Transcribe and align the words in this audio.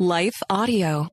Life 0.00 0.42
Audio. 0.48 1.10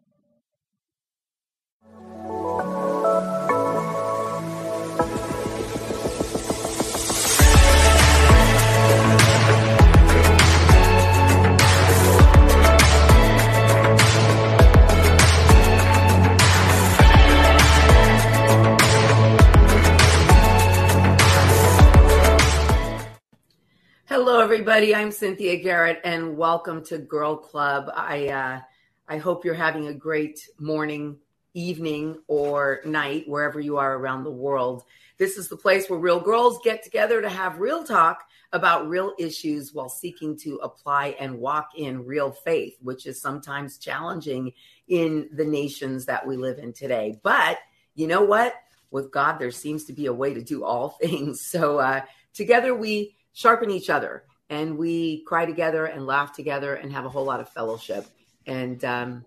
Hello, 24.05 24.39
everybody. 24.39 24.95
I'm 24.95 25.11
Cynthia 25.11 25.57
Garrett, 25.57 25.99
and 26.05 26.37
welcome 26.37 26.85
to 26.85 26.97
Girl 26.97 27.35
Club. 27.35 27.91
I 27.93 28.29
uh, 28.29 28.61
I 29.09 29.17
hope 29.17 29.45
you're 29.45 29.53
having 29.53 29.87
a 29.87 29.93
great 29.93 30.49
morning, 30.59 31.17
evening, 31.53 32.17
or 32.27 32.81
night 32.83 33.23
wherever 33.25 33.57
you 33.57 33.77
are 33.77 33.95
around 33.95 34.23
the 34.25 34.31
world. 34.31 34.83
This 35.17 35.37
is 35.37 35.47
the 35.47 35.55
place 35.55 35.89
where 35.89 35.97
real 35.97 36.19
girls 36.19 36.59
get 36.61 36.83
together 36.83 37.21
to 37.21 37.29
have 37.29 37.59
real 37.59 37.85
talk 37.85 38.27
about 38.51 38.89
real 38.89 39.13
issues 39.17 39.73
while 39.73 39.87
seeking 39.87 40.37
to 40.39 40.57
apply 40.57 41.15
and 41.21 41.39
walk 41.39 41.69
in 41.77 42.05
real 42.05 42.31
faith, 42.31 42.75
which 42.81 43.05
is 43.05 43.21
sometimes 43.21 43.77
challenging 43.77 44.51
in 44.89 45.29
the 45.31 45.45
nations 45.45 46.05
that 46.05 46.27
we 46.27 46.35
live 46.35 46.59
in 46.59 46.73
today. 46.73 47.17
But 47.23 47.59
you 47.95 48.07
know 48.07 48.23
what? 48.23 48.55
With 48.91 49.11
God, 49.11 49.39
there 49.39 49.51
seems 49.51 49.85
to 49.85 49.93
be 49.93 50.07
a 50.07 50.13
way 50.13 50.33
to 50.33 50.41
do 50.41 50.65
all 50.65 50.89
things. 51.01 51.39
So 51.41 51.79
uh, 51.79 52.01
together 52.33 52.75
we 52.75 53.15
sharpen 53.31 53.71
each 53.71 53.89
other 53.89 54.25
and 54.49 54.77
we 54.77 55.23
cry 55.23 55.45
together 55.45 55.85
and 55.85 56.05
laugh 56.05 56.33
together 56.33 56.75
and 56.75 56.91
have 56.91 57.05
a 57.05 57.09
whole 57.09 57.25
lot 57.25 57.39
of 57.39 57.49
fellowship. 57.49 58.05
And 58.47 58.83
um, 58.83 59.25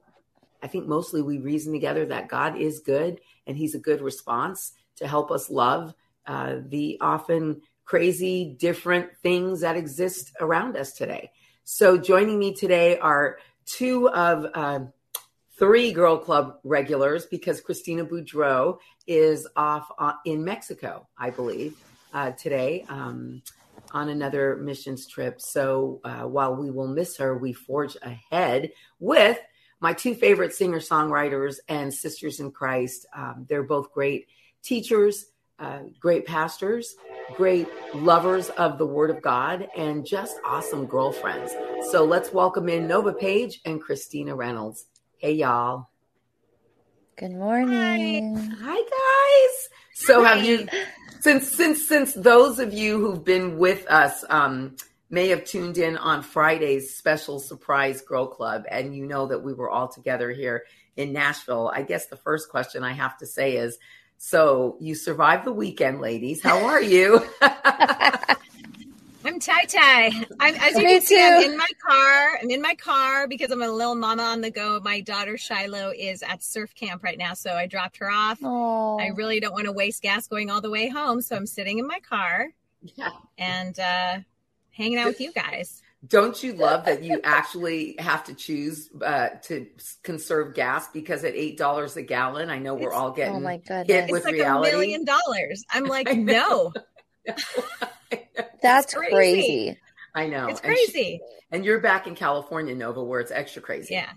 I 0.62 0.66
think 0.66 0.88
mostly 0.88 1.22
we 1.22 1.38
reason 1.38 1.72
together 1.72 2.06
that 2.06 2.28
God 2.28 2.56
is 2.56 2.80
good 2.80 3.20
and 3.46 3.56
He's 3.56 3.74
a 3.74 3.78
good 3.78 4.00
response 4.00 4.72
to 4.96 5.06
help 5.06 5.30
us 5.30 5.50
love 5.50 5.94
uh, 6.26 6.56
the 6.66 6.98
often 7.00 7.62
crazy, 7.84 8.56
different 8.58 9.16
things 9.22 9.60
that 9.60 9.76
exist 9.76 10.32
around 10.40 10.76
us 10.76 10.92
today. 10.92 11.30
So 11.64 11.98
joining 11.98 12.38
me 12.38 12.54
today 12.54 12.98
are 12.98 13.38
two 13.66 14.08
of 14.08 14.46
uh, 14.54 14.80
three 15.58 15.92
Girl 15.92 16.16
Club 16.16 16.58
regulars 16.64 17.26
because 17.26 17.60
Christina 17.60 18.04
Boudreau 18.04 18.78
is 19.06 19.46
off 19.56 19.90
uh, 19.98 20.12
in 20.24 20.44
Mexico, 20.44 21.06
I 21.18 21.30
believe, 21.30 21.76
uh, 22.12 22.32
today. 22.32 22.84
Um, 22.88 23.42
on 23.92 24.08
another 24.08 24.56
missions 24.56 25.06
trip. 25.06 25.40
So 25.40 26.00
uh, 26.04 26.22
while 26.22 26.54
we 26.54 26.70
will 26.70 26.88
miss 26.88 27.16
her, 27.18 27.36
we 27.36 27.52
forge 27.52 27.96
ahead 28.02 28.70
with 28.98 29.38
my 29.80 29.92
two 29.92 30.14
favorite 30.14 30.52
singer 30.52 30.78
songwriters 30.78 31.56
and 31.68 31.92
sisters 31.92 32.40
in 32.40 32.50
Christ. 32.50 33.06
Um, 33.14 33.46
they're 33.48 33.62
both 33.62 33.92
great 33.92 34.28
teachers, 34.62 35.26
uh, 35.58 35.80
great 35.98 36.26
pastors, 36.26 36.94
great 37.34 37.68
lovers 37.94 38.50
of 38.50 38.78
the 38.78 38.86
Word 38.86 39.10
of 39.10 39.22
God, 39.22 39.68
and 39.76 40.06
just 40.06 40.36
awesome 40.44 40.86
girlfriends. 40.86 41.52
So 41.90 42.04
let's 42.04 42.32
welcome 42.32 42.68
in 42.68 42.86
Nova 42.86 43.12
Page 43.12 43.60
and 43.64 43.80
Christina 43.80 44.34
Reynolds. 44.34 44.86
Hey, 45.16 45.32
y'all. 45.32 45.88
Good 47.16 47.32
morning. 47.32 48.36
Hi, 48.36 48.76
guys. 48.76 49.68
So 49.94 50.24
have 50.24 50.42
you 50.42 50.66
since 51.20 51.48
since 51.48 51.86
since 51.86 52.14
those 52.14 52.58
of 52.58 52.72
you 52.72 52.98
who've 52.98 53.24
been 53.24 53.58
with 53.58 53.86
us 53.90 54.24
um, 54.28 54.76
may 55.10 55.28
have 55.28 55.44
tuned 55.44 55.78
in 55.78 55.96
on 55.96 56.22
Friday's 56.22 56.96
special 56.96 57.38
surprise 57.38 58.00
girl 58.00 58.26
club, 58.26 58.64
and 58.70 58.94
you 58.94 59.06
know 59.06 59.26
that 59.26 59.42
we 59.42 59.52
were 59.52 59.70
all 59.70 59.88
together 59.88 60.30
here 60.30 60.64
in 60.96 61.12
Nashville. 61.12 61.70
I 61.74 61.82
guess 61.82 62.06
the 62.06 62.16
first 62.16 62.48
question 62.48 62.82
I 62.84 62.92
have 62.92 63.18
to 63.18 63.26
say 63.26 63.56
is, 63.56 63.78
so 64.18 64.76
you 64.80 64.94
survived 64.94 65.44
the 65.44 65.52
weekend, 65.52 66.00
ladies. 66.00 66.42
How 66.42 66.64
are 66.66 66.82
you? 66.82 67.22
I'm 69.40 69.54
tie 69.54 69.64
tie. 69.64 70.26
I'm 70.38 70.54
as 70.56 70.76
you 70.76 70.84
Me 70.84 70.98
can 70.98 71.00
see, 71.00 71.18
I'm 71.18 71.42
in 71.42 71.56
my 71.56 71.68
car. 71.86 72.38
I'm 72.42 72.50
in 72.50 72.60
my 72.60 72.74
car 72.74 73.26
because 73.26 73.50
I'm 73.50 73.62
a 73.62 73.68
little 73.70 73.94
mama 73.94 74.22
on 74.22 74.42
the 74.42 74.50
go. 74.50 74.80
My 74.80 75.00
daughter 75.00 75.38
Shiloh 75.38 75.94
is 75.96 76.22
at 76.22 76.42
surf 76.42 76.74
camp 76.74 77.02
right 77.02 77.16
now, 77.16 77.32
so 77.32 77.54
I 77.54 77.66
dropped 77.66 77.96
her 77.98 78.10
off. 78.10 78.38
Oh, 78.42 78.98
I 79.00 79.08
really 79.08 79.40
don't 79.40 79.54
want 79.54 79.64
to 79.64 79.72
waste 79.72 80.02
gas 80.02 80.26
going 80.26 80.50
all 80.50 80.60
the 80.60 80.68
way 80.68 80.88
home, 80.88 81.22
so 81.22 81.36
I'm 81.36 81.46
sitting 81.46 81.78
in 81.78 81.86
my 81.86 82.00
car 82.00 82.48
yeah. 82.82 83.12
and 83.38 83.78
uh, 83.80 84.18
hanging 84.72 84.98
out 84.98 85.06
with 85.06 85.22
you 85.22 85.32
guys. 85.32 85.80
Don't 86.06 86.42
you 86.42 86.52
love 86.52 86.84
that 86.84 87.02
you 87.02 87.20
actually 87.24 87.94
have 87.98 88.24
to 88.24 88.34
choose 88.34 88.90
uh, 89.02 89.30
to 89.44 89.66
conserve 90.02 90.54
gas 90.54 90.88
because 90.88 91.24
at 91.24 91.34
eight 91.34 91.56
dollars 91.56 91.96
a 91.96 92.02
gallon, 92.02 92.50
I 92.50 92.58
know 92.58 92.74
we're 92.74 92.88
It's- 92.88 92.98
all 92.98 93.12
getting 93.12 93.36
oh 93.36 93.40
my 93.40 93.54
hit 93.54 93.64
goodness. 93.64 94.10
with 94.10 94.18
it's 94.18 94.26
like 94.26 94.34
reality. 94.34 94.68
a 94.68 94.72
million 94.72 95.04
dollars. 95.06 95.64
I'm 95.70 95.84
like, 95.86 96.14
no, 96.14 96.74
That's 98.62 98.94
crazy. 98.94 99.12
crazy. 99.14 99.78
I 100.14 100.26
know. 100.26 100.48
it's 100.48 100.60
And 100.60 100.76
she- 100.76 100.84
crazy. 100.92 101.20
And 101.52 101.64
you're 101.64 101.80
back 101.80 102.06
in 102.06 102.14
California, 102.14 102.74
Nova, 102.74 103.02
where 103.02 103.20
it's 103.20 103.30
extra 103.32 103.60
crazy. 103.62 103.94
Yeah, 103.94 104.10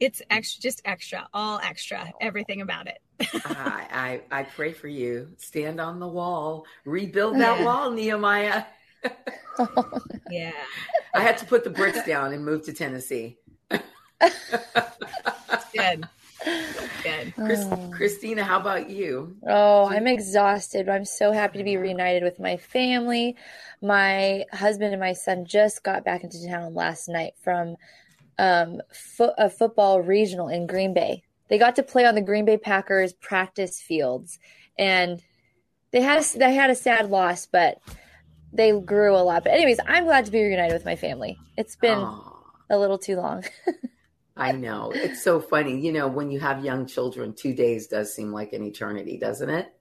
it's 0.00 0.22
extra, 0.30 0.62
just 0.62 0.80
extra, 0.84 1.28
all 1.34 1.58
extra, 1.62 2.10
everything 2.20 2.60
about 2.62 2.86
it. 2.88 2.98
I, 3.44 4.20
I 4.32 4.40
I 4.40 4.42
pray 4.44 4.72
for 4.72 4.88
you. 4.88 5.28
Stand 5.38 5.80
on 5.80 6.00
the 6.00 6.08
wall. 6.08 6.64
Rebuild 6.84 7.34
that 7.40 7.58
Yeah. 7.60 7.64
wall, 7.64 7.90
Nehemiah. 7.90 8.64
Yeah, 10.30 10.50
I 11.14 11.20
had 11.20 11.38
to 11.38 11.44
put 11.44 11.62
the 11.62 11.70
bricks 11.70 12.02
down 12.04 12.32
and 12.32 12.44
move 12.44 12.64
to 12.64 12.72
Tennessee. 12.72 13.38
good, 15.72 16.08
Oh. 17.36 17.90
Christina, 17.94 18.44
how 18.44 18.58
about 18.60 18.88
you? 18.88 19.36
Oh, 19.46 19.86
I'm 19.90 20.06
exhausted, 20.06 20.86
but 20.86 20.92
I'm 20.92 21.04
so 21.04 21.32
happy 21.32 21.58
to 21.58 21.64
be 21.64 21.76
reunited 21.76 22.22
with 22.22 22.40
my 22.40 22.56
family. 22.56 23.36
My 23.82 24.44
husband 24.52 24.92
and 24.92 25.00
my 25.00 25.12
son 25.12 25.44
just 25.44 25.82
got 25.82 26.04
back 26.04 26.24
into 26.24 26.46
town 26.46 26.74
last 26.74 27.08
night 27.08 27.34
from 27.42 27.76
um, 28.38 28.80
fo- 28.92 29.34
a 29.36 29.50
football 29.50 30.00
regional 30.00 30.48
in 30.48 30.66
Green 30.66 30.94
Bay. 30.94 31.22
They 31.48 31.58
got 31.58 31.76
to 31.76 31.82
play 31.82 32.06
on 32.06 32.14
the 32.14 32.22
Green 32.22 32.44
Bay 32.44 32.56
Packers 32.56 33.12
practice 33.12 33.80
fields, 33.80 34.38
and 34.78 35.22
they 35.90 36.00
had 36.00 36.22
a, 36.24 36.38
they 36.38 36.54
had 36.54 36.70
a 36.70 36.74
sad 36.74 37.10
loss, 37.10 37.46
but 37.46 37.78
they 38.52 38.72
grew 38.72 39.14
a 39.14 39.18
lot. 39.18 39.44
But 39.44 39.52
anyways, 39.52 39.78
I'm 39.86 40.04
glad 40.04 40.24
to 40.26 40.32
be 40.32 40.42
reunited 40.42 40.72
with 40.72 40.84
my 40.84 40.96
family. 40.96 41.38
It's 41.56 41.76
been 41.76 41.98
a 42.70 42.78
little 42.78 42.98
too 42.98 43.16
long. 43.16 43.44
I 44.36 44.52
know. 44.52 44.90
It's 44.94 45.22
so 45.22 45.40
funny. 45.40 45.78
You 45.80 45.92
know, 45.92 46.08
when 46.08 46.30
you 46.30 46.40
have 46.40 46.64
young 46.64 46.86
children, 46.86 47.34
two 47.34 47.54
days 47.54 47.86
does 47.86 48.12
seem 48.12 48.32
like 48.32 48.52
an 48.52 48.62
eternity, 48.64 49.16
doesn't 49.16 49.48
it? 49.48 49.72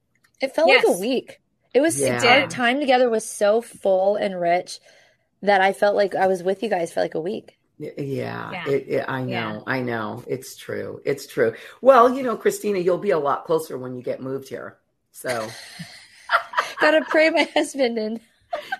It 0.42 0.54
felt 0.54 0.70
like 0.70 0.84
a 0.86 1.00
week. 1.00 1.42
It 1.74 1.82
was 1.82 2.00
Yeah. 2.00 2.18
It 2.18 2.44
our 2.44 2.48
time 2.48 2.80
together 2.80 3.10
was 3.10 3.28
so 3.28 3.62
full 3.62 4.16
and 4.16 4.40
rich 4.40 4.80
that 5.42 5.62
I 5.62 5.74
felt 5.74 5.96
like 5.96 6.14
I 6.16 6.28
was 6.28 6.44
with 6.44 6.62
you 6.62 6.70
guys 6.70 6.94
for 6.94 7.02
like 7.02 7.16
a 7.16 7.22
week. 7.22 7.58
Yeah, 7.80 7.92
Yeah. 7.98 8.68
It, 8.68 8.88
it, 8.88 9.06
I 9.08 9.22
know, 9.22 9.28
Yeah. 9.28 9.60
I 9.66 9.82
know. 9.82 10.24
It's 10.28 10.56
true. 10.56 11.02
It's 11.04 11.26
true. 11.26 11.56
Well, 11.82 12.14
you 12.16 12.22
know, 12.22 12.38
Christina, 12.38 12.78
you'll 12.80 13.00
be 13.00 13.12
a 13.12 13.20
lot 13.20 13.46
closer 13.46 13.78
when 13.78 13.96
you 13.96 14.04
get 14.04 14.22
moved 14.22 14.50
here. 14.50 14.78
So, 15.12 15.50
Gotta 16.80 17.04
pray 17.08 17.30
my 17.30 17.50
husband 17.54 17.98
in. 17.98 18.20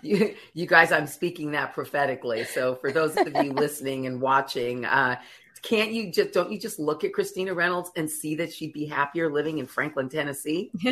you, 0.02 0.36
you 0.54 0.66
guys, 0.68 0.92
I'm 0.92 1.08
speaking 1.08 1.52
that 1.52 1.74
prophetically. 1.74 2.44
So, 2.44 2.76
for 2.76 2.92
those 2.92 3.16
of 3.18 3.28
you 3.28 3.54
listening 3.54 4.06
and 4.08 4.22
watching, 4.22 4.86
uh, 4.86 5.20
can't 5.64 5.92
you 5.94 6.12
just 6.12 6.34
don't 6.34 6.52
you 6.52 6.60
just 6.60 6.78
look 6.78 7.04
at 7.04 7.14
Christina 7.14 7.54
Reynolds 7.54 7.90
and 7.96 8.10
see 8.10 8.36
that 8.36 8.54
she'd 8.54 8.74
be 8.74 8.86
happier 8.86 9.32
living 9.32 9.58
in 9.58 9.66
Franklin, 9.66 10.10
Tennessee? 10.10 10.72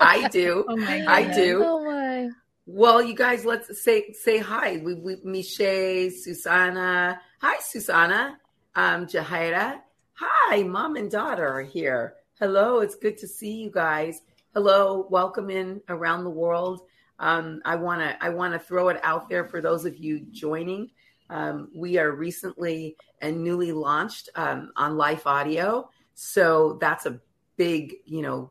I 0.00 0.28
do. 0.32 0.64
oh 0.66 0.76
my 0.76 1.04
I 1.06 1.32
do. 1.32 1.62
Oh 1.64 1.84
my. 1.84 2.30
Well, 2.66 3.02
you 3.02 3.14
guys, 3.14 3.44
let's 3.44 3.82
say 3.82 4.12
say 4.12 4.38
hi. 4.38 4.78
We, 4.82 4.94
we 4.94 5.16
Miche, 5.16 6.10
Susanna. 6.12 7.20
Hi, 7.40 7.56
Susanna. 7.60 8.38
Um, 8.74 9.06
Jahaira. 9.06 9.80
Hi, 10.14 10.62
mom 10.62 10.96
and 10.96 11.10
daughter 11.10 11.46
are 11.46 11.62
here. 11.62 12.14
Hello, 12.40 12.80
it's 12.80 12.94
good 12.94 13.18
to 13.18 13.28
see 13.28 13.52
you 13.52 13.70
guys. 13.70 14.22
Hello, 14.54 15.06
welcome 15.10 15.50
in 15.50 15.82
around 15.88 16.24
the 16.24 16.30
world. 16.30 16.80
Um, 17.18 17.60
I 17.64 17.76
want 17.76 18.00
to 18.00 18.24
I 18.24 18.30
want 18.30 18.54
to 18.54 18.58
throw 18.58 18.88
it 18.88 19.00
out 19.02 19.28
there 19.28 19.44
for 19.48 19.60
those 19.60 19.84
of 19.84 19.98
you 19.98 20.20
joining. 20.30 20.90
Um, 21.30 21.68
we 21.74 21.98
are 21.98 22.12
recently 22.12 22.96
and 23.20 23.42
newly 23.42 23.72
launched 23.72 24.30
um, 24.34 24.72
on 24.76 24.96
Life 24.96 25.26
Audio, 25.26 25.90
so 26.14 26.78
that's 26.80 27.06
a 27.06 27.20
big, 27.56 27.96
you 28.04 28.22
know, 28.22 28.50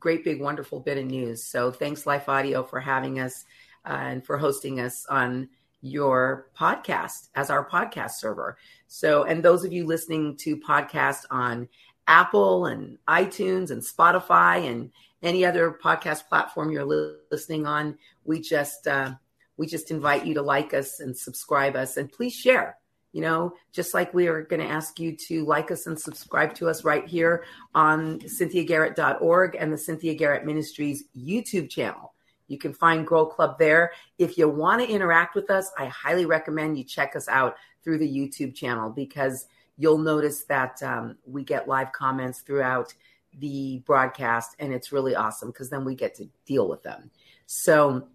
great 0.00 0.24
big 0.24 0.40
wonderful 0.40 0.80
bit 0.80 0.98
of 0.98 1.04
news. 1.04 1.42
So 1.42 1.70
thanks 1.70 2.06
Life 2.06 2.28
Audio 2.28 2.62
for 2.62 2.80
having 2.80 3.20
us 3.20 3.44
uh, 3.84 3.98
and 4.00 4.24
for 4.24 4.36
hosting 4.36 4.80
us 4.80 5.06
on 5.06 5.48
your 5.82 6.48
podcast 6.58 7.28
as 7.34 7.50
our 7.50 7.68
podcast 7.68 8.12
server. 8.12 8.56
So, 8.88 9.24
and 9.24 9.42
those 9.42 9.64
of 9.64 9.72
you 9.72 9.86
listening 9.86 10.36
to 10.38 10.56
podcasts 10.56 11.24
on 11.30 11.68
Apple 12.08 12.66
and 12.66 12.98
iTunes 13.08 13.70
and 13.70 13.82
Spotify 13.82 14.68
and 14.68 14.90
any 15.22 15.44
other 15.44 15.78
podcast 15.82 16.28
platform 16.28 16.70
you're 16.70 16.84
li- 16.84 17.16
listening 17.30 17.66
on, 17.66 17.98
we 18.24 18.40
just 18.40 18.86
uh, 18.86 19.12
we 19.56 19.66
just 19.66 19.90
invite 19.90 20.26
you 20.26 20.34
to 20.34 20.42
like 20.42 20.74
us 20.74 21.00
and 21.00 21.16
subscribe 21.16 21.76
us 21.76 21.96
and 21.96 22.10
please 22.10 22.34
share. 22.34 22.78
You 23.12 23.22
know, 23.22 23.54
just 23.72 23.94
like 23.94 24.12
we 24.12 24.28
are 24.28 24.42
going 24.42 24.60
to 24.60 24.68
ask 24.68 25.00
you 25.00 25.16
to 25.28 25.46
like 25.46 25.70
us 25.70 25.86
and 25.86 25.98
subscribe 25.98 26.54
to 26.56 26.68
us 26.68 26.84
right 26.84 27.06
here 27.06 27.44
on 27.74 28.20
cynthiagarrett.org 28.20 29.56
and 29.58 29.72
the 29.72 29.78
Cynthia 29.78 30.14
Garrett 30.14 30.44
Ministries 30.44 31.04
YouTube 31.16 31.70
channel. 31.70 32.12
You 32.48 32.58
can 32.58 32.74
find 32.74 33.06
Girl 33.06 33.24
Club 33.24 33.58
there. 33.58 33.92
If 34.18 34.36
you 34.36 34.48
want 34.48 34.82
to 34.82 34.88
interact 34.88 35.34
with 35.34 35.50
us, 35.50 35.70
I 35.78 35.86
highly 35.86 36.26
recommend 36.26 36.76
you 36.76 36.84
check 36.84 37.16
us 37.16 37.26
out 37.26 37.56
through 37.82 37.98
the 37.98 38.08
YouTube 38.08 38.54
channel 38.54 38.90
because 38.90 39.46
you'll 39.78 39.98
notice 39.98 40.44
that 40.44 40.82
um, 40.82 41.16
we 41.26 41.42
get 41.42 41.68
live 41.68 41.92
comments 41.92 42.40
throughout 42.40 42.92
the 43.38 43.82
broadcast, 43.86 44.56
and 44.58 44.72
it's 44.72 44.92
really 44.92 45.14
awesome 45.14 45.48
because 45.48 45.70
then 45.70 45.84
we 45.84 45.94
get 45.94 46.14
to 46.16 46.28
deal 46.46 46.68
with 46.68 46.82
them. 46.82 47.10
So 47.46 48.08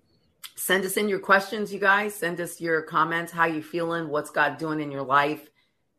send 0.62 0.86
us 0.86 0.96
in 0.96 1.10
your 1.10 1.20
questions, 1.20 1.74
you 1.74 1.80
guys. 1.80 2.14
Send 2.14 2.40
us 2.40 2.62
your 2.62 2.84
comments, 2.84 3.32
how 3.32 3.46
you 3.46 3.64
feeling, 3.64 4.10
what's 4.10 4.30
God 4.30 4.60
doing 4.60 4.80
in 4.80 4.92
your 4.92 5.02
life 5.02 5.50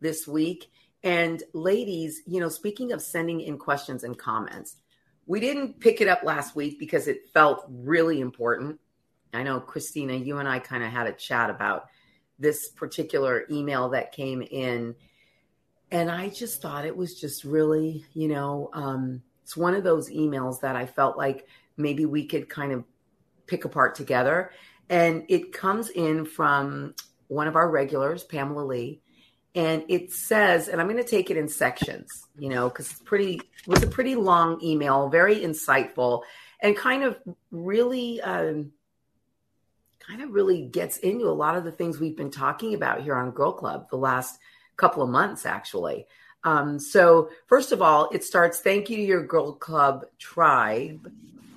this 0.00 0.28
week. 0.28 0.70
And 1.02 1.42
ladies, 1.52 2.22
you 2.28 2.38
know, 2.38 2.48
speaking 2.48 2.92
of 2.92 3.02
sending 3.02 3.40
in 3.40 3.58
questions 3.58 4.04
and 4.04 4.16
comments, 4.16 4.76
we 5.26 5.40
didn't 5.40 5.80
pick 5.80 6.00
it 6.00 6.06
up 6.06 6.22
last 6.22 6.54
week 6.54 6.78
because 6.78 7.08
it 7.08 7.28
felt 7.34 7.64
really 7.68 8.20
important. 8.20 8.78
I 9.34 9.42
know, 9.42 9.58
Christina, 9.58 10.12
you 10.12 10.38
and 10.38 10.48
I 10.48 10.60
kind 10.60 10.84
of 10.84 10.92
had 10.92 11.08
a 11.08 11.12
chat 11.12 11.50
about 11.50 11.88
this 12.38 12.68
particular 12.68 13.46
email 13.50 13.88
that 13.88 14.12
came 14.12 14.42
in. 14.42 14.94
And 15.90 16.08
I 16.08 16.28
just 16.28 16.62
thought 16.62 16.86
it 16.86 16.96
was 16.96 17.20
just 17.20 17.42
really, 17.42 18.04
you 18.14 18.28
know, 18.28 18.70
um, 18.74 19.22
it's 19.42 19.56
one 19.56 19.74
of 19.74 19.82
those 19.82 20.08
emails 20.08 20.60
that 20.60 20.76
I 20.76 20.86
felt 20.86 21.16
like 21.18 21.48
maybe 21.76 22.06
we 22.06 22.26
could 22.26 22.48
kind 22.48 22.70
of 22.70 22.84
pick 23.52 23.66
apart 23.66 23.94
together. 23.94 24.50
And 24.88 25.26
it 25.28 25.52
comes 25.52 25.90
in 25.90 26.24
from 26.24 26.94
one 27.28 27.46
of 27.48 27.54
our 27.54 27.68
regulars, 27.68 28.24
Pamela 28.24 28.64
Lee. 28.64 29.02
And 29.54 29.84
it 29.88 30.10
says, 30.10 30.68
and 30.68 30.80
I'm 30.80 30.88
going 30.88 31.02
to 31.02 31.08
take 31.08 31.30
it 31.30 31.36
in 31.36 31.48
sections, 31.48 32.08
you 32.38 32.48
know, 32.48 32.70
because 32.70 32.90
it's 32.90 33.00
pretty, 33.00 33.34
it 33.34 33.68
was 33.68 33.82
a 33.82 33.86
pretty 33.86 34.14
long 34.14 34.58
email, 34.62 35.10
very 35.10 35.36
insightful, 35.36 36.22
and 36.62 36.74
kind 36.74 37.02
of 37.02 37.18
really, 37.50 38.22
um, 38.22 38.72
kind 40.00 40.22
of 40.22 40.30
really 40.30 40.64
gets 40.64 40.96
into 40.96 41.26
a 41.26 41.30
lot 41.44 41.54
of 41.54 41.64
the 41.64 41.70
things 41.70 42.00
we've 42.00 42.16
been 42.16 42.30
talking 42.30 42.72
about 42.72 43.02
here 43.02 43.14
on 43.14 43.32
Girl 43.32 43.52
Club 43.52 43.90
the 43.90 43.98
last 43.98 44.38
couple 44.78 45.02
of 45.02 45.10
months, 45.10 45.44
actually. 45.44 46.06
Um, 46.44 46.80
so, 46.80 47.28
first 47.46 47.70
of 47.70 47.82
all, 47.82 48.08
it 48.12 48.24
starts 48.24 48.60
thank 48.60 48.88
you 48.88 48.96
to 48.96 49.02
your 49.02 49.26
Girl 49.26 49.52
Club 49.52 50.06
tribe 50.18 51.12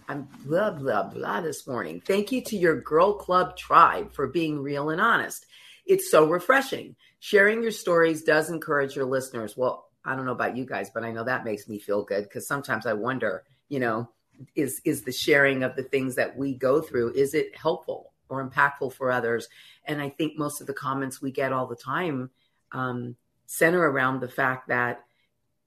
I'm 0.07 0.27
blah, 0.45 0.71
blah, 0.71 1.03
blah 1.03 1.41
this 1.41 1.65
morning. 1.65 2.01
Thank 2.01 2.31
you 2.31 2.41
to 2.43 2.57
your 2.57 2.79
Girl 2.79 3.13
Club 3.13 3.57
tribe 3.57 4.13
for 4.13 4.27
being 4.27 4.61
real 4.61 4.89
and 4.89 5.01
honest. 5.01 5.45
It's 5.85 6.11
so 6.11 6.25
refreshing. 6.25 6.95
Sharing 7.19 7.63
your 7.63 7.71
stories 7.71 8.23
does 8.23 8.49
encourage 8.49 8.95
your 8.95 9.05
listeners. 9.05 9.57
Well, 9.57 9.89
I 10.03 10.15
don't 10.15 10.25
know 10.25 10.31
about 10.31 10.55
you 10.55 10.65
guys, 10.65 10.91
but 10.93 11.03
I 11.03 11.11
know 11.11 11.23
that 11.23 11.45
makes 11.45 11.67
me 11.67 11.79
feel 11.79 12.03
good 12.03 12.23
because 12.23 12.47
sometimes 12.47 12.85
I 12.85 12.93
wonder, 12.93 13.43
you 13.67 13.79
know, 13.79 14.09
is 14.55 14.81
is 14.85 15.03
the 15.03 15.11
sharing 15.11 15.63
of 15.63 15.75
the 15.75 15.83
things 15.83 16.15
that 16.15 16.37
we 16.37 16.53
go 16.53 16.81
through 16.81 17.13
is 17.13 17.33
it 17.33 17.55
helpful 17.55 18.11
or 18.29 18.47
impactful 18.47 18.93
for 18.93 19.11
others? 19.11 19.47
And 19.85 20.01
I 20.01 20.09
think 20.09 20.37
most 20.37 20.61
of 20.61 20.67
the 20.67 20.73
comments 20.73 21.21
we 21.21 21.31
get 21.31 21.53
all 21.53 21.65
the 21.65 21.75
time 21.75 22.29
um, 22.71 23.15
center 23.47 23.81
around 23.81 24.19
the 24.19 24.27
fact 24.27 24.67
that 24.67 25.03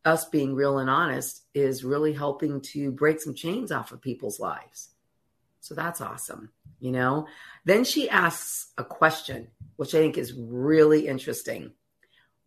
us 0.05 0.25
being 0.27 0.55
real 0.55 0.79
and 0.79 0.89
honest 0.89 1.45
is 1.55 1.85
really 1.85 2.13
helping 2.13 2.61
to 2.61 2.91
break 2.93 3.21
some 3.21 3.35
chains 3.35 3.73
off 3.73 3.93
of 3.93 4.01
people's 4.01 4.41
lives. 4.41 4.91
So 5.61 5.75
that's 5.75 6.01
awesome, 6.01 6.51
you 6.81 6.93
know? 6.93 7.27
Then 7.65 7.85
she 7.85 8.09
asks 8.09 8.73
a 8.79 8.85
question, 8.85 9.49
which 9.77 9.95
I 9.95 9.99
think 9.99 10.17
is 10.17 10.33
really 10.33 11.07
interesting. 11.07 11.73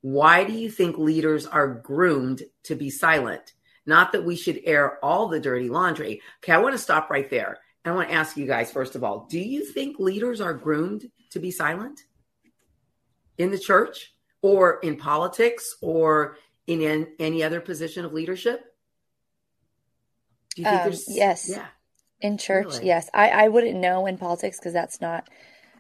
Why 0.01 0.43
do 0.43 0.53
you 0.53 0.71
think 0.71 0.97
leaders 0.97 1.45
are 1.45 1.67
groomed 1.67 2.41
to 2.63 2.75
be 2.75 2.89
silent? 2.89 3.53
Not 3.85 4.11
that 4.11 4.25
we 4.25 4.35
should 4.35 4.61
air 4.63 5.03
all 5.03 5.27
the 5.27 5.39
dirty 5.39 5.69
laundry. 5.69 6.21
Okay, 6.39 6.53
I 6.53 6.57
want 6.57 6.73
to 6.73 6.79
stop 6.79 7.09
right 7.09 7.29
there. 7.29 7.59
I 7.83 7.91
want 7.91 8.09
to 8.09 8.15
ask 8.15 8.37
you 8.37 8.45
guys, 8.45 8.71
first 8.71 8.95
of 8.95 9.03
all, 9.03 9.27
do 9.29 9.39
you 9.39 9.65
think 9.65 9.99
leaders 9.99 10.39
are 10.39 10.53
groomed 10.53 11.09
to 11.31 11.39
be 11.39 11.51
silent 11.51 12.01
in 13.37 13.51
the 13.51 13.59
church 13.59 14.13
or 14.41 14.79
in 14.79 14.97
politics 14.97 15.75
or 15.81 16.37
in 16.67 17.07
any 17.19 17.43
other 17.43 17.61
position 17.61 18.05
of 18.05 18.13
leadership? 18.13 18.63
Do 20.55 20.61
you 20.61 20.67
think 20.67 20.81
um, 20.81 20.83
there's 20.89 21.05
yes, 21.07 21.49
yeah, 21.49 21.67
in 22.19 22.37
church, 22.37 22.67
really? 22.67 22.87
yes. 22.87 23.09
I 23.13 23.29
I 23.29 23.47
wouldn't 23.47 23.79
know 23.79 24.05
in 24.05 24.17
politics 24.17 24.59
because 24.59 24.73
that's 24.73 25.01
not 25.01 25.27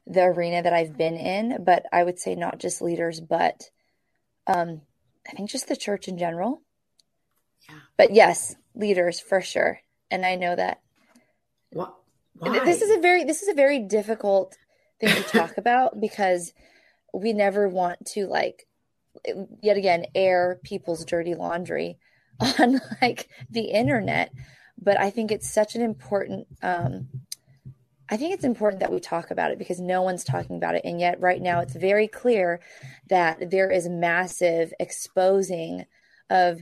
the 0.07 0.23
arena 0.23 0.63
that 0.63 0.73
I've 0.73 0.97
been 0.97 1.15
in, 1.15 1.63
but 1.63 1.85
I 1.91 2.03
would 2.03 2.19
say 2.19 2.35
not 2.35 2.59
just 2.59 2.81
leaders, 2.81 3.19
but 3.19 3.69
um, 4.47 4.81
I 5.27 5.31
think 5.31 5.49
just 5.49 5.67
the 5.67 5.75
church 5.75 6.07
in 6.07 6.17
general. 6.17 6.61
Yeah. 7.69 7.75
But 7.97 8.13
yes, 8.13 8.55
leaders 8.73 9.19
for 9.19 9.41
sure, 9.41 9.79
and 10.09 10.25
I 10.25 10.35
know 10.35 10.55
that. 10.55 10.81
What? 11.71 11.95
Why? 12.33 12.59
This 12.65 12.81
is 12.81 12.97
a 12.97 12.99
very 12.99 13.23
this 13.23 13.43
is 13.43 13.49
a 13.49 13.53
very 13.53 13.79
difficult 13.79 14.57
thing 14.99 15.15
to 15.15 15.23
talk 15.23 15.57
about 15.57 15.99
because 15.99 16.53
we 17.13 17.33
never 17.33 17.67
want 17.67 18.05
to 18.07 18.25
like 18.27 18.67
yet 19.61 19.77
again 19.77 20.05
air 20.15 20.59
people's 20.63 21.05
dirty 21.05 21.35
laundry 21.35 21.97
on 22.59 22.79
like 23.01 23.29
the 23.49 23.65
internet. 23.65 24.31
But 24.83 24.99
i 24.99 25.09
think 25.09 25.31
it's 25.31 25.49
such 25.49 25.75
an 25.75 25.81
important 25.81 26.47
um 26.63 27.07
i 28.09 28.17
think 28.17 28.33
it's 28.33 28.43
important 28.43 28.79
that 28.79 28.91
we 28.91 28.99
talk 28.99 29.31
about 29.31 29.51
it 29.51 29.59
because 29.59 29.79
no 29.79 30.01
one's 30.01 30.23
talking 30.23 30.55
about 30.57 30.75
it. 30.75 30.81
And 30.83 30.99
yet 30.99 31.21
right 31.21 31.41
now 31.41 31.59
it's 31.61 31.75
very 31.75 32.07
clear 32.07 32.59
that 33.09 33.51
there 33.51 33.69
is 33.69 33.87
massive 33.87 34.73
exposing 34.79 35.85
of 36.29 36.61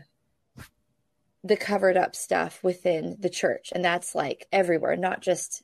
the 1.43 1.55
covered 1.55 1.95
up 1.95 2.15
stuff 2.15 2.61
within 2.63 3.15
the 3.19 3.29
church. 3.29 3.71
And 3.73 3.83
that's 3.85 4.13
like 4.13 4.47
everywhere 4.51 4.97
not 4.97 5.21
just 5.21 5.63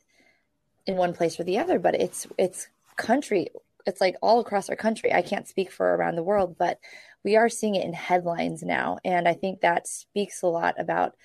in 0.88 0.96
one 0.96 1.14
place 1.14 1.40
or 1.40 1.44
the 1.44 1.58
other 1.58 1.80
but 1.80 1.96
it's 1.96 2.28
it's 2.38 2.68
country 2.96 3.50
it's 3.86 4.02
like 4.02 4.16
all 4.22 4.40
across 4.40 4.70
our 4.70 4.76
country. 4.76 5.14
I 5.14 5.22
can't 5.22 5.48
speak 5.48 5.72
for 5.72 5.96
around 5.96 6.16
the 6.16 6.24
world, 6.24 6.58
but 6.58 6.80
we 7.24 7.36
are 7.36 7.50
seeing 7.50 7.76
it 7.76 7.86
in 7.86 7.94
headlines 7.94 8.64
now, 8.64 8.98
and 9.04 9.28
I 9.28 9.34
think 9.34 9.62
that 9.62 9.88
speaks 9.88 10.42
a 10.42 10.48
lot 10.48 10.76
about 10.80 11.16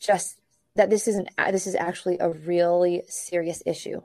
just 0.00 0.38
that 0.74 0.90
this 0.90 1.06
isn't 1.08 1.28
uh, 1.38 1.50
this 1.50 1.66
is 1.66 1.74
actually 1.74 2.18
a 2.18 2.30
really 2.30 3.02
serious 3.08 3.62
issue. 3.66 4.02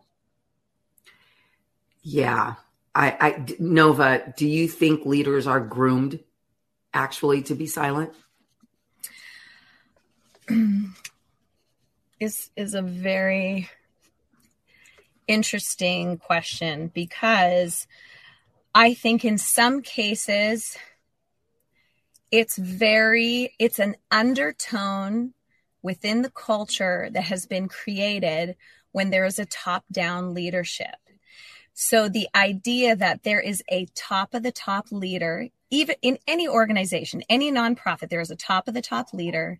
Yeah, 2.01 2.55
I, 2.93 3.17
I 3.19 3.45
Nova, 3.59 4.33
do 4.37 4.47
you 4.47 4.67
think 4.67 5.05
leaders 5.05 5.47
are 5.47 5.59
groomed 5.59 6.19
actually 6.93 7.41
to 7.43 7.55
be 7.55 7.67
silent? 7.67 8.13
is 12.19 12.49
is 12.55 12.73
a 12.73 12.81
very 12.81 13.69
interesting 15.27 16.17
question 16.17 16.91
because 16.93 17.87
I 18.73 18.93
think 18.93 19.25
in 19.25 19.37
some 19.37 19.81
cases 19.81 20.77
it's 22.31 22.57
very 22.57 23.53
it's 23.59 23.79
an 23.79 23.95
undertone 24.11 25.33
within 25.81 26.21
the 26.21 26.29
culture 26.29 27.09
that 27.11 27.23
has 27.23 27.45
been 27.45 27.67
created 27.67 28.55
when 28.91 29.09
there 29.09 29.25
is 29.25 29.39
a 29.39 29.45
top 29.45 29.85
down 29.91 30.33
leadership. 30.33 30.95
So 31.73 32.09
the 32.09 32.27
idea 32.35 32.95
that 32.95 33.23
there 33.23 33.39
is 33.39 33.63
a 33.69 33.85
top 33.93 34.33
of 34.33 34.41
the 34.43 34.51
top 34.51 34.87
leader, 34.91 35.47
even 35.69 35.95
in 36.01 36.17
any 36.27 36.47
organization, 36.47 37.21
any 37.29 37.51
nonprofit, 37.51 38.09
there 38.09 38.19
is 38.19 38.31
a 38.31 38.35
top 38.35 38.67
of 38.67 38.73
the 38.73 38.81
top 38.81 39.13
leader, 39.13 39.59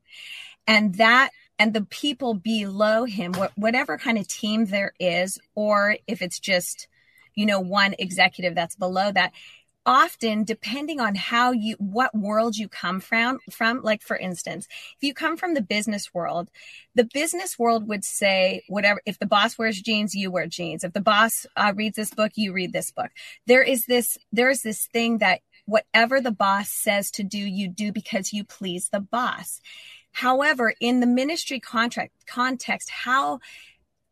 and 0.66 0.96
that 0.96 1.30
and 1.60 1.74
the 1.74 1.86
people 1.86 2.34
below 2.34 3.06
him, 3.06 3.34
whatever 3.56 3.98
kind 3.98 4.18
of 4.18 4.28
team 4.28 4.66
there 4.66 4.94
is, 5.00 5.40
or 5.56 5.98
if 6.08 6.22
it's 6.22 6.40
just, 6.40 6.88
you 7.36 7.46
know, 7.46 7.60
one 7.60 7.96
executive 7.98 8.56
that's 8.56 8.76
below 8.76 9.12
that, 9.12 9.34
often 9.86 10.44
depending 10.44 11.00
on 11.00 11.16
how 11.16 11.52
you 11.52 11.74
what 11.80 12.14
world 12.14 12.58
you 12.58 12.68
come 12.68 13.00
from 13.00 13.40
from 13.50 13.82
like 13.84 14.02
for 14.02 14.18
instance 14.18 14.68
if 14.70 14.98
you 15.00 15.14
come 15.14 15.38
from 15.38 15.54
the 15.54 15.62
business 15.62 16.14
world 16.14 16.50
the 16.98 17.06
business 17.14 17.58
world 17.58 17.88
would 17.88 18.04
say 18.04 18.64
whatever 18.68 19.02
if 19.06 19.18
the 19.20 19.26
boss 19.26 19.58
wears 19.58 19.80
jeans 19.80 20.14
you 20.14 20.32
wear 20.32 20.48
jeans. 20.48 20.84
If 20.84 20.94
the 20.94 21.02
boss 21.02 21.46
uh, 21.56 21.74
reads 21.76 21.96
this 21.96 22.14
book 22.14 22.32
you 22.36 22.52
read 22.52 22.74
this 22.74 22.92
book. 22.92 23.12
There 23.46 23.62
is 23.62 23.86
this 23.86 24.18
there 24.32 24.50
is 24.50 24.64
this 24.64 24.88
thing 24.88 25.20
that 25.20 25.42
whatever 25.66 26.20
the 26.20 26.32
boss 26.32 26.70
says 26.70 27.12
to 27.12 27.24
do 27.24 27.38
you 27.38 27.68
do 27.68 27.92
because 27.92 28.34
you 28.34 28.44
please 28.44 28.90
the 28.90 29.00
boss 29.00 29.62
However, 30.18 30.74
in 30.80 31.00
the 31.00 31.06
ministry 31.06 31.60
contract 31.60 32.12
context, 32.26 32.90
how 32.90 33.40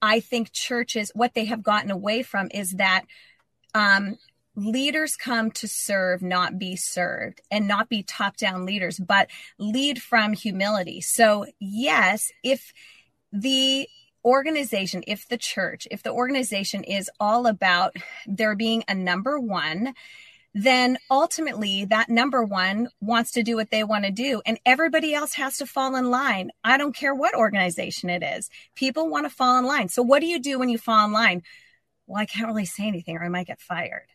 I 0.03 0.19
think 0.19 0.51
churches, 0.51 1.11
what 1.15 1.33
they 1.33 1.45
have 1.45 1.63
gotten 1.63 1.89
away 1.89 2.21
from 2.21 2.49
is 2.53 2.73
that 2.73 3.05
um, 3.73 4.19
leaders 4.55 5.15
come 5.15 5.49
to 5.49 5.67
serve, 5.67 6.21
not 6.21 6.59
be 6.59 6.75
served, 6.75 7.41
and 7.49 7.67
not 7.67 7.89
be 7.89 8.03
top 8.03 8.37
down 8.37 8.67
leaders, 8.67 8.99
but 8.99 9.31
lead 9.57 9.99
from 9.99 10.33
humility. 10.33 11.01
So, 11.01 11.47
yes, 11.59 12.31
if 12.43 12.71
the 13.31 13.87
organization, 14.23 15.03
if 15.07 15.27
the 15.27 15.39
church, 15.39 15.87
if 15.89 16.03
the 16.03 16.11
organization 16.11 16.83
is 16.83 17.09
all 17.19 17.47
about 17.47 17.95
there 18.27 18.55
being 18.55 18.83
a 18.87 18.93
number 18.93 19.39
one, 19.39 19.95
then 20.55 20.97
ultimately 21.11 21.83
that 21.83 22.09
number 22.09 22.41
one 22.41 22.87
wants 23.01 23.33
to 23.33 23.43
do 23.43 23.57
what 23.57 23.69
they 23.71 23.83
want 23.83 24.05
to 24.05 24.11
do 24.11 24.41
and 24.45 24.57
everybody 24.65 25.13
else 25.13 25.33
has 25.33 25.57
to 25.57 25.65
fall 25.65 25.95
in 25.95 26.09
line. 26.09 26.49
I 26.63 26.77
don't 26.77 26.95
care 26.95 27.13
what 27.13 27.35
organization 27.35 28.09
it 28.09 28.23
is. 28.23 28.49
People 28.73 29.09
want 29.09 29.25
to 29.25 29.29
fall 29.29 29.59
in 29.59 29.65
line. 29.65 29.89
So 29.89 30.01
what 30.01 30.21
do 30.21 30.27
you 30.27 30.39
do 30.39 30.57
when 30.57 30.69
you 30.69 30.77
fall 30.77 31.05
in 31.05 31.11
line? 31.11 31.43
Well, 32.07 32.21
I 32.21 32.25
can't 32.25 32.47
really 32.47 32.65
say 32.65 32.87
anything 32.87 33.17
or 33.17 33.25
I 33.25 33.29
might 33.29 33.47
get 33.47 33.59
fired. 33.59 34.07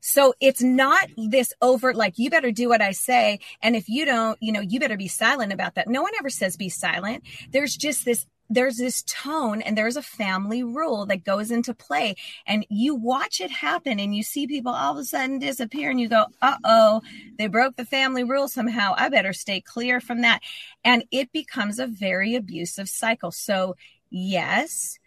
So 0.00 0.34
it's 0.40 0.62
not 0.62 1.08
this 1.16 1.52
overt, 1.62 1.94
like, 1.94 2.18
you 2.18 2.30
better 2.30 2.50
do 2.50 2.68
what 2.68 2.80
I 2.80 2.92
say. 2.92 3.40
And 3.62 3.76
if 3.76 3.88
you 3.88 4.04
don't, 4.06 4.38
you 4.40 4.50
know, 4.50 4.60
you 4.60 4.80
better 4.80 4.96
be 4.96 5.06
silent 5.06 5.52
about 5.52 5.76
that. 5.76 5.86
No 5.86 6.02
one 6.02 6.12
ever 6.18 6.30
says 6.30 6.56
be 6.56 6.68
silent. 6.68 7.22
There's 7.50 7.76
just 7.76 8.04
this 8.04 8.26
there's 8.48 8.76
this 8.76 9.02
tone 9.02 9.62
and 9.62 9.76
there's 9.76 9.96
a 9.96 10.02
family 10.02 10.62
rule 10.62 11.06
that 11.06 11.24
goes 11.24 11.50
into 11.50 11.74
play. 11.74 12.14
And 12.46 12.66
you 12.68 12.94
watch 12.94 13.40
it 13.40 13.50
happen 13.50 13.98
and 13.98 14.14
you 14.14 14.22
see 14.22 14.46
people 14.46 14.72
all 14.72 14.92
of 14.92 14.98
a 14.98 15.04
sudden 15.04 15.38
disappear 15.38 15.90
and 15.90 16.00
you 16.00 16.08
go 16.08 16.26
uh-oh 16.42 17.02
they 17.38 17.46
broke 17.46 17.76
the 17.76 17.84
family 17.84 18.24
rule 18.24 18.48
somehow. 18.48 18.94
I 18.96 19.08
better 19.08 19.32
stay 19.32 19.60
clear 19.60 20.00
from 20.00 20.22
that. 20.22 20.42
And 20.84 21.04
it 21.10 21.32
becomes 21.32 21.78
a 21.78 21.86
very 21.86 22.34
abusive 22.34 22.88
cycle. 22.88 23.30
So 23.30 23.76
yes 24.10 24.98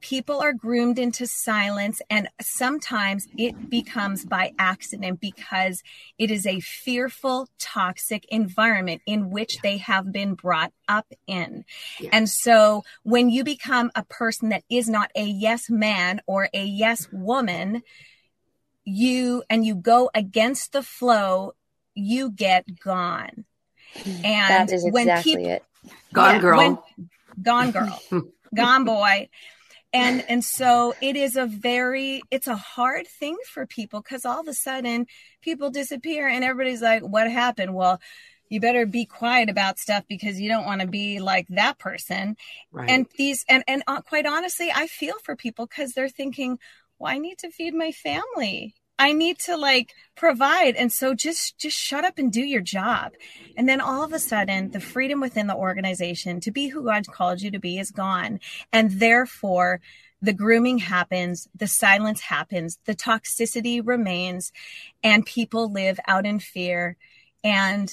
people 0.00 0.40
are 0.40 0.52
groomed 0.52 0.98
into 0.98 1.26
silence 1.26 2.00
and 2.10 2.28
sometimes 2.40 3.26
it 3.36 3.70
becomes 3.70 4.24
by 4.24 4.52
accident 4.58 5.20
because 5.20 5.82
it 6.18 6.30
is 6.30 6.46
a 6.46 6.60
fearful 6.60 7.48
toxic 7.58 8.24
environment 8.28 9.02
in 9.06 9.30
which 9.30 9.60
they 9.62 9.78
have 9.78 10.12
been 10.12 10.34
brought 10.34 10.72
up 10.88 11.06
in. 11.26 11.64
Yeah. 12.00 12.10
and 12.12 12.28
so 12.28 12.84
when 13.02 13.30
you 13.30 13.44
become 13.44 13.90
a 13.94 14.04
person 14.04 14.50
that 14.50 14.64
is 14.68 14.88
not 14.88 15.10
a 15.14 15.24
yes 15.24 15.68
man 15.70 16.20
or 16.26 16.48
a 16.52 16.64
yes 16.64 17.08
woman 17.12 17.82
you 18.84 19.42
and 19.50 19.64
you 19.64 19.74
go 19.74 20.10
against 20.14 20.72
the 20.72 20.82
flow 20.82 21.52
you 21.94 22.30
get 22.30 22.78
gone. 22.78 23.44
Hmm. 23.96 24.24
And 24.24 24.68
that 24.68 24.72
is 24.72 24.84
exactly 24.84 24.92
when 24.92 25.22
people, 25.22 25.50
it. 25.50 25.64
Gone 26.12 26.34
yeah, 26.34 26.40
girl. 26.40 26.58
when, 26.58 26.78
gone 27.42 27.70
girl. 27.70 28.02
Gone 28.54 28.84
boy 28.84 29.28
and 29.96 30.24
and 30.28 30.44
so 30.44 30.94
it 31.00 31.16
is 31.16 31.36
a 31.36 31.46
very 31.46 32.22
it's 32.30 32.46
a 32.46 32.56
hard 32.56 33.06
thing 33.06 33.36
for 33.48 33.66
people 33.66 34.00
because 34.00 34.24
all 34.24 34.40
of 34.40 34.48
a 34.48 34.54
sudden 34.54 35.06
people 35.42 35.70
disappear 35.70 36.28
and 36.28 36.44
everybody's 36.44 36.82
like 36.82 37.02
what 37.02 37.30
happened? 37.30 37.74
Well 37.74 38.00
you 38.48 38.60
better 38.60 38.86
be 38.86 39.04
quiet 39.04 39.48
about 39.48 39.78
stuff 39.78 40.04
because 40.08 40.40
you 40.40 40.48
don't 40.48 40.66
want 40.66 40.80
to 40.80 40.86
be 40.86 41.18
like 41.18 41.48
that 41.48 41.78
person. 41.78 42.36
Right. 42.70 42.88
and 42.90 43.06
these 43.16 43.44
and 43.48 43.64
and 43.66 43.82
uh, 43.86 44.02
quite 44.02 44.26
honestly 44.26 44.70
i 44.74 44.86
feel 44.86 45.14
for 45.24 45.34
people 45.34 45.66
because 45.66 45.92
they're 45.92 46.08
thinking 46.08 46.58
well 46.98 47.12
i 47.12 47.18
need 47.18 47.38
to 47.38 47.50
feed 47.50 47.74
my 47.74 47.90
family 47.90 48.74
I 48.98 49.12
need 49.12 49.38
to 49.40 49.56
like 49.56 49.94
provide. 50.16 50.74
And 50.76 50.92
so 50.92 51.14
just 51.14 51.58
just 51.58 51.78
shut 51.78 52.04
up 52.04 52.18
and 52.18 52.32
do 52.32 52.40
your 52.40 52.62
job. 52.62 53.12
And 53.56 53.68
then 53.68 53.80
all 53.80 54.02
of 54.02 54.12
a 54.12 54.18
sudden 54.18 54.70
the 54.70 54.80
freedom 54.80 55.20
within 55.20 55.46
the 55.46 55.56
organization 55.56 56.40
to 56.40 56.50
be 56.50 56.68
who 56.68 56.84
God 56.84 57.06
called 57.06 57.42
you 57.42 57.50
to 57.50 57.58
be 57.58 57.78
is 57.78 57.90
gone. 57.90 58.40
And 58.72 58.90
therefore 58.92 59.80
the 60.22 60.32
grooming 60.32 60.78
happens, 60.78 61.46
the 61.54 61.68
silence 61.68 62.20
happens, 62.20 62.78
the 62.86 62.94
toxicity 62.94 63.80
remains, 63.84 64.50
and 65.02 65.26
people 65.26 65.70
live 65.70 66.00
out 66.06 66.24
in 66.24 66.38
fear. 66.40 66.96
And 67.44 67.92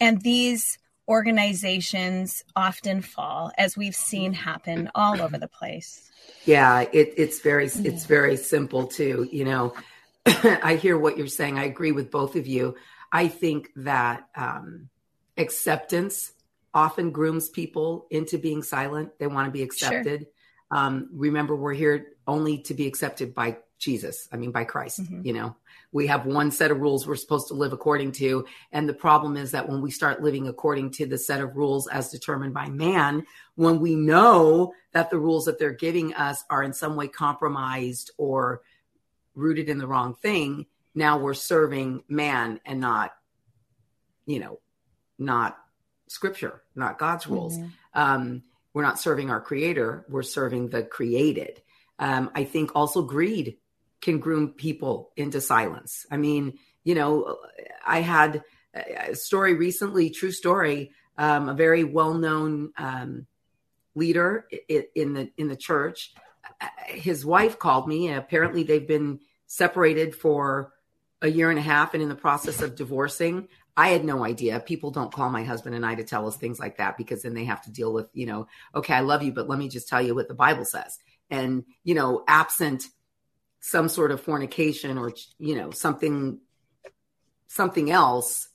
and 0.00 0.20
these 0.20 0.78
organizations 1.08 2.44
often 2.54 3.02
fall 3.02 3.52
as 3.58 3.76
we've 3.76 3.94
seen 3.94 4.32
happen 4.32 4.90
all 4.94 5.20
over 5.20 5.38
the 5.38 5.48
place. 5.48 6.10
Yeah, 6.44 6.82
it, 6.92 7.14
it's 7.16 7.40
very 7.40 7.66
it's 7.66 8.04
very 8.04 8.36
simple 8.36 8.86
too. 8.86 9.28
You 9.30 9.44
know, 9.44 9.74
I 10.26 10.76
hear 10.76 10.98
what 10.98 11.16
you're 11.16 11.26
saying. 11.26 11.58
I 11.58 11.64
agree 11.64 11.92
with 11.92 12.10
both 12.10 12.36
of 12.36 12.46
you. 12.46 12.76
I 13.10 13.28
think 13.28 13.70
that 13.76 14.28
um, 14.36 14.88
acceptance 15.36 16.32
often 16.74 17.10
grooms 17.10 17.48
people 17.48 18.06
into 18.10 18.38
being 18.38 18.62
silent. 18.62 19.18
They 19.18 19.26
want 19.26 19.46
to 19.46 19.52
be 19.52 19.62
accepted. 19.62 20.20
Sure. 20.20 20.78
Um, 20.78 21.08
remember, 21.12 21.54
we're 21.54 21.74
here 21.74 22.14
only 22.26 22.58
to 22.62 22.74
be 22.74 22.86
accepted 22.86 23.34
by 23.34 23.58
Jesus. 23.78 24.28
I 24.32 24.36
mean, 24.36 24.52
by 24.52 24.64
Christ. 24.64 25.02
Mm-hmm. 25.02 25.26
You 25.26 25.32
know, 25.34 25.56
we 25.90 26.06
have 26.06 26.24
one 26.24 26.50
set 26.50 26.70
of 26.70 26.80
rules 26.80 27.06
we're 27.06 27.16
supposed 27.16 27.48
to 27.48 27.54
live 27.54 27.72
according 27.72 28.12
to. 28.12 28.46
And 28.70 28.88
the 28.88 28.94
problem 28.94 29.36
is 29.36 29.50
that 29.50 29.68
when 29.68 29.82
we 29.82 29.90
start 29.90 30.22
living 30.22 30.46
according 30.46 30.92
to 30.92 31.06
the 31.06 31.18
set 31.18 31.40
of 31.40 31.56
rules 31.56 31.88
as 31.88 32.08
determined 32.08 32.54
by 32.54 32.68
man, 32.68 33.26
when 33.56 33.80
we 33.80 33.96
know 33.96 34.72
that 34.92 35.10
the 35.10 35.18
rules 35.18 35.46
that 35.46 35.58
they're 35.58 35.72
giving 35.72 36.14
us 36.14 36.44
are 36.48 36.62
in 36.62 36.72
some 36.72 36.96
way 36.96 37.08
compromised 37.08 38.12
or 38.16 38.62
rooted 39.34 39.68
in 39.68 39.78
the 39.78 39.86
wrong 39.86 40.14
thing, 40.14 40.66
now 40.94 41.18
we're 41.18 41.34
serving 41.34 42.02
man 42.08 42.60
and 42.64 42.80
not, 42.80 43.12
you 44.26 44.40
know, 44.40 44.60
not 45.18 45.56
scripture, 46.08 46.62
not 46.74 46.98
God's 46.98 47.26
rules. 47.26 47.56
Mm-hmm. 47.56 47.68
Um, 47.94 48.42
we're 48.74 48.82
not 48.82 48.98
serving 48.98 49.30
our 49.30 49.40
creator, 49.40 50.04
we're 50.08 50.22
serving 50.22 50.68
the 50.68 50.82
created. 50.82 51.62
Um, 51.98 52.30
I 52.34 52.44
think 52.44 52.72
also 52.74 53.02
greed 53.02 53.58
can 54.00 54.18
groom 54.18 54.48
people 54.48 55.12
into 55.16 55.40
silence. 55.40 56.06
I 56.10 56.16
mean, 56.16 56.58
you 56.84 56.94
know, 56.94 57.38
I 57.86 58.00
had 58.00 58.42
a 58.74 59.14
story 59.14 59.54
recently, 59.54 60.10
true 60.10 60.32
story, 60.32 60.92
um, 61.16 61.48
a 61.48 61.54
very 61.54 61.84
well 61.84 62.14
known 62.14 62.72
um, 62.76 63.26
leader 63.94 64.48
in 64.68 65.12
the 65.12 65.30
in 65.36 65.48
the 65.48 65.56
church 65.56 66.14
his 66.86 67.24
wife 67.24 67.58
called 67.58 67.88
me. 67.88 68.08
And 68.08 68.18
apparently, 68.18 68.62
they've 68.62 68.86
been 68.86 69.20
separated 69.46 70.14
for 70.14 70.72
a 71.20 71.28
year 71.28 71.50
and 71.50 71.58
a 71.58 71.62
half 71.62 71.94
and 71.94 72.02
in 72.02 72.08
the 72.08 72.14
process 72.14 72.62
of 72.62 72.74
divorcing. 72.74 73.48
I 73.76 73.88
had 73.88 74.04
no 74.04 74.24
idea. 74.24 74.60
People 74.60 74.90
don't 74.90 75.12
call 75.12 75.30
my 75.30 75.44
husband 75.44 75.74
and 75.74 75.86
I 75.86 75.94
to 75.94 76.04
tell 76.04 76.26
us 76.26 76.36
things 76.36 76.58
like 76.58 76.76
that 76.76 76.98
because 76.98 77.22
then 77.22 77.32
they 77.32 77.44
have 77.44 77.62
to 77.62 77.70
deal 77.70 77.92
with, 77.92 78.08
you 78.12 78.26
know, 78.26 78.48
okay, 78.74 78.92
I 78.94 79.00
love 79.00 79.22
you, 79.22 79.32
but 79.32 79.48
let 79.48 79.58
me 79.58 79.68
just 79.68 79.88
tell 79.88 80.02
you 80.02 80.14
what 80.14 80.28
the 80.28 80.34
Bible 80.34 80.64
says. 80.64 80.98
And, 81.30 81.64
you 81.84 81.94
know, 81.94 82.24
absent 82.28 82.84
some 83.60 83.88
sort 83.88 84.10
of 84.10 84.20
fornication 84.20 84.98
or, 84.98 85.12
you 85.38 85.54
know, 85.54 85.70
something, 85.70 86.40
something 87.46 87.90
else, 87.90 88.48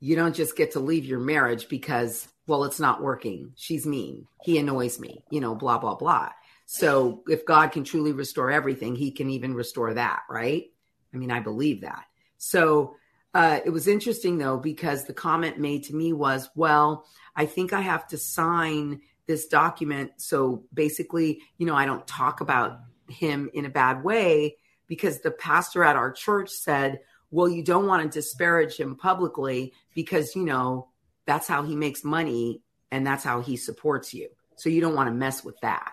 you 0.00 0.16
don't 0.16 0.34
just 0.34 0.56
get 0.56 0.72
to 0.72 0.80
leave 0.80 1.04
your 1.04 1.20
marriage 1.20 1.68
because, 1.68 2.26
well, 2.48 2.64
it's 2.64 2.80
not 2.80 3.02
working. 3.02 3.52
She's 3.56 3.86
mean. 3.86 4.26
He 4.42 4.58
annoys 4.58 4.98
me, 4.98 5.22
you 5.30 5.40
know, 5.40 5.54
blah, 5.54 5.78
blah, 5.78 5.94
blah. 5.94 6.30
So 6.64 7.22
if 7.28 7.44
God 7.44 7.72
can 7.72 7.84
truly 7.84 8.12
restore 8.12 8.50
everything, 8.50 8.96
he 8.96 9.10
can 9.10 9.30
even 9.30 9.54
restore 9.54 9.94
that, 9.94 10.22
right? 10.28 10.64
I 11.12 11.16
mean, 11.18 11.30
I 11.30 11.40
believe 11.40 11.82
that. 11.82 12.04
So 12.38 12.96
uh, 13.34 13.60
it 13.64 13.70
was 13.70 13.86
interesting 13.86 14.38
though, 14.38 14.56
because 14.56 15.04
the 15.04 15.12
comment 15.12 15.58
made 15.58 15.84
to 15.84 15.94
me 15.94 16.12
was, 16.12 16.48
well, 16.54 17.06
I 17.36 17.46
think 17.46 17.72
I 17.72 17.82
have 17.82 18.06
to 18.08 18.18
sign 18.18 19.02
this 19.26 19.46
document. 19.46 20.12
So 20.16 20.64
basically, 20.72 21.42
you 21.58 21.66
know, 21.66 21.74
I 21.74 21.84
don't 21.84 22.06
talk 22.06 22.40
about 22.40 22.80
him 23.08 23.50
in 23.52 23.66
a 23.66 23.70
bad 23.70 24.02
way 24.02 24.56
because 24.86 25.20
the 25.20 25.30
pastor 25.30 25.84
at 25.84 25.96
our 25.96 26.10
church 26.10 26.50
said, 26.50 27.00
well, 27.30 27.48
you 27.48 27.62
don't 27.62 27.86
want 27.86 28.02
to 28.02 28.18
disparage 28.18 28.76
him 28.76 28.96
publicly 28.96 29.74
because, 29.94 30.34
you 30.34 30.44
know, 30.44 30.88
that's 31.28 31.46
how 31.46 31.62
he 31.62 31.76
makes 31.76 32.02
money 32.02 32.62
and 32.90 33.06
that's 33.06 33.22
how 33.22 33.40
he 33.40 33.56
supports 33.56 34.12
you. 34.12 34.28
So 34.56 34.68
you 34.68 34.80
don't 34.80 34.96
want 34.96 35.08
to 35.08 35.14
mess 35.14 35.44
with 35.44 35.60
that 35.60 35.92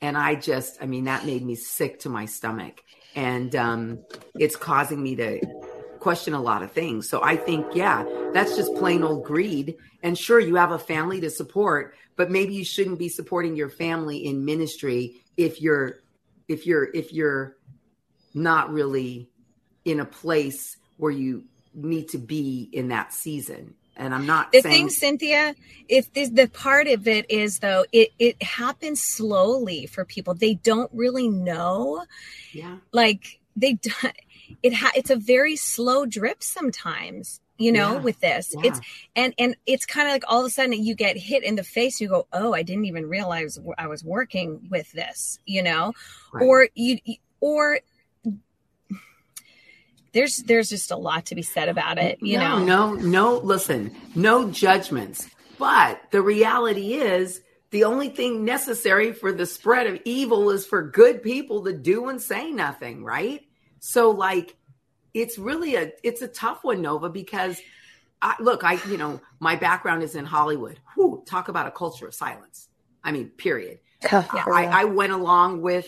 and 0.00 0.16
I 0.16 0.34
just, 0.36 0.78
I 0.80 0.86
mean, 0.86 1.04
that 1.04 1.26
made 1.26 1.44
me 1.44 1.54
sick 1.54 2.00
to 2.00 2.08
my 2.08 2.26
stomach. 2.26 2.82
And 3.14 3.54
um, 3.56 4.04
it's 4.38 4.56
causing 4.56 5.02
me 5.02 5.16
to 5.16 5.40
question 5.98 6.34
a 6.34 6.40
lot 6.40 6.62
of 6.62 6.70
things. 6.70 7.08
So 7.08 7.22
I 7.22 7.36
think, 7.36 7.74
yeah, 7.74 8.04
that's 8.32 8.56
just 8.56 8.74
plain 8.76 9.02
old 9.02 9.24
greed. 9.24 9.76
And 10.02 10.16
sure, 10.16 10.38
you 10.38 10.54
have 10.54 10.70
a 10.70 10.78
family 10.78 11.20
to 11.22 11.30
support, 11.30 11.96
but 12.16 12.30
maybe 12.30 12.54
you 12.54 12.64
shouldn't 12.64 12.98
be 12.98 13.08
supporting 13.08 13.56
your 13.56 13.68
family 13.68 14.18
in 14.18 14.44
ministry 14.44 15.22
if 15.36 15.60
you're, 15.60 15.98
if 16.46 16.66
you're, 16.66 16.88
if 16.94 17.12
you're 17.12 17.56
not 18.34 18.70
really 18.72 19.28
in 19.84 19.98
a 19.98 20.04
place 20.04 20.76
where 20.96 21.10
you 21.10 21.44
need 21.74 22.08
to 22.10 22.18
be 22.18 22.68
in 22.72 22.88
that 22.88 23.12
season. 23.12 23.74
And 23.98 24.14
I'm 24.14 24.26
not 24.26 24.52
the 24.52 24.60
saying- 24.60 24.74
thing, 24.74 24.90
Cynthia. 24.90 25.54
If 25.88 26.12
this, 26.12 26.28
the 26.28 26.48
part 26.48 26.86
of 26.86 27.08
it 27.08 27.30
is 27.30 27.58
though, 27.58 27.84
it 27.92 28.12
it 28.18 28.42
happens 28.42 29.02
slowly 29.02 29.86
for 29.86 30.04
people. 30.04 30.34
They 30.34 30.54
don't 30.54 30.90
really 30.94 31.28
know. 31.28 32.04
Yeah. 32.52 32.76
Like 32.92 33.40
they 33.56 33.74
do, 33.74 33.90
it 34.62 34.74
ha, 34.74 34.92
it's 34.94 35.10
a 35.10 35.16
very 35.16 35.56
slow 35.56 36.06
drip 36.06 36.42
sometimes 36.42 37.40
you 37.58 37.72
know 37.72 37.94
yeah, 37.94 38.00
with 38.00 38.20
this 38.20 38.54
yeah. 38.54 38.68
it's 38.68 38.80
and 39.16 39.34
and 39.36 39.56
it's 39.66 39.84
kind 39.84 40.06
of 40.06 40.12
like 40.12 40.22
all 40.28 40.40
of 40.40 40.46
a 40.46 40.50
sudden 40.50 40.72
you 40.72 40.94
get 40.94 41.16
hit 41.16 41.42
in 41.42 41.56
the 41.56 41.64
face 41.64 42.00
you 42.00 42.08
go 42.08 42.26
oh 42.32 42.54
i 42.54 42.62
didn't 42.62 42.84
even 42.84 43.08
realize 43.08 43.58
i 43.76 43.88
was 43.88 44.04
working 44.04 44.60
with 44.70 44.90
this 44.92 45.40
you 45.44 45.62
know 45.62 45.92
right. 46.32 46.44
or 46.44 46.68
you 46.74 46.98
or 47.40 47.80
there's 50.12 50.38
there's 50.44 50.68
just 50.68 50.90
a 50.90 50.96
lot 50.96 51.26
to 51.26 51.34
be 51.34 51.42
said 51.42 51.68
about 51.68 51.98
it 51.98 52.18
you 52.22 52.38
no, 52.38 52.58
know 52.58 52.94
no 52.94 52.94
no 52.94 53.38
listen 53.38 53.94
no 54.14 54.50
judgments 54.50 55.28
but 55.58 56.00
the 56.10 56.22
reality 56.22 56.94
is 56.94 57.40
the 57.70 57.84
only 57.84 58.08
thing 58.08 58.44
necessary 58.44 59.12
for 59.12 59.32
the 59.32 59.44
spread 59.44 59.86
of 59.86 60.00
evil 60.04 60.50
is 60.50 60.64
for 60.64 60.82
good 60.82 61.22
people 61.22 61.64
to 61.64 61.72
do 61.72 62.08
and 62.08 62.20
say 62.22 62.50
nothing 62.50 63.04
right 63.04 63.42
so 63.80 64.10
like 64.10 64.56
it's 65.14 65.38
really 65.38 65.74
a 65.76 65.92
it's 66.02 66.22
a 66.22 66.28
tough 66.28 66.64
one, 66.64 66.82
Nova, 66.82 67.08
because 67.08 67.60
I, 68.20 68.34
look, 68.40 68.64
I 68.64 68.74
you 68.88 68.96
know 68.96 69.20
my 69.40 69.56
background 69.56 70.02
is 70.02 70.14
in 70.14 70.24
Hollywood. 70.24 70.78
Whew, 70.94 71.22
talk 71.26 71.48
about 71.48 71.66
a 71.66 71.70
culture 71.70 72.06
of 72.06 72.14
silence. 72.14 72.68
I 73.02 73.12
mean, 73.12 73.28
period. 73.30 73.80
Yeah, 74.02 74.24
I, 74.32 74.66
I 74.66 74.84
went 74.84 75.12
along 75.12 75.62
with 75.62 75.86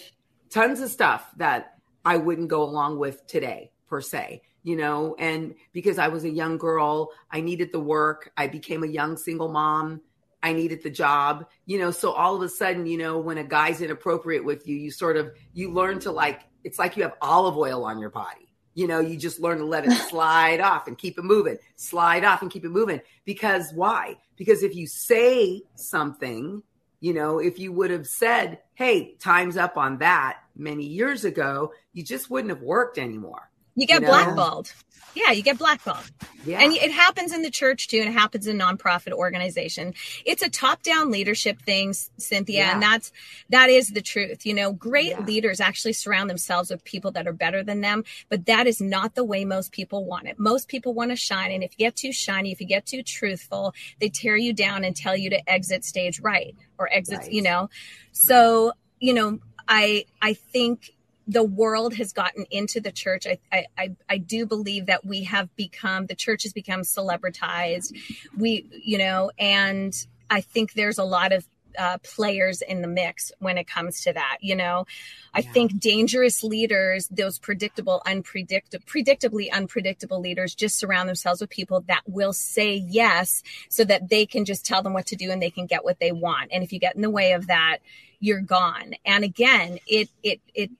tons 0.49 0.81
of 0.81 0.91
stuff 0.91 1.29
that 1.37 1.75
I 2.05 2.17
wouldn't 2.17 2.49
go 2.49 2.63
along 2.63 2.99
with 2.99 3.25
today, 3.27 3.71
per 3.91 4.01
se 4.01 4.41
you 4.63 4.77
know, 4.77 5.17
and 5.19 5.55
because 5.73 5.99
I 5.99 6.09
was 6.09 6.25
a 6.25 6.31
young 6.31 6.59
girl, 6.59 7.13
I 7.31 7.41
needed 7.41 7.73
the 7.73 7.81
work. 7.81 8.31
I 8.37 8.47
became 8.47 8.85
a 8.85 8.89
young 8.89 9.17
single 9.17 9.49
mom. 9.49 10.03
I 10.43 10.53
needed 10.53 10.83
the 10.83 10.91
job, 10.91 11.47
you 11.67 11.79
know, 11.79 11.91
so 11.91 12.13
all 12.13 12.35
of 12.35 12.41
a 12.41 12.49
sudden, 12.49 12.87
you 12.87 12.97
know, 12.97 13.19
when 13.19 13.37
a 13.37 13.45
guy's 13.45 13.83
inappropriate 13.83 14.43
with 14.43 14.67
you, 14.67 14.75
you 14.75 14.91
sort 14.91 15.19
of 15.19 15.33
you 15.53 15.71
learn 15.71 15.99
to 16.01 16.11
like 16.11 16.41
it's 16.65 16.79
like 16.79 16.97
you 16.97 17.03
have 17.03 17.15
olive 17.21 17.57
oil 17.57 17.85
on 17.85 17.99
your 17.99 18.11
body. 18.11 18.49
You 18.75 18.87
know, 18.87 19.01
you 19.01 19.19
just 19.19 19.41
learn 19.41 19.59
to 19.59 19.67
let 19.67 19.85
it 19.85 19.93
slide 20.09 20.61
off 20.61 20.87
and 20.87 20.97
keep 20.97 21.19
it 21.19 21.25
moving, 21.25 21.59
slide 21.77 22.25
off 22.25 22.41
and 22.41 22.51
keep 22.51 22.65
it 22.65 22.71
moving. 22.71 23.01
Because 23.25 23.73
why? 23.75 24.17
Because 24.37 24.63
if 24.63 24.75
you 24.75 24.87
say 24.87 25.63
something, 25.75 26.63
you 27.01 27.13
know, 27.13 27.39
if 27.39 27.59
you 27.59 27.73
would 27.73 27.91
have 27.91 28.07
said, 28.07 28.61
hey, 28.75 29.17
time's 29.17 29.59
up 29.59 29.77
on 29.77 29.99
that 29.99 30.39
many 30.57 30.87
years 30.87 31.25
ago, 31.25 31.73
you 31.93 32.03
just 32.03 32.31
wouldn't 32.31 32.51
have 32.51 32.63
worked 32.63 32.97
anymore. 32.97 33.50
You 33.75 33.87
get 33.87 33.95
You 33.97 34.01
know? 34.01 34.09
blackballed. 34.09 34.73
Yeah, 35.13 35.33
you 35.33 35.43
get 35.43 35.59
blackballed. 35.59 36.09
Yeah. 36.45 36.61
And 36.63 36.73
it 36.73 36.93
happens 36.93 37.33
in 37.33 37.43
the 37.43 37.51
church 37.51 37.89
too, 37.89 37.99
and 37.99 38.09
it 38.09 38.13
happens 38.13 38.47
in 38.47 38.57
nonprofit 38.57 39.11
organization. 39.13 39.93
It's 40.25 40.41
a 40.41 40.49
top-down 40.49 41.11
leadership 41.11 41.61
thing, 41.63 41.93
Cynthia, 42.17 42.63
and 42.67 42.81
that's 42.81 43.11
that 43.49 43.71
is 43.71 43.89
the 43.89 44.03
truth. 44.03 44.47
You 44.47 44.55
know, 44.55 44.73
great 44.73 45.11
Yeah. 45.11 45.25
leaders 45.25 45.61
actually 45.61 45.95
surround 45.95 46.31
themselves 46.31 46.71
with 46.71 46.85
people 46.85 47.11
that 47.13 47.27
are 47.27 47.33
better 47.33 47.65
than 47.65 47.81
them, 47.81 48.05
but 48.29 48.47
that 48.47 48.69
is 48.69 48.81
not 48.81 49.17
the 49.17 49.25
way 49.25 49.45
most 49.45 49.73
people 49.73 50.05
want 50.05 50.29
it. 50.29 50.39
Most 50.39 50.69
people 50.69 50.95
want 50.95 51.11
to 51.11 51.17
shine, 51.17 51.51
and 51.51 51.65
if 51.65 51.73
you 51.73 51.87
get 51.87 51.97
too 51.97 52.13
shiny, 52.13 52.53
if 52.53 52.61
you 52.61 52.67
get 52.69 52.87
too 52.87 53.03
truthful, 53.03 53.75
they 54.01 54.11
tear 54.11 54.37
you 54.37 54.53
down 54.53 54.85
and 54.85 54.95
tell 54.95 55.17
you 55.17 55.29
to 55.31 55.51
exit 55.51 55.85
stage 55.85 56.21
right 56.21 56.55
or 56.79 56.89
exit, 56.93 57.19
Right. 57.19 57.33
you 57.33 57.43
know. 57.43 57.69
So, 58.13 58.75
you 59.01 59.13
know, 59.13 59.41
I 59.67 60.05
I 60.23 60.35
think 60.35 60.93
the 61.31 61.45
world 61.45 61.95
has 61.95 62.13
gotten 62.13 62.45
into 62.51 62.81
the 62.81 62.91
church. 62.91 63.27
I, 63.27 63.65
I, 63.79 63.91
I, 64.09 64.19
do 64.19 64.47
believe 64.47 64.87
that 64.87 65.05
we 65.07 65.23
have 65.25 65.55
become, 65.55 66.07
the 66.07 66.17
church 66.17 66.43
has 66.43 66.53
become 66.53 66.81
celebritized. 66.81 67.97
We, 68.37 68.67
you 68.83 68.99
know, 68.99 69.31
and 69.39 69.95
I 70.29 70.41
think 70.41 70.73
there's 70.73 70.99
a 70.99 71.05
lot 71.05 71.33
of 71.33 71.47
uh, 71.79 71.99
players 72.03 72.63
in 72.63 72.83
the 72.83 72.89
mix 72.89 73.31
when 73.39 73.59
it 73.59 73.69
comes 73.69 74.03
to 74.03 74.13
that. 74.13 74.39
You 74.41 74.57
know, 74.57 74.87
I 75.33 75.41
Yeah. 75.41 75.53
think 75.53 75.79
dangerous 75.79 76.43
leaders, 76.43 77.07
those 77.13 77.39
predictable, 77.39 78.03
unpredictable, 78.05 78.85
predictably 78.85 79.53
unpredictable 79.53 80.19
leaders, 80.19 80.57
just 80.57 80.79
surround 80.79 81.09
themselves 81.09 81.41
with 81.41 81.51
people 81.51 81.85
that 81.87 82.03
will 82.07 82.33
say 82.33 82.75
yes, 82.75 83.45
so 83.69 83.85
that 83.85 84.09
they 84.09 84.27
can 84.27 84.45
just 84.45 84.67
tell 84.67 84.83
them 84.83 84.95
what 84.95 85.07
to 85.07 85.17
do 85.17 85.31
and 85.31 85.41
they 85.41 85.51
can 85.51 85.67
get 85.67 85.85
what 85.85 86.01
they 86.01 86.11
want. 86.11 86.51
And 86.53 86.65
if 86.65 86.73
you 86.73 86.81
get 86.81 86.97
in 86.97 87.03
the 87.03 87.11
way 87.11 87.35
of 87.35 87.47
that, 87.47 87.79
you're 88.19 88.41
gone. 88.41 88.95
And 89.05 89.23
again, 89.23 89.79
it 89.87 90.09
it 90.25 90.41
it 90.55 90.71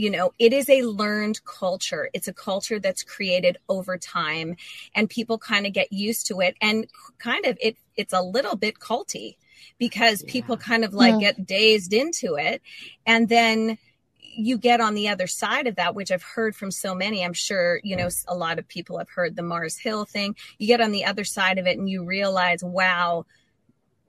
you 0.00 0.10
know 0.10 0.32
it 0.38 0.52
is 0.52 0.68
a 0.70 0.82
learned 0.82 1.38
culture. 1.44 2.08
It's 2.14 2.28
a 2.28 2.32
culture 2.32 2.78
that's 2.78 3.02
created 3.02 3.58
over 3.68 3.98
time 3.98 4.56
and 4.94 5.10
people 5.10 5.36
kind 5.38 5.66
of 5.66 5.72
get 5.72 5.92
used 5.92 6.26
to 6.28 6.40
it 6.40 6.54
and 6.60 6.86
kind 7.18 7.44
of 7.44 7.58
it 7.60 7.76
it's 7.96 8.14
a 8.14 8.22
little 8.22 8.56
bit 8.56 8.78
culty 8.78 9.36
because 9.78 10.22
people 10.22 10.56
kind 10.56 10.84
of 10.84 10.94
like 10.94 11.14
Yeah. 11.14 11.32
get 11.32 11.46
dazed 11.46 11.92
into 11.92 12.36
it 12.36 12.62
and 13.04 13.28
then 13.28 13.78
you 14.18 14.56
get 14.56 14.80
on 14.80 14.94
the 14.94 15.08
other 15.08 15.26
side 15.26 15.66
of 15.66 15.74
that 15.76 15.94
which 15.94 16.10
i've 16.10 16.22
heard 16.22 16.54
from 16.56 16.70
so 16.70 16.94
many. 16.94 17.22
I'm 17.24 17.34
sure 17.34 17.80
you 17.84 17.96
know 17.96 18.08
a 18.26 18.34
lot 18.34 18.58
of 18.58 18.66
people 18.66 18.96
have 18.98 19.10
heard 19.10 19.36
the 19.36 19.42
mars 19.42 19.76
hill 19.76 20.04
thing. 20.06 20.34
You 20.58 20.66
get 20.66 20.80
on 20.80 20.92
the 20.92 21.04
other 21.04 21.24
side 21.24 21.58
of 21.58 21.66
it 21.66 21.78
and 21.78 21.90
you 21.90 22.04
realize 22.04 22.64
wow 22.64 23.26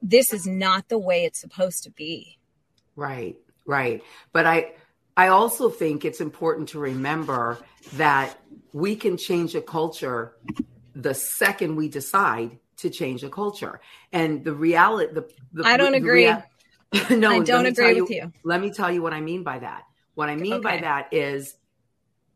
this 0.02 0.32
is 0.34 0.48
not 0.48 0.88
the 0.88 0.98
way 0.98 1.26
it's 1.26 1.40
supposed 1.40 1.84
to 1.84 1.92
be. 1.92 2.38
Right, 2.96 3.36
right. 3.66 4.02
But 4.34 4.46
I 4.46 4.72
I 5.16 5.28
also 5.28 5.70
think 5.70 6.06
it's 6.06 6.22
important 6.22 6.70
to 6.70 6.80
remember 6.80 7.58
that 7.94 8.38
we 8.74 8.96
can 8.96 9.18
change 9.18 9.56
a 9.56 9.62
culture 9.62 10.34
the 10.94 11.14
second 11.14 11.76
we 11.76 11.90
decide 11.90 12.60
to 12.78 12.90
change 12.90 13.24
a 13.24 13.30
culture. 13.30 13.80
And 14.12 14.44
the 14.44 14.54
reality 14.54 15.14
the, 15.14 15.30
the 15.54 15.66
I 15.66 15.78
don't 15.78 15.92
the 15.92 15.98
agree. 15.98 16.26
rea- 16.26 16.44
no, 17.10 17.32
i 17.32 17.40
don't 17.40 17.66
agree 17.66 17.94
tell 17.94 18.02
with 18.04 18.10
you 18.10 18.34
Let 18.44 18.60
me 18.60 18.72
tell 18.72 18.92
you 18.92 19.02
what 19.02 19.14
I 19.14 19.22
mean 19.22 19.44
by 19.44 19.60
that. 19.60 19.84
What 20.14 20.30
I 20.30 20.36
mean 20.36 20.62
by 20.62 20.78
that 20.78 21.14
is 21.14 21.56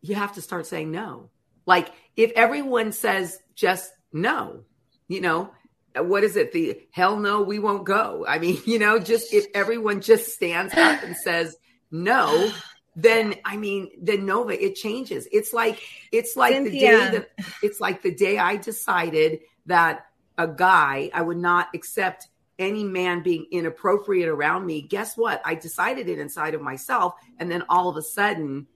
you 0.01 0.15
have 0.15 0.33
to 0.35 0.41
start 0.41 0.65
saying 0.65 0.91
no. 0.91 1.29
Like 1.65 1.91
if 2.15 2.31
everyone 2.31 2.91
says 2.91 3.37
just 3.55 3.91
no, 4.13 4.63
you 5.07 5.19
know, 5.19 5.51
what 5.97 6.23
is 6.23 6.35
it? 6.35 6.51
The 6.51 6.79
hell 6.91 7.17
no, 7.17 7.41
we 7.41 7.59
won't 7.59 7.85
go. 7.85 8.25
I 8.27 8.39
mean, 8.39 8.59
you 8.65 8.79
know, 8.79 8.99
just 8.99 9.33
if 9.33 9.47
everyone 9.53 10.01
just 10.01 10.29
stands 10.31 10.73
up 10.73 11.03
and 11.03 11.15
says 11.17 11.55
no, 12.03 12.51
then 12.95 13.35
I 13.45 13.57
mean, 13.57 13.91
then 14.01 14.25
Nova, 14.25 14.51
it 14.61 14.75
changes. 14.75 15.27
It's 15.31 15.53
like 15.53 15.81
it's 16.11 16.35
like 16.35 16.63
the 16.63 16.71
day 16.79 16.97
that 17.11 17.29
it's 17.63 17.79
like 17.79 18.01
the 18.01 18.13
day 18.13 18.37
I 18.37 18.57
decided 18.57 19.39
that 19.65 20.05
a 20.37 20.47
guy 20.47 21.09
I 21.13 21.21
would 21.21 21.37
not 21.37 21.69
accept 21.73 22.27
any 22.57 22.83
man 22.85 23.21
being 23.21 23.47
inappropriate 23.51 24.29
around 24.29 24.65
me. 24.65 24.81
Guess 24.81 25.17
what? 25.17 25.41
I 25.43 25.55
decided 25.55 26.07
it 26.07 26.19
inside 26.19 26.53
of 26.53 26.61
myself, 26.61 27.15
and 27.37 27.51
then 27.51 27.63
all 27.67 27.89
of 27.89 27.97
a 27.97 28.01
sudden, 28.01 28.67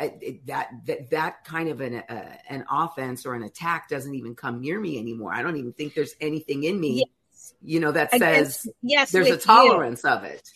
I- 0.00 0.40
that 0.46 0.70
that 0.86 1.10
that 1.10 1.44
kind 1.44 1.68
of 1.68 1.80
an 1.80 1.94
uh, 1.96 2.36
an 2.48 2.64
offense 2.70 3.24
or 3.24 3.34
an 3.34 3.42
attack 3.44 3.88
doesn't 3.88 4.14
even 4.14 4.34
come 4.34 4.60
near 4.60 4.80
me 4.80 4.98
anymore. 4.98 5.32
I 5.32 5.42
don't 5.42 5.56
even 5.56 5.72
think 5.72 5.94
there's 5.94 6.14
anything 6.20 6.64
in 6.64 6.80
me, 6.80 7.04
you 7.62 7.78
know, 7.80 7.92
that 7.92 8.10
says 8.10 8.20
Against- 8.64 8.68
yes 8.82 9.10
there's 9.12 9.28
a 9.28 9.30
with 9.30 9.40
you. 9.40 9.44
tolerance 9.46 10.04
of 10.04 10.24
it. 10.24 10.50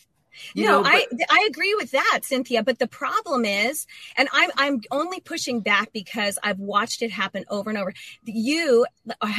You 0.54 0.64
no, 0.64 0.82
know, 0.82 0.88
I 0.88 1.06
but- 1.10 1.20
I 1.30 1.46
agree 1.50 1.74
with 1.74 1.90
that, 1.92 2.20
Cynthia. 2.24 2.62
But 2.62 2.78
the 2.78 2.86
problem 2.88 3.44
is, 3.44 3.86
and 4.16 4.28
I'm 4.32 4.50
I'm 4.56 4.80
only 4.90 5.20
pushing 5.20 5.60
back 5.60 5.92
because 5.92 6.38
I've 6.42 6.58
watched 6.58 7.02
it 7.02 7.10
happen 7.10 7.44
over 7.48 7.70
and 7.70 7.78
over. 7.78 7.92
You 8.24 8.86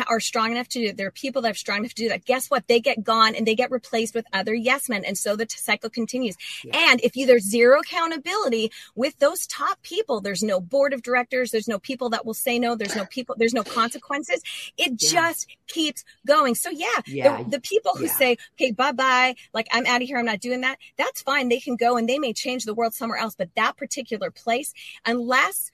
are 0.09 0.19
strong 0.19 0.51
enough 0.51 0.67
to 0.69 0.79
do 0.79 0.85
it. 0.87 0.97
There 0.97 1.07
are 1.07 1.11
people 1.11 1.41
that 1.43 1.51
are 1.51 1.55
strong 1.55 1.79
enough 1.79 1.93
to 1.95 2.03
do 2.03 2.09
that. 2.09 2.25
Guess 2.25 2.49
what? 2.49 2.67
They 2.67 2.79
get 2.79 3.03
gone 3.03 3.35
and 3.35 3.45
they 3.47 3.55
get 3.55 3.71
replaced 3.71 4.15
with 4.15 4.25
other 4.33 4.53
yes 4.53 4.89
men, 4.89 5.03
and 5.05 5.17
so 5.17 5.35
the 5.35 5.47
cycle 5.49 5.89
continues. 5.89 6.35
Yeah. 6.63 6.91
And 6.91 7.01
if 7.01 7.15
you 7.15 7.25
there's 7.25 7.43
zero 7.49 7.79
accountability 7.79 8.71
with 8.95 9.17
those 9.19 9.47
top 9.47 9.81
people, 9.81 10.21
there's 10.21 10.43
no 10.43 10.59
board 10.59 10.93
of 10.93 11.01
directors, 11.01 11.51
there's 11.51 11.67
no 11.67 11.79
people 11.79 12.09
that 12.09 12.25
will 12.25 12.33
say 12.33 12.59
no, 12.59 12.75
there's 12.75 12.95
no 12.95 13.05
people, 13.05 13.35
there's 13.37 13.53
no 13.53 13.63
consequences. 13.63 14.41
It 14.77 14.93
Yeah. 15.01 15.11
just 15.31 15.47
keeps 15.67 16.03
going. 16.25 16.55
So 16.55 16.69
yeah, 16.69 16.87
Yeah. 17.07 17.43
the, 17.43 17.51
the 17.51 17.61
people 17.61 17.93
who 17.95 18.07
say, 18.07 18.37
"Okay, 18.55 18.71
bye 18.71 18.91
bye," 18.91 19.35
like 19.53 19.67
I'm 19.71 19.85
out 19.85 20.01
of 20.01 20.07
here, 20.07 20.17
I'm 20.17 20.25
not 20.25 20.39
doing 20.39 20.61
that. 20.61 20.77
That's 20.97 21.21
fine. 21.21 21.49
They 21.49 21.59
can 21.59 21.75
go 21.75 21.97
and 21.97 22.07
they 22.07 22.19
may 22.19 22.33
change 22.33 22.65
the 22.65 22.73
world 22.73 22.93
somewhere 22.93 23.19
else, 23.19 23.35
but 23.35 23.49
that 23.55 23.77
particular 23.77 24.31
place, 24.31 24.73
unless 25.05 25.71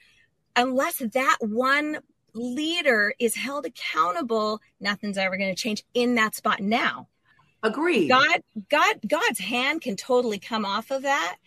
unless 0.55 0.97
that 0.97 1.37
one 1.41 1.99
leader 2.33 3.13
is 3.19 3.35
held 3.35 3.65
accountable, 3.65 4.61
nothing's 4.79 5.17
ever 5.17 5.37
going 5.37 5.53
to 5.53 5.61
change 5.61 5.83
in 5.93 6.15
that 6.15 6.35
spot. 6.35 6.59
Now, 6.59 7.07
Agreed. 7.61 8.07
God, 8.07 8.43
God, 8.69 8.95
God's 9.07 9.39
hand 9.39 9.81
can 9.81 9.95
totally 9.95 10.39
come 10.39 10.65
off 10.65 10.91
of 10.91 11.03
that. 11.03 11.37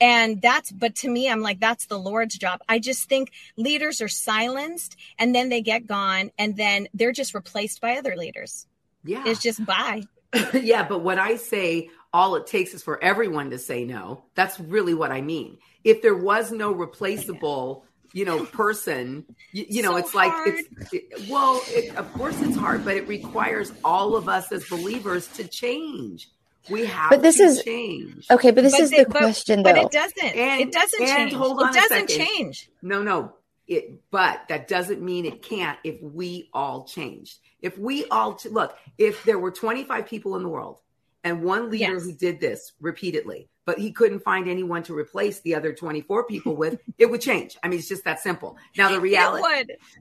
And 0.00 0.40
that's, 0.40 0.72
but 0.72 0.94
to 0.96 1.10
me, 1.10 1.28
I'm 1.28 1.42
like, 1.42 1.60
that's 1.60 1.86
the 1.86 1.98
Lord's 1.98 2.38
job. 2.38 2.60
I 2.66 2.78
just 2.78 3.08
think 3.08 3.32
leaders 3.58 4.00
are 4.00 4.08
silenced 4.08 4.96
and 5.18 5.34
then 5.34 5.50
they 5.50 5.60
get 5.60 5.86
gone 5.86 6.30
and 6.38 6.56
then 6.56 6.88
they're 6.94 7.12
just 7.12 7.34
replaced 7.34 7.82
by 7.82 7.98
other 7.98 8.16
leaders. 8.16 8.66
yeah. 9.04 9.24
It's 9.26 9.42
just 9.42 9.62
bye. 9.64 10.04
yeah, 10.54 10.86
but 10.88 11.00
when 11.00 11.18
I 11.18 11.36
say 11.36 11.90
all 12.12 12.34
it 12.36 12.46
takes 12.46 12.74
is 12.74 12.82
for 12.82 13.02
everyone 13.02 13.50
to 13.50 13.58
say 13.58 13.84
no, 13.84 14.24
that's 14.34 14.58
really 14.60 14.94
what 14.94 15.12
I 15.12 15.20
mean. 15.20 15.58
If 15.84 16.02
there 16.02 16.16
was 16.16 16.50
no 16.52 16.72
replaceable, 16.72 17.84
you 18.12 18.24
know, 18.24 18.44
person, 18.44 19.24
you, 19.52 19.64
you 19.68 19.82
know, 19.82 19.92
So 19.92 19.96
it's 19.98 20.14
like 20.14 20.32
it's 20.46 20.92
it, 20.92 21.28
well, 21.30 21.60
it, 21.68 21.94
of 21.96 22.12
course 22.14 22.40
it's 22.42 22.56
hard, 22.56 22.84
but 22.84 22.96
it 22.96 23.06
requires 23.06 23.72
all 23.84 24.16
of 24.16 24.28
us 24.28 24.50
as 24.52 24.64
believers 24.68 25.28
to 25.36 25.46
change. 25.46 26.28
We 26.68 26.84
have 26.86 27.10
But 27.10 27.22
this 27.22 27.36
to 27.38 27.44
is- 27.44 27.62
change. 27.62 28.26
Okay, 28.30 28.50
but 28.50 28.62
this 28.62 28.72
But 28.72 28.80
is 28.80 28.90
they- 28.90 29.04
the 29.04 29.10
question, 29.10 29.62
But 29.62 29.76
though. 29.76 29.82
But 29.82 29.94
it 29.94 29.98
doesn't. 29.98 30.36
And- 30.36 30.60
it 30.60 30.72
doesn't 30.72 31.00
and 31.02 31.16
change. 31.30 31.32
hold 31.32 31.62
on 31.62 31.70
it 31.70 31.74
doesn't 31.74 32.10
second. 32.10 32.26
change. 32.26 32.70
No, 32.82 33.02
no. 33.02 33.32
It, 33.66 34.00
but 34.10 34.40
that 34.48 34.66
doesn't 34.66 35.00
mean 35.00 35.24
it 35.24 35.42
can't 35.42 35.78
if 35.84 36.02
we 36.02 36.50
all 36.52 36.84
changed. 36.84 37.38
If 37.62 37.78
we 37.78 38.04
all 38.06 38.34
ch- 38.34 38.46
look, 38.46 38.76
if 38.98 39.22
there 39.22 39.38
were 39.38 39.52
25 39.52 40.06
people 40.06 40.34
in 40.36 40.42
the 40.42 40.48
world 40.48 40.78
and 41.24 41.42
one 41.42 41.70
leader 41.70 41.94
Yes. 41.94 42.04
who 42.04 42.12
did 42.12 42.40
this 42.40 42.72
repeatedly, 42.80 43.48
but 43.66 43.78
he 43.78 43.92
couldn't 43.92 44.20
find 44.20 44.48
anyone 44.48 44.82
to 44.84 44.96
replace 44.96 45.40
the 45.40 45.54
other 45.54 45.72
24 45.72 46.24
people 46.24 46.56
with, 46.56 46.80
it 46.98 47.06
would 47.10 47.20
change. 47.20 47.56
I 47.62 47.68
mean, 47.68 47.78
it's 47.78 47.88
just 47.88 48.04
that 48.04 48.20
simple. 48.20 48.56
Now 48.76 48.90
the 48.90 49.00
reality, 49.00 49.44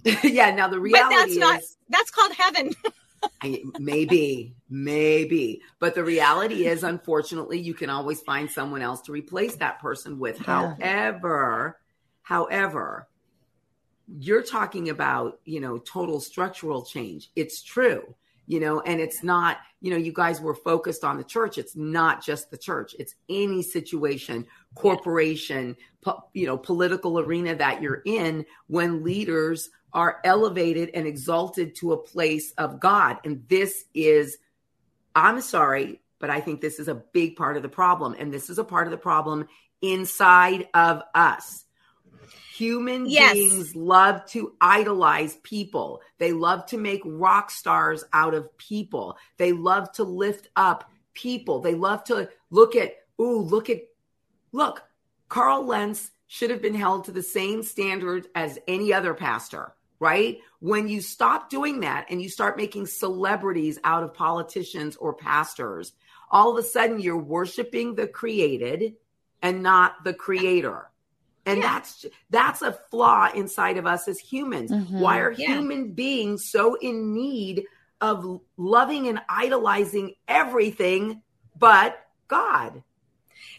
It 0.06 0.24
would. 0.24 0.24
yeah. 0.34 0.52
Now 0.56 0.68
the 0.68 0.80
reality 0.80 1.16
But 1.16 1.20
that's 1.20 1.32
is, 1.32 1.38
not, 1.38 1.62
that's 1.90 2.12
called 2.12 2.34
heaven. 2.34 2.72
I- 3.42 3.64
maybe, 3.80 4.56
maybe, 4.70 5.62
but 5.80 5.94
the 5.94 6.04
reality 6.06 6.68
is, 6.68 6.84
unfortunately, 6.84 7.60
you 7.60 7.74
can 7.74 7.90
always 7.90 8.22
find 8.22 8.50
someone 8.50 8.82
else 8.82 9.02
to 9.02 9.12
replace 9.12 9.56
that 9.58 9.80
person 9.80 10.20
with. 10.20 10.38
Yeah. 10.40 10.76
However, 10.80 11.80
however, 12.22 13.08
you're 14.08 14.42
talking 14.42 14.90
about, 14.90 15.40
you 15.44 15.60
know, 15.60 15.78
total 15.80 16.22
structural 16.22 16.84
change. 16.84 17.30
It's 17.36 17.62
true, 17.62 18.16
you 18.50 18.60
know, 18.60 18.82
and 18.82 19.00
it's 19.00 19.24
not, 19.24 19.60
you 19.80 19.92
know, 19.92 19.98
you 19.98 20.12
guys 20.12 20.42
were 20.42 20.56
focused 20.56 21.04
on 21.04 21.18
the 21.18 21.24
church. 21.24 21.60
It's 21.60 21.76
not 21.76 22.26
just 22.26 22.50
the 22.50 22.58
church. 22.58 22.96
It's 22.98 23.14
any 23.30 23.62
situation, 23.62 24.48
corporation, 24.74 25.78
po- 26.02 26.24
you 26.34 26.48
know, 26.48 26.58
political 26.58 27.20
arena 27.20 27.54
that 27.54 27.80
you're 27.80 28.02
in 28.06 28.44
when 28.66 29.04
leaders 29.04 29.70
are 29.94 30.20
elevated 30.24 30.90
and 30.96 31.06
exalted 31.06 31.76
to 31.76 31.94
a 31.94 31.98
place 31.98 32.52
of 32.58 32.80
God. 32.80 33.20
And 33.24 33.48
this 33.48 33.86
is, 33.94 34.40
I'm 35.14 35.42
sorry, 35.42 36.02
but 36.18 36.32
I 36.32 36.42
think 36.42 36.60
this 36.60 36.80
is 36.80 36.88
a 36.88 36.96
big 36.96 37.36
part 37.36 37.56
of 37.56 37.62
the 37.62 37.70
problem. 37.70 38.16
And 38.18 38.34
this 38.34 38.50
is 38.50 38.58
a 38.58 38.64
part 38.64 38.88
of 38.88 38.92
the 38.92 38.98
problem 38.98 39.48
inside 39.84 40.68
of 40.74 41.04
us. 41.14 41.66
Human 42.60 43.06
yes. 43.06 43.34
beings 43.34 43.76
love 43.76 44.26
to 44.32 44.54
idolize 44.60 45.38
people. 45.38 46.02
They 46.18 46.34
love 46.34 46.66
to 46.68 46.78
make 46.78 47.02
rock 47.06 47.52
stars 47.52 48.04
out 48.12 48.34
of 48.34 48.58
people. 48.58 49.18
They 49.38 49.54
love 49.54 49.92
to 49.94 50.04
lift 50.04 50.50
up 50.58 50.92
people. 51.14 51.62
They 51.62 51.74
love 51.74 52.04
to 52.06 52.30
look 52.52 52.76
at, 52.76 52.96
ooh, 53.20 53.40
look 53.40 53.70
at, 53.70 53.84
look, 54.52 54.84
Carl 55.30 55.66
Lentz 55.66 56.12
should 56.28 56.50
have 56.50 56.62
been 56.62 56.76
held 56.76 57.06
to 57.06 57.12
the 57.12 57.24
same 57.24 57.64
standard 57.64 58.28
as 58.36 58.60
any 58.68 58.94
other 58.94 59.14
pastor 59.14 59.74
right? 60.00 60.40
When 60.60 60.88
you 60.88 61.02
stop 61.02 61.50
doing 61.50 61.82
that 61.82 62.08
and 62.10 62.22
you 62.22 62.30
start 62.30 62.58
making 62.58 62.86
celebrities 62.86 63.80
out 63.84 64.04
of 64.04 64.14
politicians 64.14 64.96
or 64.96 65.14
pastors, 65.14 65.94
all 66.32 66.52
of 66.52 66.64
a 66.64 66.68
sudden 66.68 67.00
you're 67.00 67.18
worshiping 67.18 67.96
the 67.96 68.08
created 68.08 68.96
and 69.42 69.62
not 69.62 70.04
the 70.04 70.14
creator. 70.14 70.89
And 71.50 71.62
yeah. 71.62 71.74
that's 71.74 72.06
that's 72.30 72.62
a 72.62 72.74
flaw 72.92 73.30
inside 73.34 73.78
of 73.78 73.88
us 73.88 74.08
as 74.08 74.20
humans. 74.20 74.72
Mm-hmm. 74.72 75.00
Why 75.00 75.20
are 75.20 75.32
yeah. 75.32 75.48
human 75.48 75.94
beings 75.94 76.48
so 76.50 76.76
in 76.76 77.14
need 77.14 77.64
of 78.02 78.40
loving 78.56 79.08
and 79.08 79.20
idolizing 79.28 80.14
everything 80.28 81.24
but 81.58 82.00
God? 82.28 82.84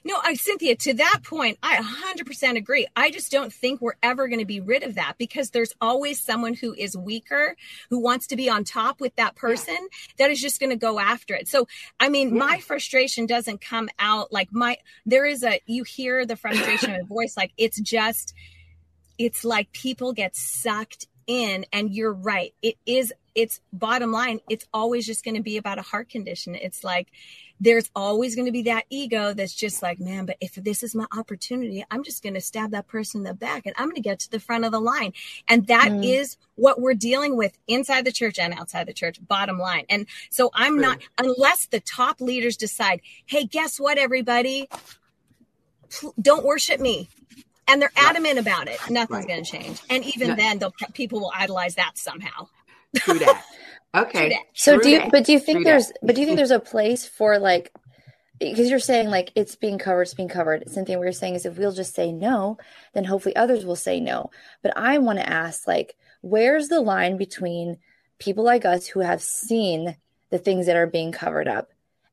No, 0.05 0.17
I 0.23 0.35
Cynthia, 0.35 0.77
to 0.77 0.95
that 0.95 1.21
point, 1.25 1.59
I 1.63 1.77
100% 1.77 2.57
agree. 2.57 2.87
I 2.97 3.11
just 3.11 3.31
don't 3.31 3.53
think 3.53 3.81
we're 3.81 3.95
ever 4.03 4.29
going 4.29 4.41
to 4.41 4.47
be 4.47 4.61
rid 4.61 4.83
of 4.83 4.95
that 4.95 5.15
because 5.19 5.51
there's 5.51 5.73
always 5.81 6.23
someone 6.23 6.55
who 6.55 6.75
is 6.75 6.97
weaker, 6.97 7.57
who 7.91 7.99
wants 7.99 8.27
to 8.29 8.37
be 8.37 8.49
on 8.49 8.65
top 8.65 9.01
with 9.01 9.15
that 9.17 9.37
person 9.37 9.77
yeah. 9.79 9.89
that 10.19 10.31
is 10.31 10.41
just 10.41 10.61
going 10.61 10.71
to 10.71 10.77
go 10.77 10.99
after 10.99 11.35
it. 11.35 11.49
So, 11.49 11.67
I 11.99 12.09
mean, 12.09 12.29
yeah. 12.29 12.45
my 12.45 12.59
frustration 12.61 13.27
doesn't 13.27 13.61
come 13.61 13.89
out 13.99 14.33
like 14.33 14.49
my 14.53 14.79
there 15.07 15.27
is 15.27 15.45
a 15.45 15.61
you 15.67 15.85
hear 15.85 16.25
the 16.27 16.37
frustration 16.37 16.91
in 16.91 17.01
the 17.01 17.07
voice 17.07 17.37
like 17.37 17.53
it's 17.57 17.81
just 17.81 18.35
it's 19.19 19.45
like 19.45 19.71
people 19.73 20.13
get 20.13 20.35
sucked 20.35 21.07
in 21.27 21.65
and 21.73 21.95
you're 21.95 22.13
right. 22.13 22.55
It 22.63 22.77
is 22.87 23.13
it's 23.35 23.61
bottom 23.73 24.13
line, 24.13 24.41
it's 24.49 24.67
always 24.73 25.07
just 25.07 25.25
going 25.25 25.37
to 25.37 25.43
be 25.43 25.57
about 25.57 25.79
a 25.79 25.83
heart 25.83 26.09
condition. 26.09 26.55
It's 26.55 26.85
like 26.85 27.09
there's 27.61 27.91
always 27.95 28.35
going 28.35 28.47
to 28.47 28.53
be 28.53 28.63
that 28.63 28.87
ego 28.89 29.35
that's 29.35 29.53
just 29.55 29.83
like, 29.83 30.01
man, 30.01 30.25
but 30.25 30.37
if 30.41 30.55
this 30.55 30.83
is 30.83 30.95
my 30.95 31.05
opportunity, 31.17 31.85
I'm 31.91 32.03
just 32.03 32.23
going 32.23 32.35
to 32.35 32.41
stab 32.41 32.71
that 32.71 32.89
person 32.89 33.21
in 33.21 33.25
the 33.25 33.35
back 33.35 33.67
and 33.67 33.75
I'm 33.77 33.87
going 33.87 33.97
to 33.97 34.01
get 34.01 34.19
to 34.21 34.31
the 34.31 34.41
front 34.41 34.65
of 34.65 34.73
the 34.73 34.81
line. 34.81 35.13
And 35.47 35.67
that 35.67 35.91
mm. 35.91 36.03
is 36.03 36.39
what 36.55 36.81
we're 36.81 36.95
dealing 36.95 37.37
with 37.37 37.59
inside 37.69 38.07
the 38.07 38.13
church 38.13 38.39
and 38.39 38.55
outside 38.55 38.87
the 38.87 38.95
church, 38.95 39.19
bottom 39.27 39.59
line. 39.59 39.85
And 39.91 40.07
so 40.31 40.51
I'm 40.55 40.75
True. 40.75 40.83
not, 40.83 40.99
unless 41.19 41.67
the 41.67 41.81
top 41.81 42.23
leaders 42.23 42.57
decide, 42.57 43.03
hey, 43.27 43.45
guess 43.45 43.79
what, 43.79 43.99
everybody? 43.99 44.67
Don't 46.21 46.47
worship 46.47 46.81
me. 46.81 47.09
And 47.69 47.81
they're 47.81 47.93
adamant 47.95 48.35
right. 48.35 48.47
about 48.47 48.69
it. 48.69 48.79
Nothing's 48.89 49.19
right. 49.19 49.29
going 49.29 49.45
to 49.45 49.51
change. 49.51 49.81
And 49.91 50.05
even 50.05 50.31
no. 50.31 50.35
then, 50.35 50.61
people 50.95 51.21
will 51.21 51.33
idolize 51.37 51.77
that 51.77 51.99
somehow. 51.99 52.49
True 52.97 53.19
that. 53.19 53.45
Okay. 53.95 54.39
So 54.55 54.75
True 54.75 54.83
do 54.83 54.91
you, 54.91 55.03
but 55.11 55.25
do 55.25 55.33
you 55.33 55.41
think 55.41 55.59
True 55.59 55.65
there's, 55.65 55.89
that. 55.89 55.99
but 56.03 56.15
do 56.15 56.21
you 56.21 56.27
think 56.27 56.37
mm. 56.37 56.41
there's 56.41 56.51
a 56.51 56.61
place 56.61 57.07
for 57.07 57.39
like, 57.39 57.73
because 58.39 58.71
you're 58.71 58.79
saying 58.79 59.11
like 59.11 59.33
it's 59.35 59.57
being 59.57 59.79
covered, 59.79 60.03
it's 60.03 60.15
being 60.15 60.29
covered. 60.29 60.69
Something 60.71 60.99
we 60.99 61.07
you're 61.07 61.13
saying 61.13 61.35
is 61.35 61.45
if 61.45 61.59
we'll 61.59 61.73
just 61.73 61.95
say 61.95 62.11
no, 62.11 62.57
then 62.95 63.05
hopefully 63.05 63.37
others 63.37 63.67
will 63.67 63.77
say 63.77 64.01
no. 64.01 64.31
But 64.63 64.77
I 64.77 64.99
want 64.99 65.19
to 65.19 65.29
ask 65.29 65.67
like, 65.67 65.97
where's 66.23 66.69
the 66.69 66.81
line 66.81 67.17
between 67.17 67.79
people 68.19 68.45
like 68.45 68.65
us 68.65 68.87
who 68.87 69.01
have 69.01 69.23
seen 69.23 69.97
the 70.31 70.39
things 70.39 70.67
that 70.67 70.77
are 70.77 70.87
being 70.87 71.13
covered 71.13 71.49
up 71.49 71.71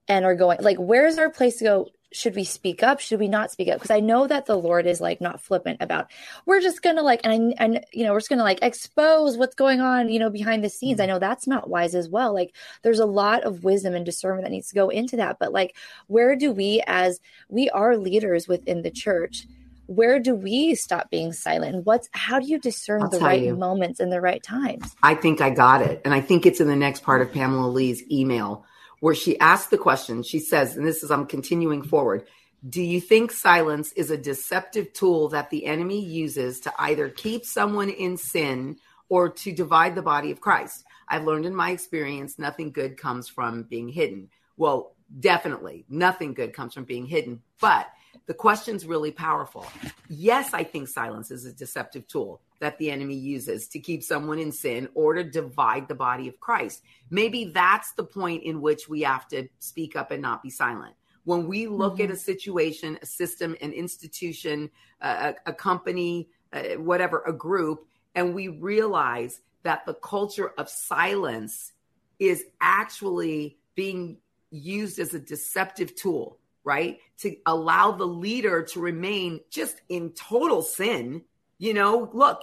and 0.07 0.25
are 0.25 0.35
going 0.35 0.57
like, 0.61 0.77
where's 0.77 1.17
our 1.17 1.29
place 1.29 1.57
to 1.57 1.63
go? 1.63 1.89
Should 2.12 2.36
we 2.36 2.43
speak 2.43 2.84
up? 2.84 3.00
Should 3.00 3.20
we 3.20 3.28
not 3.28 3.52
speak 3.52 3.67
up? 3.67 3.76
Because 3.76 3.91
i 3.91 4.00
know 4.00 4.28
that 4.28 4.46
the 4.46 4.56
lord 4.56 4.86
is 4.86 5.02
like 5.02 5.20
not 5.20 5.41
flippant 5.41 5.82
about 5.82 6.10
we're 6.46 6.62
just 6.62 6.82
gonna 6.82 7.02
like 7.02 7.22
and 7.24 7.54
I, 7.58 7.63
and 7.63 7.86
you 7.91 8.06
know 8.06 8.13
we're 8.13 8.20
just 8.20 8.30
gonna 8.30 8.43
like 8.43 8.60
expose 8.62 9.38
what's 9.38 9.56
going 9.56 9.82
on 9.82 10.10
you 10.10 10.20
know 10.20 10.30
behind 10.30 10.63
the 10.63 10.70
scenes. 10.70 11.00
I 11.00 11.04
mm-hmm. 11.04 11.13
know 11.13 11.20
that's 11.20 11.48
not 11.48 11.70
wise 11.70 11.96
as 11.96 12.10
well. 12.10 12.34
Like 12.34 12.56
there's 12.82 13.00
a 13.00 13.06
lot 13.06 13.43
of 13.43 13.63
wisdom 13.63 13.93
and 13.96 14.06
discernment 14.06 14.46
that 14.46 14.52
needs 14.52 14.70
to 14.70 14.76
go 14.76 14.89
into 14.89 15.17
that. 15.17 15.38
But 15.39 15.52
like 15.52 15.76
where 16.08 16.36
do 16.36 16.52
we 16.52 16.82
as 16.88 17.20
we 17.50 17.70
are 17.70 17.98
leaders 17.98 18.48
within 18.48 18.82
the 18.82 18.91
church 18.91 19.46
where 19.88 20.20
do 20.20 20.36
we 20.36 20.76
stop 20.76 21.10
being 21.10 21.32
silent? 21.32 21.74
And 21.74 21.86
what's 21.86 22.10
how 22.12 22.39
do 22.39 22.46
you 22.46 22.60
discern 22.60 23.04
I'll 23.04 23.10
the 23.10 23.20
right 23.20 23.41
you. 23.41 23.56
moments 23.56 24.02
and 24.02 24.12
the 24.12 24.20
right 24.20 24.43
times? 24.43 24.96
I 25.02 25.15
think 25.15 25.41
i 25.41 25.50
got 25.50 25.82
it. 25.82 26.02
And 26.06 26.13
i 26.13 26.22
think 26.22 26.46
it's 26.46 26.60
in 26.60 26.67
the 26.67 26.76
next 26.76 27.04
part 27.04 27.22
of 27.22 27.32
pamela 27.32 27.67
lee's 27.67 28.04
email 28.12 28.65
where 28.99 29.15
she 29.15 29.39
asked 29.39 29.69
the 29.69 29.77
question. 29.77 30.23
She 30.23 30.39
says, 30.39 30.75
and 30.75 30.86
this 30.86 31.03
is, 31.03 31.12
I'm 31.12 31.25
continuing 31.25 31.83
forward. 31.83 32.27
Do 32.67 32.81
you 32.81 32.99
think 32.99 33.31
silence 33.31 33.91
is 33.93 34.10
a 34.10 34.17
deceptive 34.17 34.91
tool 34.93 35.29
that 35.29 35.49
the 35.49 35.65
enemy 35.65 36.03
uses 36.03 36.60
to 36.62 36.73
either 36.79 37.10
keep 37.10 37.45
someone 37.45 37.89
in 37.89 38.17
sin 38.17 38.77
or 39.10 39.29
to 39.29 39.51
divide 39.51 39.95
the 39.95 40.01
body 40.01 40.31
of 40.31 40.41
Christ? 40.41 40.83
I've 41.07 41.25
learned 41.25 41.45
in 41.45 41.55
my 41.55 41.71
experience 41.71 42.39
nothing 42.39 42.71
good 42.71 42.97
comes 42.97 43.29
from 43.29 43.63
being 43.63 43.89
hidden. 43.89 44.29
Well, 44.57 44.93
definitely 45.19 45.86
nothing 45.88 46.33
good 46.33 46.53
comes 46.53 46.73
from 46.73 46.83
being 46.83 47.05
hidden, 47.05 47.41
but 47.62 47.88
the 48.25 48.33
question's 48.33 48.86
really 48.86 49.12
powerful. 49.12 49.65
Yes, 50.10 50.53
I 50.53 50.63
think 50.63 50.88
silence 50.88 51.31
is 51.31 51.45
a 51.45 51.53
deceptive 51.53 52.07
tool 52.07 52.41
that 52.60 52.78
the 52.78 52.89
enemy 52.89 53.15
uses 53.15 53.67
to 53.70 53.80
keep 53.80 54.04
someone 54.04 54.39
in 54.39 54.52
sin 54.52 54.89
or 54.93 55.13
to 55.13 55.24
divide 55.24 55.88
the 55.88 55.96
body 55.96 56.28
of 56.28 56.39
Christ. 56.39 56.84
Maybe 57.10 57.46
that's 57.46 57.91
the 57.93 58.04
point 58.04 58.43
in 58.43 58.62
which 58.62 58.89
we 58.89 59.02
have 59.02 59.28
to 59.30 59.48
speak 59.60 59.96
up 59.96 60.12
and 60.12 60.22
not 60.22 60.43
be 60.43 60.50
silent. 60.50 60.96
When 61.24 61.48
we 61.48 61.67
look 61.67 61.96
mm-hmm. 61.96 62.04
at 62.04 62.12
a 62.12 62.17
situation, 62.17 62.98
a 63.02 63.06
system, 63.06 63.56
an 63.62 63.74
institution, 63.74 64.70
a, 65.02 65.36
a 65.46 65.54
company, 65.54 66.30
uh, 66.54 66.76
whatever, 66.78 67.22
a 67.28 67.34
group, 67.34 67.86
and 68.15 68.34
we 68.34 68.48
realize 68.48 69.41
that 69.63 69.86
the 69.86 69.93
culture 69.93 70.52
of 70.58 70.70
silence 70.70 71.74
is 72.20 72.46
actually 72.62 73.58
being 73.76 74.17
used 74.50 75.00
as 75.00 75.13
a 75.13 75.20
deceptive 75.20 75.96
tool, 75.96 76.39
right? 76.63 77.00
To 77.20 77.36
allow 77.46 77.91
the 77.91 78.08
leader 78.08 78.63
to 78.63 78.80
remain 78.80 79.41
just 79.50 79.82
in 79.89 80.12
total 80.12 80.62
sin 80.62 81.24
you 81.58 81.74
know, 81.74 82.10
look, 82.13 82.41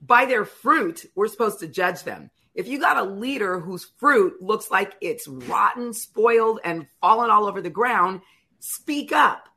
by 0.00 0.24
their 0.24 0.44
fruit, 0.44 1.04
we're 1.14 1.28
supposed 1.28 1.60
to 1.60 1.68
judge 1.68 2.02
them. 2.02 2.30
If 2.54 2.68
you 2.68 2.80
got 2.80 2.96
a 2.96 3.02
leader 3.02 3.60
whose 3.60 3.84
fruit 3.98 4.40
looks 4.40 4.70
like 4.70 4.94
it's 5.00 5.28
rotten, 5.28 5.92
spoiled, 5.92 6.60
and 6.64 6.86
fallen 7.00 7.30
all 7.30 7.46
over 7.46 7.60
the 7.60 7.70
ground, 7.70 8.22
speak 8.60 9.12
up. 9.12 9.48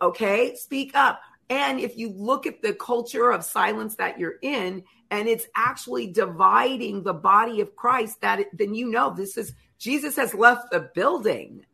Okay? 0.00 0.54
Speak 0.56 0.94
up. 0.94 1.20
And 1.48 1.78
if 1.78 1.96
you 1.96 2.10
look 2.10 2.46
at 2.46 2.62
the 2.62 2.72
culture 2.72 3.30
of 3.30 3.44
silence 3.44 3.96
that 3.96 4.18
you're 4.18 4.36
in, 4.42 4.84
and 5.10 5.28
it's 5.28 5.46
actually 5.54 6.08
dividing 6.08 7.02
the 7.02 7.12
body 7.12 7.60
of 7.60 7.76
Christ, 7.76 8.20
that 8.22 8.46
then 8.52 8.74
you 8.74 8.90
know 8.90 9.14
this 9.14 9.36
is 9.36 9.52
Jesus 9.78 10.16
has 10.16 10.34
left 10.34 10.70
the 10.70 10.90
building 10.94 11.64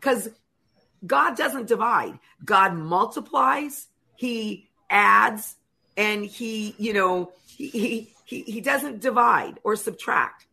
because 0.00 0.30
God 1.04 1.36
doesn't 1.36 1.66
divide. 1.66 2.18
God 2.44 2.74
multiplies, 2.74 3.88
He 4.16 4.70
adds, 4.88 5.56
and 5.98 6.24
he, 6.24 6.74
you 6.78 6.94
know, 6.94 7.32
he 7.44 8.14
he 8.24 8.42
he 8.42 8.60
doesn't 8.62 9.00
divide 9.00 9.58
or 9.64 9.76
subtract, 9.76 10.46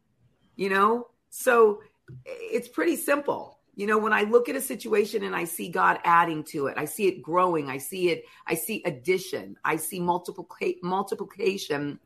you 0.58 0.70
know? 0.70 1.08
So 1.30 1.82
it's 2.26 2.68
pretty 2.68 2.98
simple. 2.98 3.60
You 3.76 3.88
know, 3.88 3.98
when 3.98 4.14
I 4.14 4.24
look 4.24 4.50
at 4.50 4.56
a 4.56 4.62
situation 4.62 5.24
and 5.24 5.36
I 5.36 5.44
see 5.44 5.70
God 5.70 6.00
adding 6.04 6.44
to 6.46 6.68
it, 6.68 6.78
I 6.78 6.86
see 6.86 7.08
it 7.08 7.22
growing, 7.22 7.70
I 7.70 7.78
see 7.78 8.10
it, 8.10 8.24
I 8.48 8.56
see 8.56 8.82
addition, 8.86 9.58
I 9.64 9.76
see 9.76 10.00
multiplication 10.00 10.80
multiplication 10.82 12.00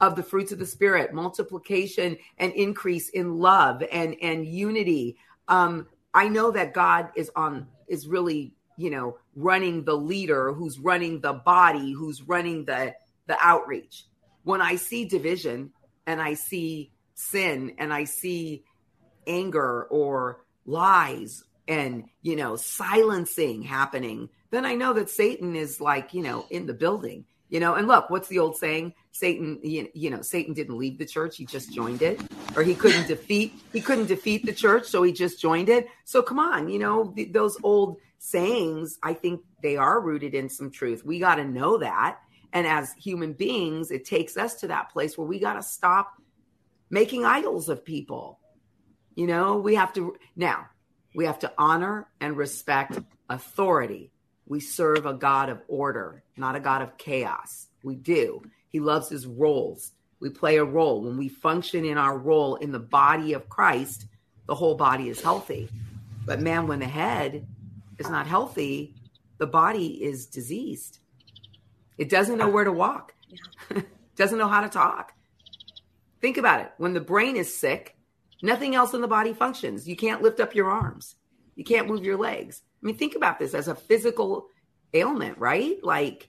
of 0.00 0.14
the 0.14 0.22
fruits 0.22 0.52
of 0.52 0.58
the 0.58 0.66
spirit, 0.66 1.12
multiplication 1.12 2.16
and 2.38 2.52
increase 2.52 3.08
in 3.08 3.38
love 3.38 3.82
and 3.90 4.14
and 4.22 4.46
unity. 4.46 5.16
Um, 5.48 5.88
I 6.14 6.28
know 6.28 6.52
that 6.52 6.72
God 6.72 7.10
is 7.16 7.32
on 7.34 7.66
is 7.88 8.06
really 8.06 8.55
you 8.76 8.90
know 8.90 9.18
running 9.34 9.84
the 9.84 9.96
leader 9.96 10.52
who's 10.52 10.78
running 10.78 11.20
the 11.20 11.32
body 11.32 11.92
who's 11.92 12.22
running 12.22 12.64
the 12.64 12.94
the 13.26 13.36
outreach 13.40 14.04
when 14.44 14.60
i 14.60 14.76
see 14.76 15.04
division 15.04 15.70
and 16.06 16.20
i 16.20 16.34
see 16.34 16.90
sin 17.14 17.74
and 17.78 17.92
i 17.92 18.04
see 18.04 18.64
anger 19.26 19.84
or 19.84 20.44
lies 20.66 21.44
and 21.68 22.04
you 22.22 22.36
know 22.36 22.56
silencing 22.56 23.62
happening 23.62 24.28
then 24.50 24.64
i 24.64 24.74
know 24.74 24.92
that 24.92 25.10
satan 25.10 25.56
is 25.56 25.80
like 25.80 26.14
you 26.14 26.22
know 26.22 26.46
in 26.50 26.66
the 26.66 26.74
building 26.74 27.24
You 27.48 27.60
know, 27.60 27.74
and 27.74 27.86
look, 27.86 28.10
what's 28.10 28.28
the 28.28 28.40
old 28.40 28.56
saying? 28.56 28.94
Satan, 29.12 29.60
you, 29.62 30.10
know, 30.10 30.20
Satan 30.20 30.52
didn't 30.52 30.76
leave 30.76 30.98
the 30.98 31.06
church; 31.06 31.36
he 31.36 31.46
just 31.46 31.72
joined 31.72 32.02
it, 32.02 32.20
or 32.56 32.62
he 32.62 32.74
couldn't 32.74 33.06
defeat 33.14 33.54
he 33.72 33.80
couldn't 33.80 34.06
defeat 34.06 34.44
the 34.44 34.52
church, 34.52 34.86
so 34.86 35.02
he 35.02 35.12
just 35.12 35.40
joined 35.40 35.68
it. 35.68 35.88
So 36.04 36.22
come 36.22 36.38
on, 36.38 36.68
you 36.68 36.78
know, 36.78 37.12
th- 37.14 37.32
those 37.32 37.56
old 37.62 37.98
sayings, 38.18 38.98
I 39.02 39.14
think 39.14 39.42
they 39.62 39.76
are 39.76 40.00
rooted 40.00 40.34
in 40.34 40.48
some 40.48 40.70
truth. 40.70 41.04
We 41.04 41.18
got 41.18 41.36
to 41.36 41.44
know 41.44 41.78
that, 41.78 42.18
and 42.52 42.66
as 42.66 42.92
human 42.94 43.32
beings, 43.32 43.90
it 43.90 44.04
takes 44.04 44.36
us 44.36 44.54
to 44.56 44.68
that 44.68 44.90
place 44.90 45.16
where 45.16 45.26
we 45.26 45.38
got 45.38 45.54
to 45.54 45.62
stop 45.62 46.14
making 46.90 47.24
idols 47.24 47.68
of 47.68 47.84
people. 47.84 48.38
You 49.14 49.26
know, 49.26 49.58
we 49.58 49.74
have 49.74 49.92
to 49.94 50.16
now 50.36 50.68
we 51.16 51.24
have 51.24 51.38
to 51.40 51.52
honor 51.56 52.06
and 52.20 52.36
respect 52.36 52.98
authority. 53.30 54.12
We 54.46 54.60
serve 54.60 55.06
a 55.06 55.14
God 55.14 55.48
of 55.48 55.62
order, 55.66 56.22
not 56.36 56.54
a 56.54 56.60
God 56.60 56.82
of 56.82 56.98
chaos. 56.98 57.68
We 57.82 57.96
do. 57.96 58.42
He 58.68 58.80
loves 58.80 59.08
his 59.08 59.26
roles. 59.26 59.92
We 60.20 60.28
play 60.28 60.58
a 60.58 60.64
role. 60.64 61.02
When 61.02 61.16
we 61.16 61.28
function 61.28 61.86
in 61.86 61.96
our 61.96 62.16
role 62.16 62.56
in 62.56 62.70
the 62.70 62.78
body 62.78 63.32
of 63.32 63.48
Christ, 63.48 64.06
the 64.46 64.54
whole 64.54 64.74
body 64.74 65.08
is 65.08 65.22
healthy. 65.22 65.70
But 66.26 66.42
man, 66.42 66.66
when 66.66 66.80
the 66.80 66.86
head 66.86 67.46
is 67.98 68.08
not 68.08 68.26
healthy, 68.26 68.94
the 69.38 69.46
body 69.46 70.02
is 70.02 70.26
diseased. 70.26 70.98
It 71.98 72.08
doesn't 72.08 72.38
know 72.38 72.48
where 72.48 72.64
to 72.64 72.72
walk, 72.72 73.14
doesn't 74.16 74.38
know 74.38 74.48
how 74.48 74.60
to 74.60 74.68
talk. 74.68 75.12
Think 76.20 76.36
about 76.36 76.60
it. 76.60 76.72
When 76.78 76.94
the 76.94 77.00
brain 77.00 77.36
is 77.36 77.54
sick, 77.54 77.96
nothing 78.42 78.74
else 78.74 78.94
in 78.94 79.00
the 79.00 79.08
body 79.08 79.32
functions. 79.32 79.88
You 79.88 79.96
can't 79.96 80.22
lift 80.22 80.40
up 80.40 80.54
your 80.54 80.70
arms, 80.70 81.16
you 81.54 81.64
can't 81.64 81.88
move 81.88 82.04
your 82.04 82.16
legs. 82.16 82.62
I 82.82 82.86
mean, 82.86 82.96
think 82.96 83.16
about 83.16 83.38
this 83.38 83.54
as 83.54 83.68
a 83.68 83.74
physical 83.74 84.48
ailment, 84.92 85.38
right? 85.38 85.82
Like 85.82 86.28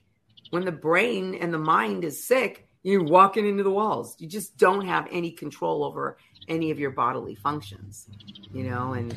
when 0.50 0.64
the 0.64 0.72
brain 0.72 1.34
and 1.34 1.52
the 1.52 1.58
mind 1.58 2.04
is 2.04 2.24
sick, 2.24 2.68
you're 2.82 3.04
walking 3.04 3.46
into 3.46 3.62
the 3.62 3.70
walls. 3.70 4.16
You 4.18 4.28
just 4.28 4.56
don't 4.56 4.86
have 4.86 5.08
any 5.10 5.30
control 5.30 5.84
over 5.84 6.16
any 6.48 6.70
of 6.70 6.78
your 6.78 6.90
bodily 6.90 7.34
functions, 7.34 8.08
you 8.52 8.64
know, 8.64 8.94
and 8.94 9.12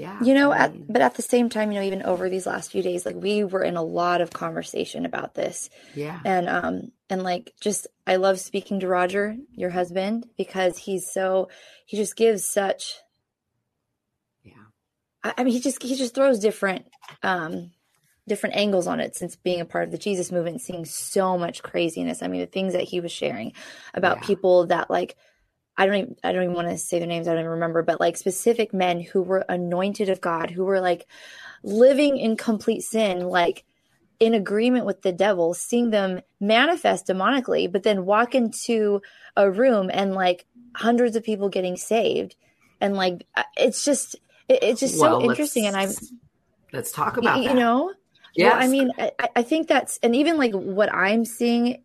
yeah. 0.00 0.22
You 0.22 0.34
know, 0.34 0.52
at, 0.52 0.72
but 0.92 1.02
at 1.02 1.14
the 1.14 1.22
same 1.22 1.48
time, 1.48 1.70
you 1.70 1.78
know, 1.80 1.86
even 1.86 2.02
over 2.02 2.28
these 2.28 2.46
last 2.46 2.70
few 2.72 2.82
days, 2.82 3.04
like 3.04 3.16
we 3.16 3.44
were 3.44 3.62
in 3.62 3.76
a 3.76 3.82
lot 3.82 4.20
of 4.20 4.30
conversation 4.30 5.04
about 5.04 5.34
this. 5.34 5.68
Yeah. 5.94 6.18
And 6.24 6.48
um 6.48 6.92
and 7.08 7.22
like 7.22 7.52
just 7.60 7.86
I 8.06 8.16
love 8.16 8.40
speaking 8.40 8.80
to 8.80 8.88
Roger, 8.88 9.36
your 9.52 9.70
husband, 9.70 10.26
because 10.36 10.78
he's 10.78 11.10
so 11.12 11.48
he 11.84 11.96
just 11.96 12.16
gives 12.16 12.44
such 12.44 12.96
Yeah. 14.42 14.52
I, 15.22 15.34
I 15.38 15.44
mean 15.44 15.52
he 15.54 15.60
just 15.60 15.82
he 15.82 15.94
just 15.96 16.14
throws 16.14 16.38
different 16.38 16.86
um 17.22 17.72
different 18.28 18.56
angles 18.56 18.86
on 18.86 19.00
it 19.00 19.16
since 19.16 19.34
being 19.36 19.60
a 19.60 19.64
part 19.64 19.84
of 19.84 19.90
the 19.90 19.98
Jesus 19.98 20.30
movement, 20.30 20.60
seeing 20.60 20.84
so 20.84 21.36
much 21.36 21.62
craziness. 21.62 22.22
I 22.22 22.28
mean, 22.28 22.40
the 22.40 22.46
things 22.46 22.74
that 22.74 22.84
he 22.84 23.00
was 23.00 23.10
sharing 23.10 23.52
about 23.92 24.18
Yeah. 24.18 24.26
people 24.28 24.66
that 24.66 24.88
like 24.88 25.16
I 25.76 25.86
don't 25.86 25.94
even 25.96 26.16
I 26.22 26.32
don't 26.32 26.42
even 26.42 26.54
want 26.54 26.68
to 26.68 26.78
say 26.78 26.98
their 26.98 27.08
names, 27.08 27.26
I 27.26 27.32
don't 27.32 27.40
even 27.40 27.52
remember, 27.52 27.82
but 27.82 28.00
like 28.00 28.16
specific 28.16 28.74
men 28.74 29.00
who 29.00 29.22
were 29.22 29.44
anointed 29.48 30.08
of 30.08 30.20
God, 30.20 30.50
who 30.50 30.64
were 30.64 30.80
like 30.80 31.06
living 31.62 32.18
in 32.18 32.36
complete 32.36 32.82
sin, 32.82 33.20
like 33.28 33.64
in 34.18 34.34
agreement 34.34 34.84
with 34.84 35.00
the 35.02 35.12
devil, 35.12 35.54
seeing 35.54 35.90
them 35.90 36.20
manifest 36.40 37.06
demonically, 37.06 37.70
but 37.70 37.82
then 37.82 38.04
walk 38.04 38.34
into 38.34 39.00
a 39.36 39.50
room 39.50 39.90
and 39.92 40.14
like 40.14 40.46
hundreds 40.76 41.16
of 41.16 41.24
people 41.24 41.48
getting 41.48 41.76
saved. 41.76 42.36
And 42.80 42.94
like 42.94 43.26
it's 43.56 43.84
just 43.84 44.16
it- 44.48 44.62
it's 44.62 44.80
just 44.80 44.98
Well, 44.98 45.20
so 45.20 45.24
interesting 45.30 45.66
and 45.66 45.76
I'm 45.76 45.88
let's- 45.88 46.92
talk 46.92 47.16
y- 47.16 47.22
about 47.22 47.42
you 47.42 47.54
know 47.54 47.92
Yeah, 48.36 48.50
well, 48.50 48.62
I 48.62 48.68
mean, 48.68 48.90
I, 48.98 49.28
I 49.36 49.42
think 49.42 49.68
that's, 49.68 49.98
and 50.02 50.14
even 50.14 50.36
like 50.38 50.52
what 50.52 50.92
I'm 50.94 51.24
seeing 51.24 51.82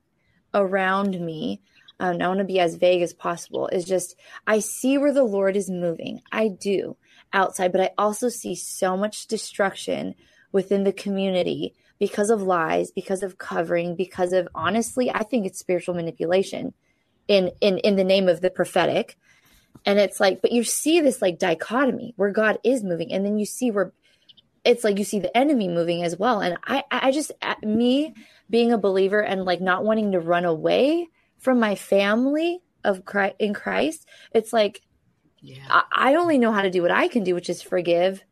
around 0.53 1.19
me, 1.19 1.61
um, 1.99 2.21
I 2.21 2.27
want 2.27 2.39
to 2.39 2.45
be 2.45 2.59
as 2.59 2.75
vague 2.75 3.01
as 3.01 3.13
possible, 3.13 3.67
is 3.67 3.85
just 3.85 4.15
I 4.45 4.59
see 4.59 4.97
where 4.97 5.13
the 5.13 5.23
Lord 5.23 5.55
is 5.55 5.69
moving. 5.69 6.21
I 6.31 6.49
do 6.49 6.97
outside, 7.33 7.71
but 7.71 7.81
I 7.81 7.91
also 7.97 8.29
see 8.29 8.55
so 8.55 8.97
much 8.97 9.27
destruction 9.27 10.15
within 10.51 10.83
the 10.83 10.93
community 10.93 11.73
because 11.99 12.29
of 12.29 12.41
lies, 12.41 12.91
because 12.91 13.23
of 13.23 13.37
covering, 13.37 13.95
because 13.95 14.33
of 14.33 14.47
honestly, 14.53 15.09
I 15.09 15.23
think 15.23 15.45
it's 15.45 15.59
spiritual 15.59 15.95
manipulation 15.95 16.73
in 17.27 17.51
in 17.61 17.77
in 17.79 17.95
the 17.95 18.03
name 18.03 18.27
of 18.27 18.41
the 18.41 18.49
prophetic. 18.49 19.17
And 19.85 19.99
it's 19.99 20.19
like, 20.19 20.41
but 20.41 20.51
you 20.51 20.63
see 20.63 20.99
this 20.99 21.21
like 21.21 21.37
dichotomy 21.37 22.13
where 22.17 22.31
God 22.31 22.59
is 22.63 22.83
moving, 22.83 23.13
and 23.13 23.25
then 23.25 23.37
you 23.37 23.45
see 23.45 23.71
where 23.71 23.93
it's 24.65 24.83
like 24.83 24.97
you 24.97 25.05
see 25.05 25.19
the 25.19 25.35
enemy 25.37 25.67
moving 25.67 26.03
as 26.03 26.17
well. 26.17 26.41
And 26.41 26.57
I, 26.65 26.83
I 26.89 27.11
just, 27.11 27.31
me 27.61 28.15
being 28.49 28.73
a 28.73 28.79
believer 28.79 29.21
and 29.21 29.45
like 29.45 29.61
not 29.61 29.85
wanting 29.85 30.11
to 30.13 30.19
run 30.19 30.43
away 30.43 31.07
from 31.37 31.59
my 31.59 31.75
family 31.75 32.61
of 32.83 33.05
Christ, 33.05 33.35
in 33.39 33.53
Christ, 33.53 34.07
it's 34.33 34.53
like 34.53 34.81
yeah. 35.41 35.63
I, 35.69 35.83
I 35.91 36.15
only 36.15 36.37
know 36.37 36.51
how 36.51 36.61
to 36.61 36.71
do 36.71 36.81
what 36.81 36.91
I 36.91 37.07
can 37.07 37.23
do, 37.23 37.35
which 37.35 37.49
is 37.49 37.61
forgive, 37.61 38.23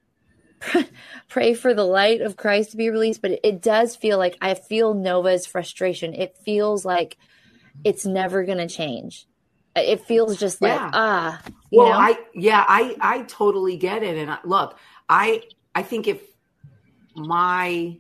pray 1.30 1.54
for 1.54 1.74
the 1.74 1.86
light 1.86 2.22
of 2.22 2.38
Christ 2.38 2.72
to 2.72 2.78
be 2.78 2.90
released. 2.90 3.22
But 3.22 3.32
it, 3.32 3.40
it 3.44 3.62
does 3.62 3.96
feel 3.96 4.18
like 4.18 4.38
I 4.42 4.54
feel 4.56 4.94
Nova's 4.94 5.46
frustration. 5.46 6.14
It 6.14 6.38
feels 6.44 6.86
like 6.86 7.18
it's 7.84 8.06
never 8.06 8.44
going 8.46 8.60
to 8.60 8.68
change. 8.68 9.28
It 9.76 10.06
feels 10.06 10.38
just 10.38 10.62
like 10.62 10.80
Yeah. 10.80 10.90
ah, 10.94 11.42
you 11.72 11.80
well 11.80 11.90
know? 11.90 11.98
i 11.98 12.18
yeah 12.36 12.64
i 12.68 12.96
i 13.02 13.24
totally 13.24 13.78
get 13.78 14.04
it 14.04 14.16
and 14.16 14.30
I, 14.30 14.38
look 14.46 14.78
i 15.10 15.42
i 15.74 15.82
think 15.82 16.08
if 16.08 16.22
my 17.16 17.98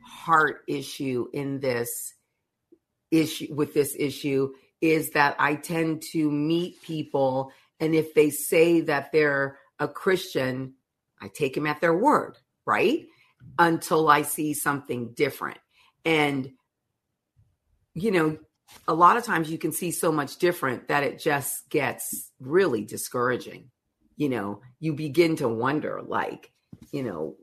heart 0.00 0.62
issue 0.66 1.28
in 1.32 1.60
this 1.60 2.14
issue 3.12 3.54
with 3.54 3.74
this 3.74 3.94
issue 3.96 4.52
is 4.80 5.10
that 5.10 5.36
i 5.38 5.54
tend 5.54 6.02
to 6.02 6.30
meet 6.30 6.82
people 6.82 7.52
and 7.78 7.94
if 7.94 8.14
they 8.14 8.30
say 8.30 8.80
that 8.80 9.12
they're 9.12 9.58
a 9.78 9.86
christian 9.86 10.74
i 11.20 11.28
take 11.28 11.54
them 11.54 11.66
at 11.66 11.80
their 11.80 11.96
word 11.96 12.36
right 12.66 13.06
until 13.58 14.08
i 14.08 14.22
see 14.22 14.54
something 14.54 15.12
different 15.12 15.58
and 16.04 16.50
you 17.94 18.10
know 18.10 18.36
a 18.88 18.94
lot 18.94 19.16
of 19.16 19.24
times 19.24 19.50
you 19.50 19.58
can 19.58 19.72
see 19.72 19.90
so 19.90 20.10
much 20.10 20.38
different 20.38 20.88
that 20.88 21.02
it 21.02 21.18
just 21.18 21.68
gets 21.68 22.30
really 22.40 22.84
discouraging. 22.84 23.70
You 24.16 24.28
know, 24.28 24.60
you 24.80 24.94
begin 24.94 25.36
to 25.36 25.48
wonder, 25.48 26.00
like, 26.02 26.52
you 26.90 27.02
know, 27.02 27.36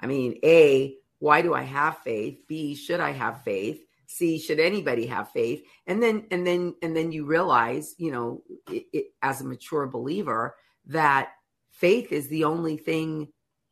I 0.00 0.06
mean, 0.06 0.38
A, 0.44 0.96
why 1.18 1.42
do 1.42 1.54
I 1.54 1.62
have 1.62 1.98
faith? 1.98 2.40
B, 2.48 2.74
should 2.74 3.00
I 3.00 3.12
have 3.12 3.42
faith? 3.42 3.80
C, 4.10 4.40
should 4.40 4.58
anybody 4.58 5.06
have 5.06 5.30
faith? 5.30 5.62
And 5.86 6.02
then, 6.02 6.26
and 6.32 6.44
then, 6.44 6.74
and 6.82 6.96
then 6.96 7.12
you 7.12 7.24
realize, 7.24 7.94
you 7.96 8.10
know, 8.10 8.42
it, 8.68 8.86
it, 8.92 9.04
as 9.22 9.40
a 9.40 9.46
mature 9.46 9.86
believer, 9.86 10.56
that 10.86 11.30
faith 11.70 12.10
is 12.10 12.28
the 12.28 12.44
only 12.44 12.76
thing 12.76 13.28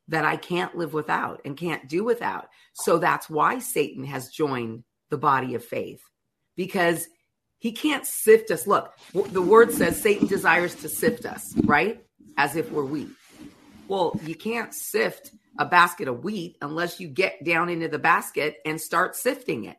that 0.07 0.25
I 0.25 0.37
can't 0.37 0.77
live 0.77 0.95
without 0.95 1.41
and 1.45 1.57
can't 1.57 1.89
do 1.89 2.05
without. 2.05 2.49
So 2.73 2.99
that's 2.99 3.29
why 3.29 3.59
Satan 3.59 4.05
has 4.05 4.29
joined 4.29 4.85
the 5.11 5.19
body 5.19 5.57
of 5.57 5.65
faith 5.65 6.01
because 6.55 7.09
he 7.59 7.73
can't 7.73 8.07
sift 8.07 8.53
us. 8.53 8.65
Look, 8.65 8.95
the 9.13 9.43
word 9.43 9.73
says 9.73 10.01
Satan 10.01 10.29
desires 10.29 10.77
to 10.77 10.89
sift 10.89 11.27
us, 11.27 11.53
right? 11.65 12.01
As 12.37 12.55
if 12.55 12.71
we're 12.71 12.85
wheat. 12.85 13.11
Well, 13.89 14.19
you 14.23 14.37
can't 14.37 14.73
sift 14.73 15.33
a 15.59 15.65
basket 15.65 16.07
of 16.07 16.23
wheat 16.23 16.57
unless 16.63 17.01
you 17.01 17.09
get 17.09 17.45
down 17.45 17.69
into 17.69 17.89
the 17.89 17.99
basket 17.99 18.59
and 18.65 18.81
start 18.81 19.17
sifting 19.17 19.65
it. 19.65 19.77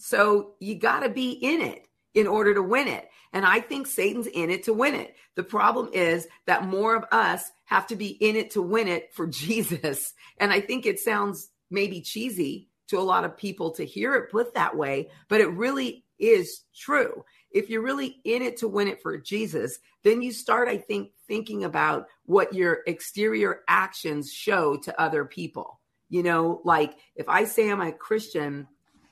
So 0.00 0.54
you 0.60 0.76
got 0.76 1.00
to 1.00 1.10
be 1.10 1.30
in 1.30 1.60
it 1.60 1.86
in 2.14 2.26
order 2.26 2.54
to 2.54 2.62
win 2.62 2.88
it. 2.88 3.08
And 3.32 3.44
I 3.44 3.60
think 3.60 3.86
Satan's 3.86 4.26
in 4.26 4.50
it 4.50 4.64
to 4.64 4.72
win 4.72 4.94
it. 4.94 5.14
The 5.36 5.42
problem 5.42 5.90
is 5.92 6.26
that 6.46 6.66
more 6.66 6.96
of 6.96 7.04
us 7.12 7.50
have 7.66 7.86
to 7.88 7.96
be 7.96 8.08
in 8.08 8.34
it 8.34 8.50
to 8.52 8.62
win 8.62 8.88
it 8.88 9.12
for 9.14 9.26
Jesus. 9.28 10.14
And 10.38 10.52
I 10.52 10.60
think 10.60 10.86
it 10.86 10.98
sounds 10.98 11.50
maybe 11.70 12.00
cheesy 12.00 12.68
to 12.88 12.98
a 12.98 13.02
lot 13.02 13.24
of 13.24 13.36
people 13.36 13.70
to 13.72 13.84
hear 13.84 14.14
it 14.14 14.32
put 14.32 14.54
that 14.54 14.76
way, 14.76 15.10
but 15.28 15.40
it 15.40 15.52
really 15.52 16.04
is 16.18 16.62
true. 16.74 17.24
If 17.52 17.68
you're 17.68 17.82
really 17.82 18.20
in 18.24 18.42
it 18.42 18.56
to 18.58 18.68
win 18.68 18.88
it 18.88 19.02
for 19.02 19.18
Jesus, 19.18 19.78
then 20.02 20.22
you 20.22 20.32
start, 20.32 20.68
I 20.68 20.78
think, 20.78 21.10
thinking 21.28 21.64
about 21.64 22.06
what 22.24 22.54
your 22.54 22.78
exterior 22.86 23.60
actions 23.68 24.32
show 24.32 24.76
to 24.78 25.00
other 25.00 25.24
people. 25.24 25.78
You 26.08 26.22
know, 26.22 26.62
like 26.64 26.96
if 27.14 27.28
I 27.28 27.44
say 27.44 27.70
I'm 27.70 27.80
a 27.80 27.92
Christian, 27.92 28.66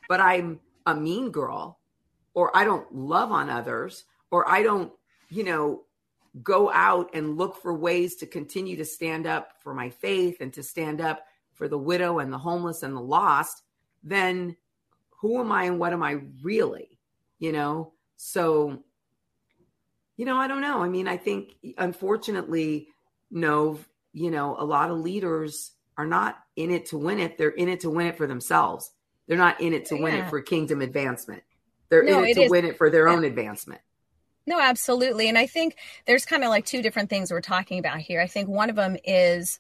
but 0.09 0.21
I'm 0.21 0.59
a 0.89 0.95
mean 0.95 1.31
girl, 1.31 1.79
or 2.35 2.57
I 2.57 2.65
don't 2.65 2.93
love 2.95 3.31
on 3.31 3.51
others, 3.51 4.05
or 4.31 4.49
I 4.51 4.63
don't, 4.63 4.93
you 5.29 5.45
know, 5.45 5.85
go 6.43 6.71
out 6.73 7.11
and 7.15 7.37
look 7.37 7.61
for 7.61 7.75
ways 7.75 8.17
to 8.17 8.27
continue 8.27 8.77
to 8.77 8.85
stand 8.85 9.27
up 9.27 9.53
for 9.63 9.75
my 9.75 9.91
faith 9.91 10.39
and 10.41 10.53
to 10.55 10.63
stand 10.63 11.01
up 11.01 11.25
for 11.53 11.69
the 11.69 11.79
widow 11.79 12.21
and 12.21 12.33
the 12.33 12.39
homeless 12.39 12.83
and 12.83 12.97
the 12.97 13.01
lost, 13.01 13.63
then 14.03 14.57
who 15.21 15.41
am 15.41 15.51
I 15.51 15.65
and 15.65 15.79
what 15.79 15.93
am 15.93 16.03
I 16.03 16.21
really? 16.43 16.99
You 17.39 17.53
know? 17.53 17.93
So, 18.17 18.83
you 20.17 20.25
know, 20.25 20.37
I 20.37 20.47
don't 20.47 20.61
know. 20.61 20.83
I 20.83 20.89
mean, 20.89 21.09
I 21.09 21.17
think 21.17 21.57
unfortunately, 21.77 22.89
no, 23.31 23.79
you 24.13 24.31
know, 24.31 24.57
a 24.59 24.65
lot 24.65 24.91
of 24.91 24.99
leaders 24.99 25.73
are 25.97 26.07
not 26.07 26.39
in 26.57 26.71
it 26.71 26.87
to 26.87 26.99
win 26.99 27.19
it. 27.19 27.37
They're 27.37 27.51
in 27.51 27.69
it 27.69 27.81
to 27.81 27.91
win 27.91 28.07
it 28.07 28.17
for 28.17 28.27
themselves. 28.27 28.91
They're 29.29 29.37
not 29.39 29.61
in 29.61 29.73
it 29.75 29.85
to 29.87 29.97
Yeah. 29.97 30.03
win 30.03 30.15
it 30.17 30.29
for 30.29 30.41
kingdom 30.41 30.81
advancement. 30.81 31.45
They're 31.91 32.03
No, 32.03 32.19
in 32.21 32.25
it, 32.25 32.31
it 32.31 32.35
to 32.35 32.43
is- 32.45 32.51
win 32.51 32.65
it 32.65 32.77
for 32.77 32.91
their 32.91 33.07
yeah. 33.09 33.15
own 33.15 33.25
advancement. 33.25 33.81
No, 34.47 34.59
absolutely. 34.59 35.29
And 35.29 35.37
I 35.37 35.47
think 35.47 35.77
there's 36.07 36.25
kind 36.25 36.43
of 36.43 36.49
like 36.49 36.65
two 36.65 36.81
different 36.81 37.11
things 37.11 37.31
we're 37.31 37.43
talking 37.43 37.79
about 37.79 37.99
here. 37.99 38.21
I 38.21 38.27
think 38.27 38.49
one 38.49 38.71
of 38.71 38.77
them 38.77 38.97
is 39.05 39.59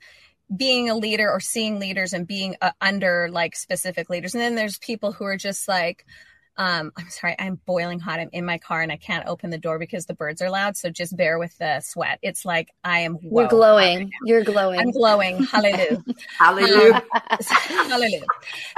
being 0.56 0.88
a 0.88 0.94
leader 0.94 1.30
or 1.30 1.40
seeing 1.40 1.78
leaders 1.78 2.14
and 2.14 2.26
being 2.26 2.56
uh, 2.62 2.70
under 2.80 3.28
like 3.30 3.54
specific 3.54 4.08
leaders. 4.08 4.34
And 4.34 4.40
then 4.42 4.54
there's 4.54 4.78
people 4.78 5.12
who 5.12 5.24
are 5.24 5.36
just 5.36 5.68
like, 5.68 6.06
um, 6.58 6.92
I'm 6.96 7.08
sorry, 7.08 7.36
I'm 7.38 7.60
boiling 7.66 8.00
hot. 8.00 8.18
I'm 8.18 8.30
in 8.32 8.44
my 8.44 8.58
car 8.58 8.82
and 8.82 8.90
I 8.90 8.96
can't 8.96 9.26
open 9.28 9.50
the 9.50 9.58
door 9.58 9.78
because 9.78 10.06
the 10.06 10.14
birds 10.14 10.42
are 10.42 10.50
loud. 10.50 10.76
So 10.76 10.90
just 10.90 11.16
bear 11.16 11.38
with 11.38 11.56
the 11.58 11.80
sweat. 11.80 12.18
It's 12.20 12.44
like 12.44 12.74
I 12.82 13.00
am 13.00 13.14
whoa, 13.14 13.42
You're 13.42 13.48
glowing. 13.48 14.10
You're 14.24 14.42
glowing. 14.42 14.80
I'm 14.80 14.90
glowing. 14.90 15.44
Hallelujah. 15.44 16.02
Hallelujah. 16.38 17.02
Hallelujah. 17.40 18.22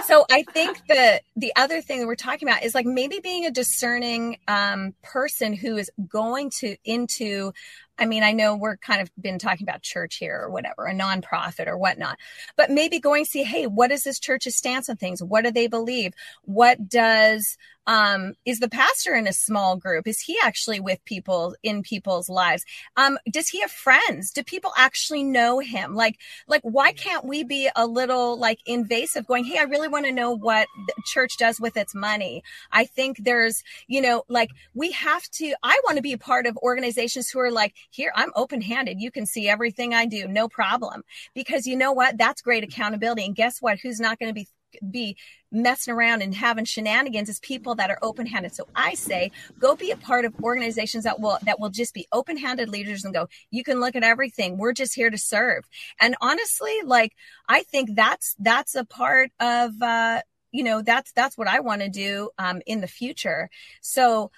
So 0.06 0.26
I 0.30 0.42
think 0.42 0.82
that 0.88 1.22
the 1.36 1.52
other 1.56 1.80
thing 1.80 2.00
that 2.00 2.06
we're 2.06 2.16
talking 2.16 2.46
about 2.46 2.62
is 2.62 2.74
like 2.74 2.84
maybe 2.84 3.18
being 3.22 3.46
a 3.46 3.50
discerning 3.50 4.36
um, 4.46 4.94
person 5.02 5.54
who 5.54 5.78
is 5.78 5.90
going 6.06 6.50
to 6.60 6.76
into. 6.84 7.52
I 8.00 8.06
mean, 8.06 8.22
I 8.22 8.32
know 8.32 8.56
we're 8.56 8.78
kind 8.78 9.02
of 9.02 9.10
been 9.20 9.38
talking 9.38 9.68
about 9.68 9.82
church 9.82 10.16
here 10.16 10.40
or 10.42 10.50
whatever, 10.50 10.86
a 10.86 10.94
nonprofit 10.94 11.66
or 11.66 11.76
whatnot, 11.76 12.18
but 12.56 12.70
maybe 12.70 12.98
going 12.98 13.26
see, 13.26 13.44
hey, 13.44 13.66
what 13.66 13.92
is 13.92 14.04
this 14.04 14.18
church's 14.18 14.56
stance 14.56 14.88
on 14.88 14.96
things? 14.96 15.22
What 15.22 15.44
do 15.44 15.50
they 15.50 15.66
believe? 15.66 16.14
What 16.44 16.88
does 16.88 17.58
um, 17.86 18.34
is 18.44 18.60
the 18.60 18.68
pastor 18.68 19.14
in 19.14 19.26
a 19.26 19.32
small 19.32 19.76
group? 19.76 20.06
Is 20.06 20.20
he 20.20 20.36
actually 20.42 20.80
with 20.80 21.04
people 21.04 21.56
in 21.62 21.82
people's 21.82 22.28
lives? 22.28 22.64
Um, 22.96 23.18
does 23.30 23.48
he 23.48 23.60
have 23.60 23.70
friends? 23.70 24.30
Do 24.32 24.42
people 24.42 24.72
actually 24.76 25.24
know 25.24 25.58
him? 25.58 25.94
Like, 25.94 26.18
like 26.46 26.62
why 26.62 26.92
can't 26.92 27.24
we 27.24 27.44
be 27.44 27.70
a 27.76 27.86
little 27.86 28.38
like 28.38 28.58
invasive 28.66 29.26
going 29.26 29.44
hey 29.44 29.58
i 29.58 29.62
really 29.62 29.88
want 29.88 30.04
to 30.04 30.12
know 30.12 30.32
what 30.32 30.66
the 30.86 30.94
church 31.06 31.36
does 31.38 31.60
with 31.60 31.76
its 31.76 31.94
money 31.94 32.42
i 32.72 32.84
think 32.84 33.18
there's 33.18 33.62
you 33.86 34.00
know 34.00 34.22
like 34.28 34.50
we 34.74 34.90
have 34.92 35.22
to 35.30 35.54
i 35.62 35.80
want 35.84 35.96
to 35.96 36.02
be 36.02 36.12
a 36.12 36.18
part 36.18 36.46
of 36.46 36.56
organizations 36.58 37.28
who 37.28 37.40
are 37.40 37.50
like 37.50 37.74
here 37.90 38.12
i'm 38.16 38.30
open 38.36 38.60
handed 38.60 39.00
you 39.00 39.10
can 39.10 39.26
see 39.26 39.48
everything 39.48 39.94
i 39.94 40.06
do 40.06 40.26
no 40.26 40.48
problem 40.48 41.02
because 41.34 41.66
you 41.66 41.76
know 41.76 41.92
what 41.92 42.16
that's 42.18 42.42
great 42.42 42.64
accountability 42.64 43.24
and 43.24 43.36
guess 43.36 43.60
what 43.60 43.78
who's 43.78 44.00
not 44.00 44.18
going 44.18 44.28
to 44.28 44.34
be 44.34 44.48
be 44.90 45.16
messing 45.52 45.92
around 45.92 46.22
and 46.22 46.34
having 46.34 46.64
shenanigans 46.64 47.28
is 47.28 47.40
people 47.40 47.74
that 47.74 47.90
are 47.90 47.98
open-handed. 48.02 48.54
So 48.54 48.66
i 48.74 48.94
say 48.94 49.30
go 49.58 49.76
be 49.76 49.90
a 49.90 49.96
part 49.96 50.24
of 50.24 50.34
organizations 50.42 51.04
that 51.04 51.20
will 51.20 51.38
that 51.44 51.60
will 51.60 51.70
just 51.70 51.94
be 51.94 52.06
open-handed 52.12 52.68
leaders 52.68 53.04
and 53.04 53.14
go 53.14 53.28
you 53.50 53.64
can 53.64 53.80
look 53.80 53.96
at 53.96 54.02
everything. 54.02 54.58
We're 54.58 54.72
just 54.72 54.94
here 54.94 55.10
to 55.10 55.18
serve. 55.18 55.64
And 56.00 56.16
honestly 56.20 56.80
like 56.84 57.12
i 57.48 57.62
think 57.64 57.90
that's 57.94 58.36
that's 58.38 58.74
a 58.74 58.84
part 58.84 59.30
of 59.40 59.70
uh 59.82 60.22
you 60.52 60.64
know 60.64 60.82
that's 60.82 61.12
that's 61.12 61.38
what 61.38 61.48
i 61.48 61.60
want 61.60 61.82
to 61.82 61.88
do 61.88 62.30
um 62.38 62.60
in 62.66 62.80
the 62.80 62.88
future. 62.88 63.50
So 63.80 64.30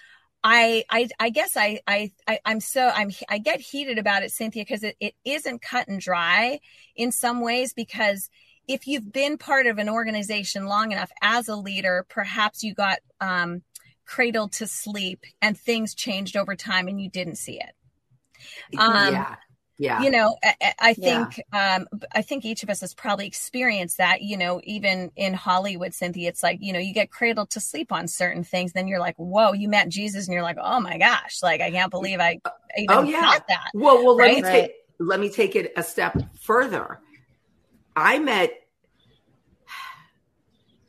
I, 0.44 0.84
I 0.90 1.08
I 1.20 1.30
guess 1.30 1.56
I, 1.56 1.80
I 1.86 2.10
I 2.26 2.40
I'm 2.44 2.60
so 2.60 2.88
I'm 2.88 3.12
I 3.28 3.38
get 3.38 3.60
heated 3.60 3.98
about 3.98 4.24
it, 4.24 4.32
Cynthia, 4.32 4.62
because 4.62 4.82
it, 4.82 4.96
it 4.98 5.14
isn't 5.24 5.62
cut 5.62 5.86
and 5.86 6.00
dry 6.00 6.58
in 6.96 7.12
some 7.12 7.40
ways 7.40 7.74
because 7.74 8.28
if 8.68 8.86
you've 8.86 9.12
been 9.12 9.38
part 9.38 9.66
of 9.66 9.78
an 9.78 9.88
organization 9.88 10.66
long 10.66 10.92
enough 10.92 11.10
as 11.20 11.48
a 11.48 11.56
leader, 11.56 12.06
perhaps 12.08 12.62
you 12.62 12.74
got 12.74 12.98
um, 13.20 13.62
cradled 14.06 14.52
to 14.52 14.66
sleep 14.66 15.24
and 15.40 15.58
things 15.58 15.94
changed 15.94 16.36
over 16.36 16.54
time 16.54 16.88
and 16.88 17.00
you 17.00 17.10
didn't 17.10 17.36
see 17.36 17.60
it. 17.60 17.72
Um, 18.78 19.12
yeah. 19.12 19.36
Yeah. 19.78 20.00
You 20.02 20.10
know, 20.10 20.36
I, 20.44 20.54
I- 20.62 20.74
I 20.78 20.94
Yeah. 20.94 21.24
think 21.24 21.42
um, 21.52 21.88
I 22.12 22.22
think 22.22 22.44
each 22.44 22.62
of 22.62 22.70
us 22.70 22.82
has 22.82 22.94
probably 22.94 23.26
experienced 23.26 23.98
that. 23.98 24.22
You 24.22 24.36
know, 24.36 24.60
even 24.64 25.10
in 25.16 25.34
Hollywood, 25.34 25.92
Cynthia, 25.92 26.28
it's 26.28 26.42
like 26.42 26.58
you 26.60 26.72
know 26.72 26.78
you 26.78 26.94
get 26.94 27.10
cradled 27.10 27.50
to 27.50 27.60
sleep 27.60 27.90
on 27.90 28.06
certain 28.06 28.44
things. 28.44 28.72
Then 28.72 28.86
you're 28.86 29.00
like, 29.00 29.16
whoa, 29.16 29.52
you 29.52 29.68
met 29.68 29.88
Jesus, 29.88 30.26
and 30.26 30.34
you're 30.34 30.42
like, 30.42 30.58
oh 30.60 30.78
my 30.80 30.98
gosh, 30.98 31.42
like 31.42 31.60
I 31.60 31.70
can't 31.70 31.90
believe 31.90 32.20
I 32.20 32.38
even 32.78 32.98
Oh, 32.98 33.02
yeah. 33.02 33.20
thought 33.32 33.48
that. 33.48 33.70
Well, 33.74 34.04
well, 34.04 34.16
let 34.16 34.28
me 34.28 34.42
Right. 34.42 34.52
take 34.62 34.72
let 35.00 35.18
me 35.18 35.28
take 35.28 35.56
it 35.56 35.72
a 35.76 35.82
step 35.82 36.22
further. 36.40 37.00
I 37.94 38.18
met 38.18 38.52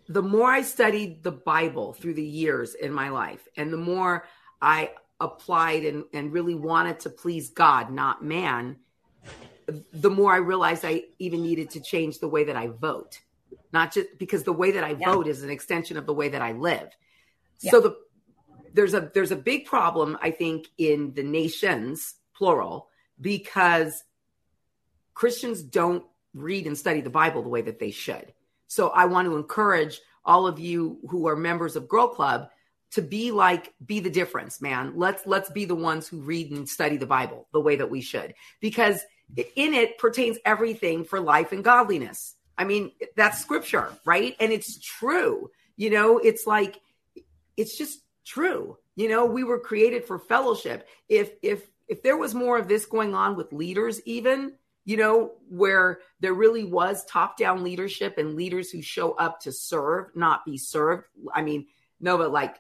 the 0.08 0.22
more 0.22 0.50
I 0.50 0.62
studied 0.62 1.24
the 1.24 1.32
Bible 1.32 1.94
through 1.94 2.16
the 2.16 2.24
years 2.24 2.76
in 2.76 2.94
my 2.94 3.10
life, 3.10 3.48
and 3.58 3.72
the 3.72 3.78
more 3.78 4.26
I 4.62 4.92
applied 5.20 5.86
and, 5.86 6.04
and 6.14 6.34
really 6.34 6.56
wanted 6.56 7.00
to 7.02 7.10
please 7.10 7.50
God, 7.50 7.92
not 7.92 8.24
man, 8.24 8.78
the 9.94 10.10
more 10.10 10.34
I 10.34 10.38
realized 10.38 10.84
I 10.84 11.04
even 11.20 11.42
needed 11.42 11.72
to 11.72 11.82
change 11.82 12.20
the 12.20 12.28
way 12.28 12.44
that 12.46 12.56
I 12.56 12.68
vote. 12.68 13.22
Not 13.72 13.94
just 13.94 14.10
because 14.20 14.44
the 14.44 14.54
way 14.54 14.72
that 14.72 14.84
I 14.84 14.94
Yeah. 14.94 15.14
vote 15.14 15.28
is 15.28 15.42
an 15.42 15.50
extension 15.50 15.98
of 15.98 16.06
the 16.06 16.14
way 16.14 16.30
that 16.30 16.42
I 16.42 16.52
live. 16.52 16.90
So 17.58 17.80
the 17.80 17.96
there's 18.74 18.94
a 18.94 19.10
there's 19.14 19.32
a 19.32 19.38
big 19.38 19.66
problem 19.66 20.18
I 20.22 20.32
think 20.32 20.68
in 20.78 21.14
the 21.14 21.24
nations 21.24 22.16
plural 22.36 22.90
because 23.22 24.04
Christians 25.14 25.64
don't 25.64 26.04
read 26.34 26.68
and 26.68 26.78
study 26.78 27.02
the 27.02 27.10
Bible 27.10 27.42
the 27.42 27.50
way 27.50 27.62
that 27.62 27.80
they 27.80 27.92
should. 27.92 28.34
So 28.68 28.90
I 28.90 29.06
want 29.06 29.28
to 29.28 29.36
encourage 29.36 30.02
all 30.26 30.48
of 30.48 30.60
you 30.60 31.00
who 31.10 31.28
are 31.28 31.36
members 31.36 31.76
of 31.76 31.88
Girl 31.88 32.08
Club 32.08 32.50
to 32.92 33.02
be 33.02 33.32
like 33.32 33.74
be 33.86 34.00
the 34.00 34.10
difference, 34.10 34.62
man. 34.62 34.94
Let's 34.96 35.26
let's 35.26 35.50
be 35.50 35.66
the 35.66 35.76
ones 35.76 36.08
who 36.08 36.22
read 36.22 36.52
and 36.52 36.68
study 36.68 36.98
the 36.98 37.06
Bible 37.06 37.48
the 37.52 37.62
way 37.62 37.76
that 37.76 37.90
we 37.90 38.02
should 38.02 38.34
because 38.62 39.02
in 39.36 39.74
it 39.74 39.98
pertains 39.98 40.38
everything 40.46 41.04
for 41.04 41.20
life 41.20 41.52
and 41.52 41.64
godliness. 41.64 42.36
I 42.58 42.66
mean, 42.66 42.92
that's 43.16 43.42
scripture, 43.42 43.92
right? 44.06 44.36
And 44.40 44.52
it's 44.52 44.80
true. 44.80 45.50
You 45.76 45.90
know, 45.90 46.20
it's 46.20 46.46
like 46.46 46.80
it's 47.58 47.78
just 47.78 48.00
true. 48.26 48.78
You 48.96 49.10
know, 49.10 49.26
we 49.26 49.44
were 49.44 49.60
created 49.60 50.06
for 50.06 50.20
fellowship. 50.20 50.88
If 51.10 51.32
if 51.42 51.68
if 51.88 52.04
there 52.04 52.18
was 52.18 52.36
more 52.36 52.58
of 52.58 52.68
this 52.68 52.86
going 52.86 53.16
on 53.16 53.36
with 53.36 53.52
leaders 53.52 54.02
even, 54.06 54.54
you 54.86 54.98
know, 54.98 55.32
where 55.50 56.00
there 56.20 56.34
really 56.34 56.64
was 56.64 57.06
top-down 57.06 57.64
leadership 57.64 58.18
and 58.18 58.36
leaders 58.36 58.70
who 58.70 58.82
show 58.82 59.12
up 59.14 59.40
to 59.42 59.52
serve, 59.52 60.08
not 60.16 60.46
be 60.46 60.58
served. 60.58 61.06
I 61.34 61.42
mean, 61.42 61.68
no, 62.00 62.18
but 62.18 62.32
like 62.32 62.58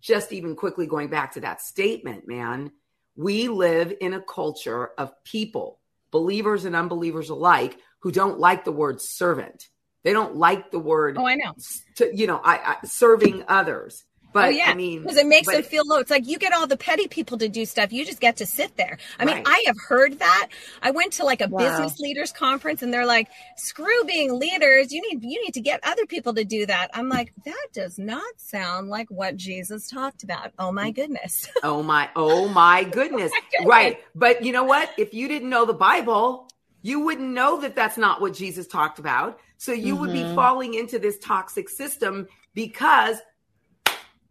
just 0.00 0.32
even 0.32 0.56
quickly 0.56 0.86
going 0.86 1.08
back 1.08 1.32
to 1.32 1.40
that 1.40 1.60
statement, 1.60 2.26
man, 2.26 2.72
we 3.16 3.48
live 3.48 3.92
in 4.00 4.14
a 4.14 4.20
culture 4.22 4.90
of 4.98 5.12
people, 5.24 5.78
believers 6.10 6.64
and 6.64 6.74
unbelievers 6.74 7.28
alike, 7.30 7.76
who 8.00 8.10
don't 8.10 8.38
like 8.40 8.64
the 8.64 8.72
word 8.72 9.00
servant. 9.00 9.68
They 10.02 10.12
don't 10.14 10.36
like 10.36 10.70
the 10.70 10.78
word, 10.78 11.18
Oh, 11.18 11.26
I 11.26 11.34
know. 11.34 11.54
to, 11.96 12.10
you 12.16 12.26
know, 12.26 12.40
I, 12.42 12.76
I 12.82 12.86
serving 12.86 13.44
others. 13.46 14.04
But 14.32 14.46
oh 14.46 14.48
yeah, 14.50 14.70
I 14.70 14.74
mean, 14.74 15.02
because 15.02 15.16
it 15.16 15.26
makes 15.26 15.46
but- 15.46 15.54
them 15.54 15.62
feel 15.64 15.82
low. 15.86 15.98
It's 15.98 16.10
like 16.10 16.26
you 16.26 16.38
get 16.38 16.52
all 16.52 16.66
the 16.66 16.76
petty 16.76 17.08
people 17.08 17.36
to 17.38 17.48
do 17.48 17.64
stuff. 17.66 17.92
You 17.92 18.04
just 18.04 18.20
get 18.20 18.36
to 18.36 18.46
sit 18.46 18.76
there. 18.76 18.98
I 19.18 19.24
mean, 19.24 19.42
I 19.44 19.64
have 19.66 19.76
heard 19.88 20.20
that. 20.20 20.48
I 20.82 20.92
went 20.92 21.14
to 21.14 21.24
like 21.24 21.40
a 21.40 21.48
Wow. 21.48 21.58
business 21.58 21.98
leaders 21.98 22.30
conference, 22.32 22.82
and 22.82 22.94
they're 22.94 23.06
like, 23.06 23.28
"Screw 23.56 24.04
being 24.06 24.38
leaders. 24.38 24.92
You 24.92 25.02
need 25.02 25.24
you 25.24 25.42
need 25.44 25.54
to 25.54 25.60
get 25.60 25.80
other 25.82 26.06
people 26.06 26.32
to 26.34 26.44
do 26.44 26.64
that." 26.66 26.90
I'm 26.94 27.08
like, 27.08 27.32
that 27.44 27.66
does 27.72 27.98
not 27.98 28.22
sound 28.36 28.88
like 28.88 29.08
what 29.10 29.36
Jesus 29.36 29.88
talked 29.88 30.22
about. 30.22 30.52
Oh 30.58 30.70
my 30.72 30.90
goodness. 30.90 31.48
Oh 31.62 31.82
my, 31.82 32.08
oh 32.16 32.48
my 32.48 32.84
goodness. 32.84 33.32
goodness. 33.32 33.66
Right. 33.68 33.98
But 34.14 34.44
you 34.44 34.52
know 34.52 34.64
what? 34.64 34.90
If 34.96 35.12
you 35.12 35.28
didn't 35.28 35.50
know 35.50 35.66
the 35.66 35.74
Bible, 35.74 36.48
you 36.82 37.00
wouldn't 37.00 37.28
know 37.28 37.60
that 37.60 37.74
that's 37.74 37.98
not 37.98 38.20
what 38.20 38.32
Jesus 38.32 38.66
talked 38.66 38.98
about. 38.98 39.38
So 39.58 39.72
you 39.72 39.94
would 39.96 40.12
be 40.12 40.20
Mhm. 40.22 40.34
falling 40.34 40.74
into 40.74 40.98
this 40.98 41.18
toxic 41.18 41.68
system 41.68 42.28
because 42.54 43.18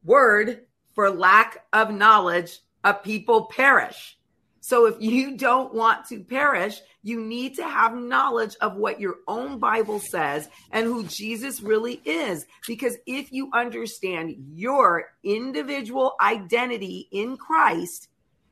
word 0.03 0.65
for 0.93 1.09
lack 1.09 1.65
of 1.73 1.91
knowledge, 1.91 2.59
a 2.83 2.93
people 2.93 3.45
perish. 3.45 4.17
So 4.61 4.85
if 4.85 4.95
you 4.99 5.35
don't 5.35 5.73
want 5.73 6.05
to 6.09 6.23
perish, 6.23 6.79
you 7.01 7.21
need 7.21 7.55
to 7.55 7.63
have 7.63 7.95
knowledge 7.95 8.55
of 8.61 8.75
what 8.75 8.99
your 8.99 9.15
own 9.27 9.57
Bible 9.57 9.99
says 9.99 10.47
and 10.71 10.85
who 10.85 11.05
Jesus 11.05 11.61
really 11.61 12.01
is. 12.05 12.45
Because 12.67 12.97
if 13.07 13.31
you 13.31 13.49
understand 13.53 14.35
your 14.53 15.05
individual 15.23 16.13
identity 16.21 17.07
in 17.11 17.37
Christ, 17.37 18.09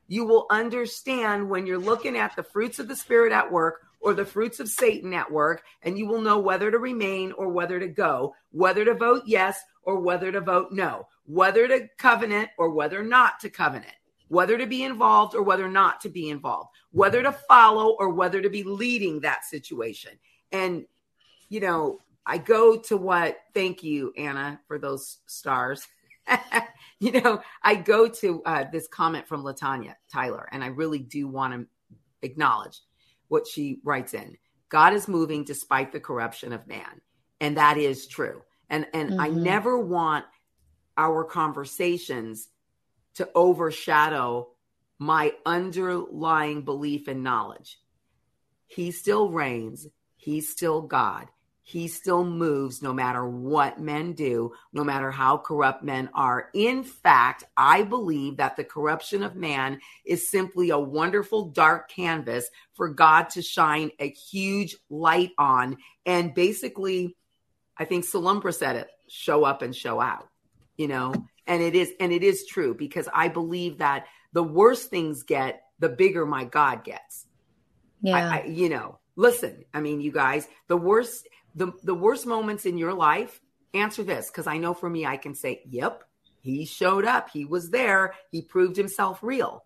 you 0.08 0.26
will 0.26 0.48
understand 0.50 1.50
when 1.50 1.68
you're 1.68 1.78
looking 1.78 2.18
at 2.18 2.36
the 2.36 2.44
fruits 2.44 2.80
of 2.80 2.88
the 2.88 2.96
Spirit 2.96 3.34
at 3.34 3.52
work 3.52 3.82
or 4.00 4.14
the 4.14 4.26
fruits 4.26 4.60
of 4.60 4.70
Satan 4.70 5.14
at 5.14 5.32
work, 5.32 5.64
and 5.84 5.98
you 5.98 6.08
will 6.08 6.22
know 6.22 6.40
whether 6.40 6.72
to 6.72 6.80
remain 6.80 7.32
or 7.34 7.50
whether 7.50 7.80
to 7.80 7.88
go, 7.88 8.34
whether 8.52 8.86
to 8.86 8.94
vote 8.94 9.24
yes 9.26 9.60
or 9.88 10.00
whether 10.00 10.32
to 10.32 10.42
vote 10.42 10.72
no, 10.72 11.08
whether 11.26 11.68
to 11.68 11.88
covenant 11.98 12.50
or 12.60 12.70
whether 12.70 13.04
not 13.04 13.40
to 13.40 13.50
covenant 13.50 13.96
whether 14.30 14.58
to 14.58 14.66
be 14.66 14.84
involved 14.84 15.36
or 15.36 15.42
whether 15.42 15.68
not 15.68 16.02
to 16.02 16.10
be 16.10 16.30
involved, 16.30 16.70
whether 16.92 17.24
to 17.24 17.32
follow 17.32 17.96
or 18.00 18.10
whether 18.10 18.42
to 18.42 18.50
be 18.50 18.64
leading 18.64 19.22
that 19.22 19.46
situation. 19.46 20.12
And, 20.52 20.86
you 21.50 21.60
know, 21.60 22.00
I 22.26 22.38
go 22.38 22.78
to 22.78 22.98
what, 22.98 23.38
thank 23.54 23.84
you, 23.84 24.14
Anna, 24.18 24.60
for 24.68 24.78
those 24.78 25.20
stars. 25.28 25.88
you 27.00 27.14
know, 27.14 27.42
I 27.64 27.76
go 27.76 28.10
to 28.10 28.44
uh, 28.44 28.66
this 28.72 28.88
comment 28.88 29.28
from 29.28 29.44
Latanya 29.44 29.96
Tyler, 30.12 30.50
and 30.52 30.64
I 30.64 30.68
really 30.68 31.00
do 31.00 31.28
want 31.28 31.54
to 31.54 31.68
acknowledge 32.22 32.82
what 33.30 33.48
she 33.48 33.80
writes 33.84 34.14
in 34.14 34.38
God 34.70 34.94
is 34.94 35.08
moving 35.08 35.46
despite 35.46 35.94
the 35.94 36.00
corruption 36.00 36.52
of 36.52 36.68
man. 36.68 37.02
And 37.40 37.56
that 37.56 37.78
is 37.78 38.08
true. 38.08 38.42
And 38.70 38.88
and 38.94 39.12
mm-hmm. 39.12 39.22
I 39.22 39.30
never 39.30 39.78
want 39.78 40.26
our 40.98 41.24
conversations 41.24 42.50
to 43.16 43.30
overshadow 43.36 44.50
my 45.00 45.34
underlying 45.46 46.64
belief 46.64 47.08
and 47.08 47.24
knowledge. 47.24 47.80
He 48.68 48.92
still 48.92 49.30
reigns. 49.30 49.88
He's 50.16 50.50
still 50.50 50.82
God. 50.82 51.28
He 51.68 51.90
still 51.90 52.24
moves 52.24 52.82
no 52.82 52.94
matter 52.94 53.28
what 53.28 53.78
men 53.78 54.14
do, 54.14 54.54
no 54.72 54.86
matter 54.86 55.12
how 55.12 55.38
corrupt 55.38 55.84
men 55.84 56.10
are. 56.14 56.50
In 56.54 56.82
fact, 56.82 57.44
I 57.58 57.84
believe 57.84 58.38
that 58.38 58.56
the 58.56 58.64
corruption 58.64 59.22
of 59.22 59.36
man 59.36 59.82
is 60.06 60.30
simply 60.30 60.70
a 60.70 60.80
wonderful 60.80 61.50
dark 61.50 61.90
canvas 61.90 62.50
for 62.74 62.88
God 62.88 63.30
to 63.32 63.42
shine 63.42 63.92
a 64.00 64.10
huge 64.10 64.78
light 64.90 65.32
on. 65.38 65.76
And 66.06 66.34
basically, 66.34 67.18
I 67.80 67.86
think 67.86 68.06
Salumbra 68.06 68.54
said 68.54 68.76
it 68.76 68.88
show 69.08 69.44
up 69.44 69.62
and 69.62 69.76
show 69.76 70.02
out, 70.02 70.28
you 70.76 70.88
know? 70.88 71.14
And 71.46 71.62
it 71.62 71.76
is, 71.76 71.92
and 72.00 72.12
it 72.12 72.24
is 72.24 72.46
true 72.46 72.74
because 72.74 73.08
I 73.14 73.30
believe 73.30 73.78
that 73.78 74.06
the 74.34 74.44
worse 74.44 74.86
things 74.86 75.24
get, 75.24 75.62
the 75.80 75.90
bigger 75.90 76.26
my 76.26 76.44
God 76.44 76.84
gets. 76.84 77.26
Yeah. 78.02 78.16
I, 78.16 78.40
I, 78.40 78.44
you 78.46 78.70
know, 78.70 79.00
listen, 79.16 79.64
I 79.74 79.80
mean, 79.80 80.02
you 80.02 80.12
guys, 80.12 80.48
the 80.68 80.78
worst, 80.78 81.28
the, 81.56 81.72
the 81.84 81.96
worst 81.96 82.26
moments 82.26 82.66
in 82.66 82.78
your 82.78 82.94
life, 82.94 83.40
answer 83.74 84.04
this 84.04 84.30
because 84.30 84.48
I 84.48 84.58
know 84.58 84.74
for 84.74 84.90
me, 84.90 85.06
I 85.06 85.18
can 85.18 85.36
say, 85.36 85.62
yep, 85.70 86.04
he 86.42 86.66
showed 86.66 87.06
up. 87.06 87.30
He 87.30 87.46
was 87.46 87.70
there. 87.70 88.14
He 88.32 88.42
proved 88.42 88.78
himself 88.78 89.20
real. 89.22 89.66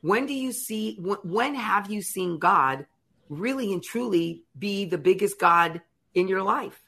When 0.00 0.26
do 0.26 0.34
you 0.34 0.52
see, 0.52 0.96
when 1.00 1.54
have 1.54 1.90
you 1.90 2.02
seen 2.02 2.38
God 2.38 2.86
really 3.28 3.72
and 3.72 3.82
truly 3.82 4.44
be 4.58 4.86
the 4.86 4.98
biggest 4.98 5.38
God 5.38 5.82
in 6.14 6.26
your 6.26 6.42
life? 6.42 6.80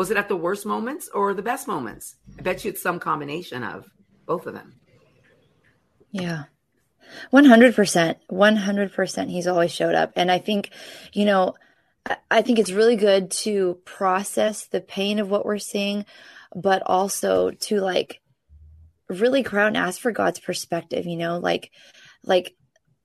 Was 0.00 0.10
it 0.10 0.16
at 0.16 0.28
the 0.28 0.36
worst 0.36 0.64
moments 0.64 1.10
or 1.12 1.34
the 1.34 1.42
best 1.42 1.68
moments? 1.68 2.16
I 2.38 2.40
bet 2.40 2.64
you 2.64 2.70
it's 2.70 2.80
some 2.80 3.00
combination 3.00 3.62
of 3.62 3.84
both 4.24 4.46
of 4.46 4.54
them. 4.54 4.80
Yeah. 6.10 6.44
100%. 7.30 8.16
100%. 8.32 9.28
He's 9.28 9.46
always 9.46 9.70
showed 9.70 9.94
up. 9.94 10.12
And 10.16 10.30
I 10.30 10.38
think, 10.38 10.70
you 11.12 11.26
know, 11.26 11.54
I 12.30 12.40
think 12.40 12.58
it's 12.58 12.72
really 12.72 12.96
good 12.96 13.30
to 13.42 13.78
process 13.84 14.68
the 14.68 14.80
pain 14.80 15.18
of 15.18 15.28
what 15.28 15.44
we're 15.44 15.58
seeing, 15.58 16.06
but 16.56 16.82
also 16.86 17.50
to 17.50 17.80
like 17.82 18.22
really 19.10 19.44
and 19.52 19.76
ask 19.76 20.00
for 20.00 20.12
God's 20.12 20.40
perspective, 20.40 21.04
you 21.04 21.18
know, 21.18 21.36
like, 21.36 21.72
like, 22.24 22.56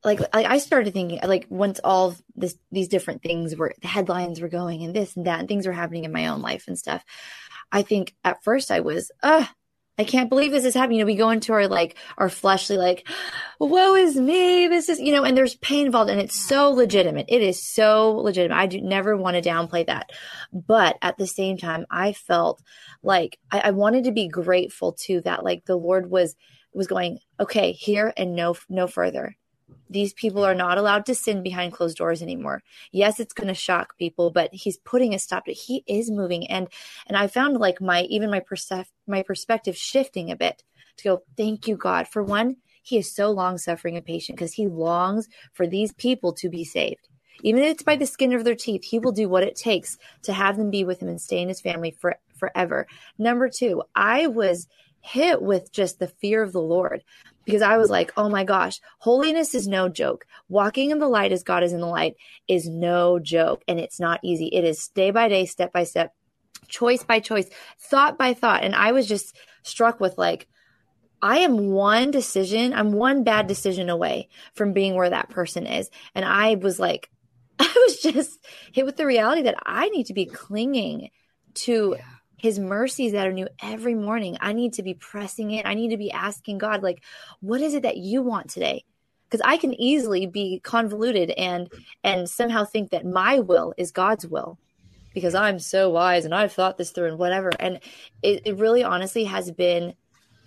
like 0.06 0.22
I 0.34 0.60
started 0.60 0.93
thinking 0.93 1.20
like 1.24 1.47
once 1.49 1.80
all 1.84 2.16
this 2.36 2.56
these 2.72 2.88
different 2.88 3.24
things 3.24 3.56
were 3.56 3.74
the 3.82 3.88
headlines 3.88 4.39
were 4.39 4.47
going 4.47 4.84
and 4.84 4.95
this 4.95 5.16
and 5.16 5.26
that 5.26 5.39
and 5.39 5.47
things 5.47 5.66
were 5.66 5.74
happening 5.74 6.06
in 6.06 6.12
my 6.12 6.28
own 6.28 6.41
life 6.41 6.66
and 6.68 6.78
stuff. 6.78 7.03
I 7.72 7.82
think 7.82 8.16
at 8.24 8.43
first 8.43 8.72
I 8.72 8.82
was, 8.82 9.12
uh, 9.24 9.45
I 9.97 10.03
can't 10.03 10.30
believe 10.30 10.51
this 10.51 10.66
is 10.66 10.74
happening. 10.74 10.99
You 10.99 11.06
know, 11.06 11.08
we 11.08 11.16
go 11.16 11.30
into 11.30 11.53
our 11.53 11.68
like 11.68 11.95
our 12.18 12.30
fleshly 12.30 12.78
like, 12.78 13.08
woe 13.60 13.95
is 13.95 14.18
me. 14.18 14.68
This 14.68 14.89
is 14.89 14.99
you 14.99 15.14
know, 15.14 15.24
and 15.24 15.38
there's 15.38 15.56
pain 15.56 15.86
involved, 15.86 16.10
and 16.10 16.20
it's 16.20 16.47
so 16.47 16.72
legitimate. 16.72 17.28
It 17.30 17.41
is 17.41 17.62
so 17.62 18.12
legitimate. 18.12 18.58
I 18.58 18.68
do 18.68 18.82
never 18.82 19.16
want 19.16 19.41
to 19.41 19.49
downplay 19.49 19.86
that, 19.88 20.12
but 20.51 20.97
at 21.01 21.18
the 21.18 21.28
same 21.28 21.58
time, 21.58 21.86
I 21.89 22.12
felt 22.12 22.62
like 23.03 23.39
I, 23.51 23.60
I 23.66 23.72
wanted 23.72 24.03
to 24.03 24.12
be 24.12 24.28
grateful 24.28 24.93
to 25.03 25.22
that. 25.22 25.45
Like 25.45 25.64
the 25.66 25.78
Lord 25.78 26.10
was 26.10 26.36
was 26.74 26.88
going, 26.88 27.20
okay, 27.39 27.72
here 27.72 28.14
and 28.18 28.36
no 28.36 28.58
no 28.68 28.88
further. 28.88 29.38
These 29.89 30.13
people 30.13 30.43
are 30.43 30.55
not 30.55 30.78
allowed 30.78 31.05
to 31.05 31.16
sin 31.16 31.43
behind 31.43 31.74
closed 31.74 31.97
doors 31.97 32.22
anymore. 32.22 32.63
Yes, 32.91 33.20
it's 33.20 33.34
going 33.34 33.47
to 33.47 33.53
shock 33.53 33.97
people, 33.97 34.32
but 34.32 34.53
he's 34.53 34.78
putting 34.78 35.13
a 35.13 35.20
stop 35.20 35.45
to 35.45 35.51
it. 35.51 35.55
He 35.57 35.84
is 35.88 36.11
moving. 36.11 36.47
And, 36.47 36.68
and 37.07 37.18
I 37.18 37.28
found 37.28 37.57
like 37.57 37.82
my, 37.82 38.03
even 38.03 38.32
my 38.32 38.39
percep- 38.39 38.88
my 39.07 39.24
perspective 39.24 39.78
shifting 39.78 40.32
a 40.32 40.36
bit 40.36 40.63
to 40.97 41.03
go, 41.03 41.24
thank 41.38 41.68
you, 41.68 41.78
God. 41.78 42.07
For 42.07 42.24
one, 42.24 42.57
he 42.82 42.97
is 42.97 43.13
so 43.13 43.32
long 43.32 43.57
suffering 43.57 43.95
and 43.95 44.05
patient 44.05 44.38
because 44.38 44.53
he 44.53 44.68
longs 44.68 45.28
for 45.53 45.66
these 45.68 45.91
people 45.93 46.34
to 46.34 46.49
be 46.49 46.63
saved. 46.63 47.07
Even 47.41 47.63
if 47.63 47.72
it's 47.72 47.84
by 47.84 47.95
the 47.95 48.05
skin 48.05 48.34
of 48.34 48.43
their 48.43 48.55
teeth, 48.55 48.84
he 48.84 48.99
will 48.99 49.11
do 49.11 49.28
what 49.28 49.43
it 49.43 49.55
takes 49.55 49.97
to 50.24 50.34
have 50.34 50.57
them 50.57 50.72
be 50.72 50.84
with 50.84 51.01
him 51.01 51.09
and 51.09 51.20
stay 51.20 51.41
in 51.41 51.47
his 51.49 51.61
family 51.61 51.91
for 51.91 52.16
forever. 52.38 52.88
Number 53.18 53.49
two, 53.49 53.84
I 53.95 54.28
was 54.28 54.68
hit 55.01 55.41
with 55.41 55.72
just 55.72 55.99
the 55.99 56.07
fear 56.07 56.41
of 56.41 56.53
the 56.53 56.61
Lord 56.61 57.03
because 57.46 57.62
I 57.62 57.78
was 57.78 57.89
like, 57.89 58.12
oh 58.18 58.30
my 58.30 58.43
gosh, 58.43 58.80
holiness 59.00 59.56
is 59.56 59.68
no 59.68 59.88
joke. 59.88 60.26
Walking 60.50 60.91
in 60.91 61.00
the 61.00 61.08
light 61.08 61.32
as 61.32 61.43
God 61.43 61.64
is 61.64 61.74
in 61.74 61.80
the 61.80 61.88
light 61.88 62.16
is 62.48 62.68
no 62.68 63.20
joke. 63.20 63.64
And 63.68 63.80
it's 63.80 64.00
not 64.00 64.20
easy. 64.24 64.48
It 64.48 64.64
is 64.64 64.88
day 64.89 65.12
by 65.12 65.30
day, 65.30 65.46
step 65.46 65.72
by 65.72 65.84
step, 65.84 66.14
choice 66.68 67.04
by 67.04 67.20
choice, 67.20 67.50
thought 67.80 68.18
by 68.18 68.34
thought. 68.34 68.64
And 68.64 68.76
I 68.76 68.91
was 68.91 69.08
just 69.08 69.38
struck 69.64 70.00
with 70.00 70.18
like, 70.18 70.48
I 71.22 71.39
am 71.39 71.72
one 71.72 72.12
decision, 72.12 72.74
I'm 72.74 72.91
one 72.91 73.24
bad 73.24 73.48
decision 73.48 73.89
away 73.89 74.30
from 74.54 74.74
being 74.74 74.96
where 74.96 75.10
that 75.10 75.30
person 75.30 75.66
is. 75.66 75.89
And 76.14 76.26
I 76.26 76.56
was 76.56 76.80
like, 76.80 77.10
I 77.60 77.86
was 77.88 78.00
just 78.02 78.39
hit 78.74 78.86
with 78.86 78.98
the 78.98 79.06
reality 79.06 79.43
that 79.43 79.58
I 79.66 79.89
need 79.89 80.08
to 80.08 80.14
be 80.14 80.26
clinging 80.26 81.10
to 81.54 81.96
yeah 81.98 82.14
his 82.38 82.60
mercies 82.60 83.14
that 83.14 83.28
are 83.28 83.34
new 83.34 83.48
every 83.62 83.96
morning. 83.96 84.38
I 84.42 84.54
need 84.54 84.74
to 84.74 84.84
be 84.84 84.94
pressing 84.94 85.52
in. 85.52 85.66
I 85.66 85.74
need 85.74 85.90
to 85.90 85.98
be 85.98 86.12
asking 86.12 86.58
God, 86.58 86.84
like, 86.84 87.04
what 87.40 87.62
is 87.62 87.74
it 87.74 87.84
that 87.84 87.98
you 87.98 88.22
want 88.22 88.50
today? 88.50 88.86
Because 89.30 89.42
I 89.44 89.58
can 89.58 89.74
easily 89.74 90.28
be 90.28 90.60
convoluted 90.64 91.32
and 91.32 91.72
and 92.04 92.30
somehow 92.30 92.66
think 92.66 92.92
that 92.92 93.06
my 93.06 93.40
will 93.40 93.74
is 93.78 93.92
God's 93.92 94.28
will 94.28 94.60
because 95.14 95.34
I'm 95.34 95.60
so 95.60 95.90
wise 95.90 96.26
and 96.26 96.36
I've 96.36 96.52
thought 96.52 96.78
this 96.78 96.92
through 96.92 97.08
and 97.08 97.18
whatever. 97.18 97.50
And 97.60 97.80
it, 98.22 98.42
it 98.46 98.58
really 98.58 98.84
honestly 98.84 99.24
has 99.24 99.50
been 99.50 99.94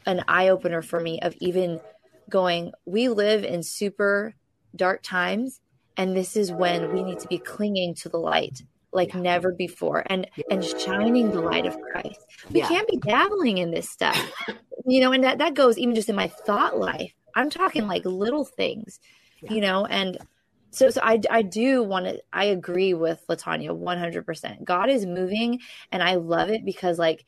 an 0.07 0.23
eye 0.29 0.49
opener 0.49 0.83
for 0.83 1.01
me 1.01 1.21
of 1.21 1.35
even 1.41 1.81
going, 2.29 2.73
we 2.85 3.09
live 3.09 3.45
in 3.45 3.63
super 3.63 4.35
dark 4.77 5.03
times, 5.03 5.61
and 5.97 6.17
this 6.17 6.37
is 6.37 6.53
when 6.53 6.93
we 6.93 7.03
need 7.03 7.19
to 7.21 7.29
be 7.29 7.39
clinging 7.39 7.95
to 7.97 8.09
the 8.09 8.19
light 8.19 8.63
like 8.93 9.13
yeah. 9.15 9.21
never 9.21 9.53
before 9.53 10.03
and 10.07 10.27
yeah. 10.37 10.45
and 10.51 10.65
shining 10.65 11.31
the 11.31 11.41
light 11.41 11.67
of 11.67 11.81
Christ. 11.81 12.21
We 12.51 12.61
yeah. 12.61 12.69
can't 12.69 12.89
be 12.89 12.97
dabbling 12.99 13.59
in 13.59 13.71
this 13.71 13.89
stuff. 13.89 14.19
you 14.87 15.01
know, 15.01 15.13
and 15.13 15.25
that 15.25 15.39
that 15.39 15.55
goes 15.55 15.79
even 15.79 15.95
just 15.95 16.09
in 16.09 16.17
my 16.17 16.29
thought 16.29 16.79
life. 16.79 17.13
I'm 17.35 17.51
talking 17.51 17.87
like 17.87 18.05
little 18.05 18.45
things, 18.45 19.01
you 19.43 19.61
know, 19.61 19.87
and 19.87 20.19
so 20.71 20.91
so 20.91 21.01
I 21.03 21.21
I 21.31 21.43
do 21.43 21.83
want 21.83 22.07
to 22.07 22.23
I 22.33 22.47
agree 22.47 22.95
with 22.95 23.23
Latanya 23.29 23.71
100%. 23.71 24.65
God 24.65 24.91
is 24.91 25.07
moving 25.07 25.61
and 25.93 26.03
I 26.03 26.17
love 26.17 26.51
it 26.51 26.65
because 26.65 26.99
like 26.99 27.25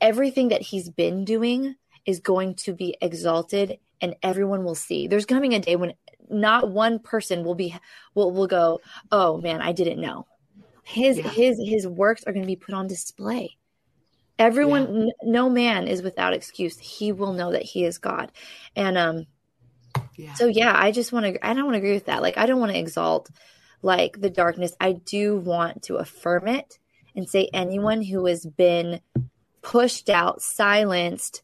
everything 0.00 0.48
that 0.48 0.62
he's 0.62 0.88
been 0.88 1.24
doing 1.24 1.76
is 2.04 2.20
going 2.20 2.54
to 2.56 2.72
be 2.72 2.96
exalted 3.00 3.78
and 4.00 4.16
everyone 4.22 4.64
will 4.64 4.74
see. 4.74 5.06
There's 5.06 5.26
coming 5.26 5.54
a 5.54 5.60
day 5.60 5.76
when 5.76 5.94
not 6.28 6.70
one 6.70 6.98
person 6.98 7.44
will 7.44 7.54
be 7.54 7.74
will 8.14 8.32
will 8.32 8.48
go, 8.48 8.80
"Oh 9.10 9.40
man, 9.40 9.62
I 9.62 9.72
didn't 9.72 10.00
know." 10.00 10.26
His 10.82 11.18
yeah. 11.18 11.28
his 11.28 11.60
his 11.64 11.86
works 11.86 12.24
are 12.24 12.32
going 12.32 12.42
to 12.42 12.46
be 12.46 12.56
put 12.56 12.74
on 12.74 12.86
display. 12.86 13.56
Everyone 14.38 15.06
yeah. 15.06 15.12
no 15.22 15.48
man 15.48 15.86
is 15.86 16.02
without 16.02 16.34
excuse. 16.34 16.78
He 16.78 17.12
will 17.12 17.32
know 17.32 17.52
that 17.52 17.62
he 17.62 17.84
is 17.84 17.98
god. 17.98 18.32
And 18.74 18.98
um 18.98 19.26
yeah. 20.16 20.34
so 20.34 20.46
yeah 20.46 20.72
i 20.74 20.90
just 20.90 21.12
want 21.12 21.26
to 21.26 21.46
i 21.46 21.52
don't 21.52 21.64
want 21.64 21.74
to 21.74 21.78
agree 21.78 21.94
with 21.94 22.06
that. 22.06 22.22
Like 22.22 22.36
i 22.36 22.46
don't 22.46 22.60
want 22.60 22.72
to 22.72 22.78
exalt 22.78 23.30
like 23.82 24.20
the 24.20 24.30
darkness. 24.30 24.74
I 24.80 24.92
do 24.92 25.36
want 25.36 25.84
to 25.84 25.96
affirm 25.96 26.48
it 26.48 26.78
and 27.14 27.28
say 27.28 27.48
anyone 27.52 28.02
who 28.02 28.26
has 28.26 28.46
been 28.46 29.00
pushed 29.60 30.08
out 30.08 30.42
silenced 30.42 31.42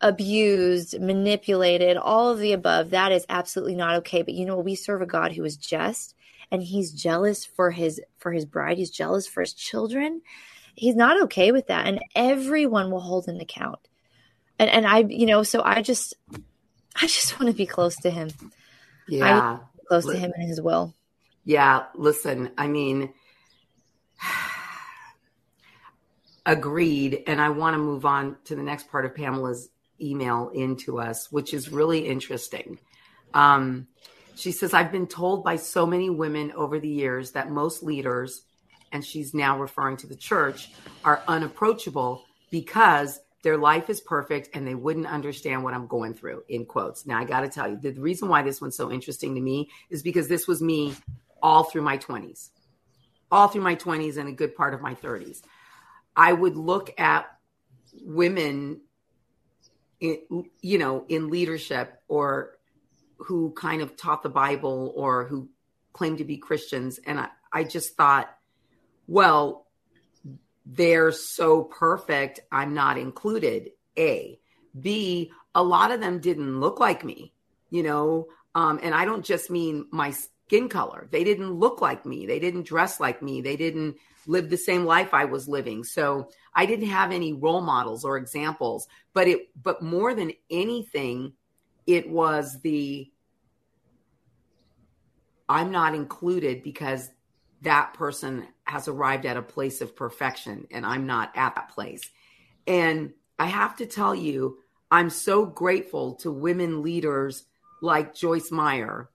abused 0.00 1.00
manipulated 1.00 1.96
all 1.96 2.30
of 2.30 2.40
the 2.40 2.52
above 2.52 2.90
that 2.90 3.12
is 3.12 3.24
absolutely 3.28 3.76
not 3.76 3.96
okay. 3.96 4.22
But 4.22 4.34
you 4.34 4.44
know 4.44 4.58
we 4.58 4.74
serve 4.74 5.00
a 5.00 5.06
god 5.06 5.32
who 5.32 5.44
is 5.44 5.56
just 5.56 6.14
and 6.52 6.62
he's 6.62 6.92
jealous 6.92 7.46
for 7.46 7.70
his 7.70 8.00
for 8.18 8.30
his 8.30 8.44
bride. 8.44 8.76
He's 8.76 8.90
jealous 8.90 9.26
for 9.26 9.40
his 9.40 9.54
children. 9.54 10.20
He's 10.74 10.94
not 10.94 11.22
okay 11.22 11.50
with 11.50 11.68
that. 11.68 11.86
And 11.86 11.98
everyone 12.14 12.90
will 12.90 13.00
hold 13.00 13.26
an 13.26 13.40
account. 13.40 13.80
And 14.58 14.70
and 14.70 14.86
i 14.86 14.98
you 14.98 15.26
know 15.26 15.42
so 15.42 15.62
i 15.64 15.82
just 15.82 16.14
i 16.94 17.06
just 17.06 17.40
want 17.40 17.50
to 17.50 17.56
be 17.56 17.66
close 17.66 17.96
to 17.96 18.10
him. 18.10 18.30
Yeah. 19.08 19.58
close 19.88 20.06
to 20.06 20.16
him 20.16 20.32
and 20.36 20.46
his 20.46 20.60
will. 20.60 20.94
Yeah. 21.44 21.86
Listen 21.96 22.50
i 22.58 22.68
mean 22.68 23.14
agreed. 26.46 27.24
And 27.26 27.40
i 27.40 27.48
want 27.48 27.74
to 27.74 27.78
move 27.78 28.04
on 28.04 28.36
to 28.44 28.54
the 28.54 28.62
next 28.62 28.90
part 28.90 29.06
of 29.06 29.14
pamela's 29.14 29.70
email 30.00 30.50
into 30.52 30.98
us 30.98 31.32
which 31.32 31.54
is 31.54 31.72
really 31.72 32.06
interesting. 32.06 32.78
Um 33.32 33.86
she 34.34 34.52
says, 34.52 34.74
I've 34.74 34.92
been 34.92 35.06
told 35.06 35.44
by 35.44 35.56
so 35.56 35.86
many 35.86 36.10
women 36.10 36.52
over 36.52 36.78
the 36.78 36.88
years 36.88 37.32
that 37.32 37.50
most 37.50 37.82
leaders, 37.82 38.42
and 38.90 39.04
she's 39.04 39.34
now 39.34 39.58
referring 39.58 39.96
to 39.98 40.06
the 40.06 40.16
church, 40.16 40.70
are 41.04 41.22
unapproachable 41.28 42.24
because 42.50 43.20
their 43.42 43.56
life 43.56 43.90
is 43.90 44.00
perfect 44.00 44.50
and 44.54 44.66
they 44.66 44.74
wouldn't 44.74 45.06
understand 45.06 45.64
what 45.64 45.74
I'm 45.74 45.86
going 45.86 46.14
through, 46.14 46.44
in 46.48 46.64
quotes. 46.64 47.06
Now, 47.06 47.18
I 47.18 47.24
got 47.24 47.40
to 47.40 47.48
tell 47.48 47.68
you, 47.68 47.76
the 47.76 47.92
reason 47.92 48.28
why 48.28 48.42
this 48.42 48.60
one's 48.60 48.76
so 48.76 48.90
interesting 48.90 49.34
to 49.34 49.40
me 49.40 49.70
is 49.90 50.02
because 50.02 50.28
this 50.28 50.46
was 50.46 50.62
me 50.62 50.94
all 51.42 51.64
through 51.64 51.82
my 51.82 51.98
20s, 51.98 52.50
all 53.30 53.48
through 53.48 53.62
my 53.62 53.74
20s 53.74 54.16
and 54.16 54.28
a 54.28 54.32
good 54.32 54.54
part 54.54 54.74
of 54.74 54.80
my 54.80 54.94
30s. 54.94 55.42
I 56.14 56.32
would 56.32 56.56
look 56.56 56.98
at 57.00 57.26
women, 58.04 58.82
in, 60.00 60.18
you 60.60 60.78
know, 60.78 61.04
in 61.08 61.28
leadership 61.30 62.00
or 62.06 62.58
who 63.24 63.52
kind 63.52 63.82
of 63.82 63.96
taught 63.96 64.22
the 64.22 64.28
Bible 64.28 64.92
or 64.96 65.24
who 65.24 65.48
claimed 65.92 66.18
to 66.18 66.24
be 66.24 66.36
Christians. 66.36 66.98
And 67.06 67.20
I, 67.20 67.28
I 67.52 67.64
just 67.64 67.96
thought, 67.96 68.28
well, 69.06 69.66
they're 70.64 71.12
so 71.12 71.64
perfect, 71.64 72.40
I'm 72.50 72.74
not 72.74 72.98
included. 72.98 73.70
A. 73.98 74.38
B, 74.78 75.32
a 75.54 75.62
lot 75.62 75.90
of 75.90 76.00
them 76.00 76.20
didn't 76.20 76.60
look 76.60 76.80
like 76.80 77.04
me, 77.04 77.34
you 77.68 77.82
know, 77.82 78.28
um, 78.54 78.80
and 78.82 78.94
I 78.94 79.04
don't 79.04 79.24
just 79.24 79.50
mean 79.50 79.86
my 79.90 80.14
skin 80.46 80.68
color. 80.68 81.08
They 81.10 81.24
didn't 81.24 81.52
look 81.52 81.80
like 81.80 82.06
me. 82.06 82.26
They 82.26 82.38
didn't 82.38 82.66
dress 82.66 83.00
like 83.00 83.22
me. 83.22 83.40
They 83.40 83.56
didn't 83.56 83.96
live 84.26 84.50
the 84.50 84.56
same 84.56 84.84
life 84.84 85.12
I 85.12 85.26
was 85.26 85.48
living. 85.48 85.84
So 85.84 86.28
I 86.54 86.66
didn't 86.66 86.88
have 86.88 87.12
any 87.12 87.32
role 87.32 87.60
models 87.60 88.04
or 88.04 88.16
examples. 88.16 88.86
But 89.14 89.28
it, 89.28 89.48
but 89.60 89.82
more 89.82 90.14
than 90.14 90.32
anything, 90.50 91.32
it 91.86 92.08
was 92.08 92.60
the 92.62 93.10
I'm 95.48 95.70
not 95.70 95.94
included 95.94 96.62
because 96.62 97.10
that 97.62 97.94
person 97.94 98.46
has 98.64 98.88
arrived 98.88 99.26
at 99.26 99.36
a 99.36 99.42
place 99.42 99.80
of 99.80 99.96
perfection 99.96 100.66
and 100.70 100.84
I'm 100.84 101.06
not 101.06 101.32
at 101.36 101.54
that 101.54 101.70
place. 101.70 102.02
And 102.66 103.12
I 103.38 103.46
have 103.46 103.76
to 103.76 103.86
tell 103.86 104.14
you, 104.14 104.58
I'm 104.90 105.10
so 105.10 105.46
grateful 105.46 106.14
to 106.16 106.30
women 106.30 106.82
leaders 106.82 107.44
like 107.80 108.14
Joyce 108.14 108.50
Meyer 108.50 109.10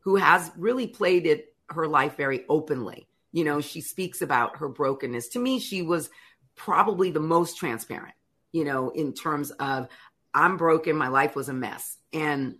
who 0.00 0.16
has 0.16 0.50
really 0.56 0.86
played 0.86 1.26
it 1.26 1.54
her 1.70 1.86
life 1.86 2.16
very 2.16 2.44
openly. 2.48 3.06
You 3.32 3.44
know, 3.44 3.60
she 3.60 3.82
speaks 3.82 4.22
about 4.22 4.56
her 4.56 4.68
brokenness. 4.68 5.28
To 5.28 5.38
me, 5.38 5.58
she 5.58 5.82
was 5.82 6.08
probably 6.56 7.10
the 7.10 7.20
most 7.20 7.58
transparent, 7.58 8.14
you 8.52 8.64
know, 8.64 8.88
in 8.88 9.12
terms 9.12 9.50
of 9.50 9.88
I'm 10.32 10.56
broken, 10.56 10.96
my 10.96 11.08
life 11.08 11.36
was 11.36 11.50
a 11.50 11.52
mess. 11.52 11.98
And 12.12 12.56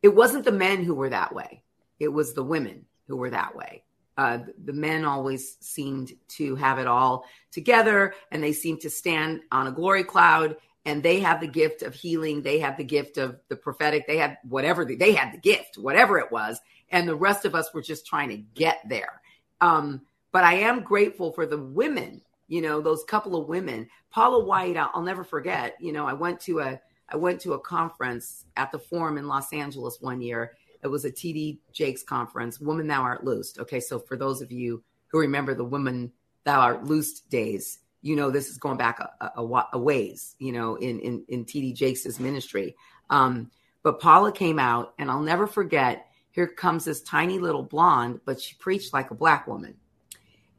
it 0.00 0.14
wasn't 0.14 0.44
the 0.44 0.52
men 0.52 0.84
who 0.84 0.94
were 0.94 1.10
that 1.10 1.34
way, 1.34 1.63
it 1.98 2.08
was 2.08 2.34
the 2.34 2.42
women 2.42 2.84
who 3.06 3.16
were 3.16 3.30
that 3.30 3.54
way. 3.54 3.84
Uh, 4.16 4.38
the 4.64 4.72
men 4.72 5.04
always 5.04 5.56
seemed 5.60 6.12
to 6.28 6.54
have 6.54 6.78
it 6.78 6.86
all 6.86 7.24
together 7.50 8.14
and 8.30 8.42
they 8.42 8.52
seemed 8.52 8.80
to 8.80 8.90
stand 8.90 9.40
on 9.50 9.66
a 9.66 9.72
glory 9.72 10.04
cloud 10.04 10.56
and 10.86 11.02
they 11.02 11.18
have 11.18 11.40
the 11.40 11.48
gift 11.48 11.82
of 11.82 11.94
healing. 11.94 12.40
They 12.40 12.60
have 12.60 12.76
the 12.76 12.84
gift 12.84 13.18
of 13.18 13.40
the 13.48 13.56
prophetic. 13.56 14.06
They 14.06 14.18
had 14.18 14.38
whatever 14.48 14.84
they, 14.84 14.94
they 14.94 15.12
had 15.12 15.32
the 15.32 15.38
gift 15.38 15.78
whatever 15.78 16.18
it 16.18 16.30
was. 16.30 16.60
And 16.90 17.08
the 17.08 17.16
rest 17.16 17.44
of 17.44 17.54
us 17.54 17.74
were 17.74 17.82
just 17.82 18.06
trying 18.06 18.28
to 18.28 18.36
get 18.36 18.80
there. 18.88 19.20
Um, 19.60 20.02
but 20.34 20.42
i 20.42 20.54
am 20.54 20.82
grateful 20.82 21.32
for 21.32 21.46
the 21.46 21.56
women 21.56 22.20
you 22.48 22.60
know 22.60 22.82
those 22.82 23.04
couple 23.04 23.40
of 23.40 23.48
women. 23.48 23.88
Paula 24.10 24.44
white 24.44 24.76
I'll, 24.76 24.90
I'll 24.92 25.02
never 25.02 25.24
forget 25.24 25.76
you 25.80 25.92
know 25.92 26.06
i 26.06 26.12
went 26.12 26.40
to 26.40 26.58
a 26.60 26.80
i 27.08 27.16
went 27.16 27.40
to 27.42 27.54
a 27.54 27.58
conference 27.58 28.44
at 28.56 28.70
the 28.70 28.78
forum 28.78 29.16
in 29.16 29.26
los 29.26 29.52
angeles 29.52 29.98
one 30.00 30.20
year 30.20 30.56
it 30.84 30.88
was 30.88 31.04
a 31.04 31.10
td 31.10 31.58
jakes 31.72 32.02
conference 32.02 32.60
woman 32.60 32.86
thou 32.86 33.02
art 33.02 33.24
loosed 33.24 33.58
okay 33.58 33.80
so 33.80 33.98
for 33.98 34.16
those 34.16 34.40
of 34.40 34.52
you 34.52 34.82
who 35.08 35.18
remember 35.18 35.54
the 35.54 35.64
woman 35.64 36.12
thou 36.44 36.60
art 36.60 36.84
loosed 36.84 37.28
days 37.30 37.80
you 38.04 38.16
know, 38.16 38.30
this 38.30 38.50
is 38.50 38.58
going 38.58 38.76
back 38.76 39.00
a, 39.00 39.32
a, 39.40 39.66
a 39.72 39.78
ways, 39.78 40.36
you 40.38 40.52
know, 40.52 40.76
in, 40.76 41.00
in, 41.00 41.24
in 41.26 41.46
TD 41.46 41.74
Jakes' 41.74 42.20
ministry. 42.20 42.76
Um, 43.08 43.50
but 43.82 43.98
Paula 43.98 44.30
came 44.30 44.58
out, 44.58 44.92
and 44.98 45.10
I'll 45.10 45.22
never 45.22 45.46
forget. 45.46 46.06
Here 46.30 46.46
comes 46.46 46.84
this 46.84 47.00
tiny 47.00 47.38
little 47.38 47.62
blonde, 47.62 48.20
but 48.26 48.42
she 48.42 48.56
preached 48.56 48.92
like 48.92 49.10
a 49.10 49.14
black 49.14 49.46
woman. 49.46 49.76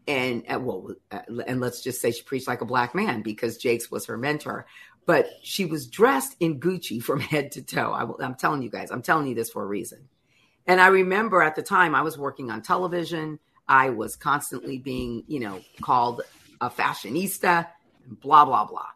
And, 0.07 0.43
and 0.47 0.65
well, 0.65 0.95
uh, 1.11 1.19
and 1.45 1.61
let's 1.61 1.83
just 1.83 2.01
say 2.01 2.09
she 2.09 2.23
preached 2.23 2.47
like 2.47 2.61
a 2.61 2.65
black 2.65 2.95
man 2.95 3.21
because 3.21 3.57
Jakes 3.57 3.91
was 3.91 4.07
her 4.07 4.17
mentor. 4.17 4.65
But 5.05 5.29
she 5.43 5.65
was 5.65 5.85
dressed 5.85 6.35
in 6.39 6.59
Gucci 6.59 7.01
from 7.01 7.19
head 7.31 7.51
to 7.51 7.61
toe. 7.61 7.91
I, 7.91 8.25
I'm 8.25 8.35
telling 8.35 8.63
you 8.63 8.71
guys, 8.71 8.89
I'm 8.89 9.03
telling 9.03 9.27
you 9.27 9.35
this 9.35 9.51
for 9.51 9.61
a 9.61 9.67
reason. 9.67 10.09
And 10.67 10.81
I 10.81 10.87
remember 10.87 11.41
at 11.41 11.55
the 11.55 11.61
time 11.61 11.93
I 11.95 12.01
was 12.01 12.17
working 12.17 12.49
on 12.49 12.61
television. 12.61 13.39
I 13.67 13.89
was 13.89 14.15
constantly 14.15 14.77
being, 14.77 15.23
you 15.27 15.39
know, 15.39 15.61
called 15.81 16.21
a 16.61 16.69
fashionista, 16.69 17.67
blah, 18.07 18.45
blah, 18.45 18.65
blah. 18.65 18.87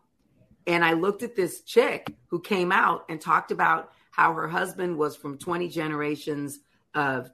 And 0.67 0.85
I 0.85 0.93
looked 0.93 1.23
at 1.23 1.35
this 1.35 1.61
chick 1.61 2.13
who 2.27 2.39
came 2.39 2.71
out 2.71 3.05
and 3.09 3.19
talked 3.19 3.51
about 3.51 3.91
how 4.11 4.33
her 4.33 4.47
husband 4.47 4.97
was 4.97 5.15
from 5.15 5.37
20 5.37 5.69
generations 5.69 6.59
of 6.93 7.31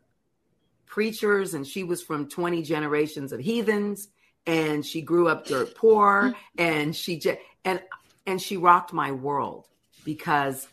preachers 0.85 1.53
and 1.53 1.65
she 1.65 1.83
was 1.83 2.01
from 2.01 2.29
20 2.29 2.61
generations 2.61 3.31
of 3.31 3.39
heathens 3.39 4.07
and 4.45 4.85
she 4.85 5.01
grew 5.01 5.27
up 5.27 5.45
dirt 5.45 5.75
poor 5.75 6.33
and 6.57 6.95
she 6.95 7.17
just 7.17 7.39
and 7.65 7.81
and 8.25 8.41
she 8.41 8.55
rocked 8.55 8.93
my 8.93 9.11
world 9.11 9.67
because 10.03 10.67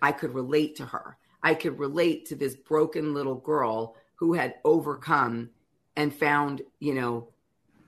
I 0.00 0.12
could 0.12 0.34
relate 0.34 0.76
to 0.76 0.86
her. 0.86 1.16
I 1.42 1.54
could 1.54 1.78
relate 1.78 2.26
to 2.26 2.36
this 2.36 2.54
broken 2.54 3.14
little 3.14 3.34
girl 3.34 3.96
who 4.16 4.34
had 4.34 4.54
overcome 4.64 5.50
and 5.96 6.14
found, 6.14 6.62
you 6.78 6.94
know, 6.94 7.28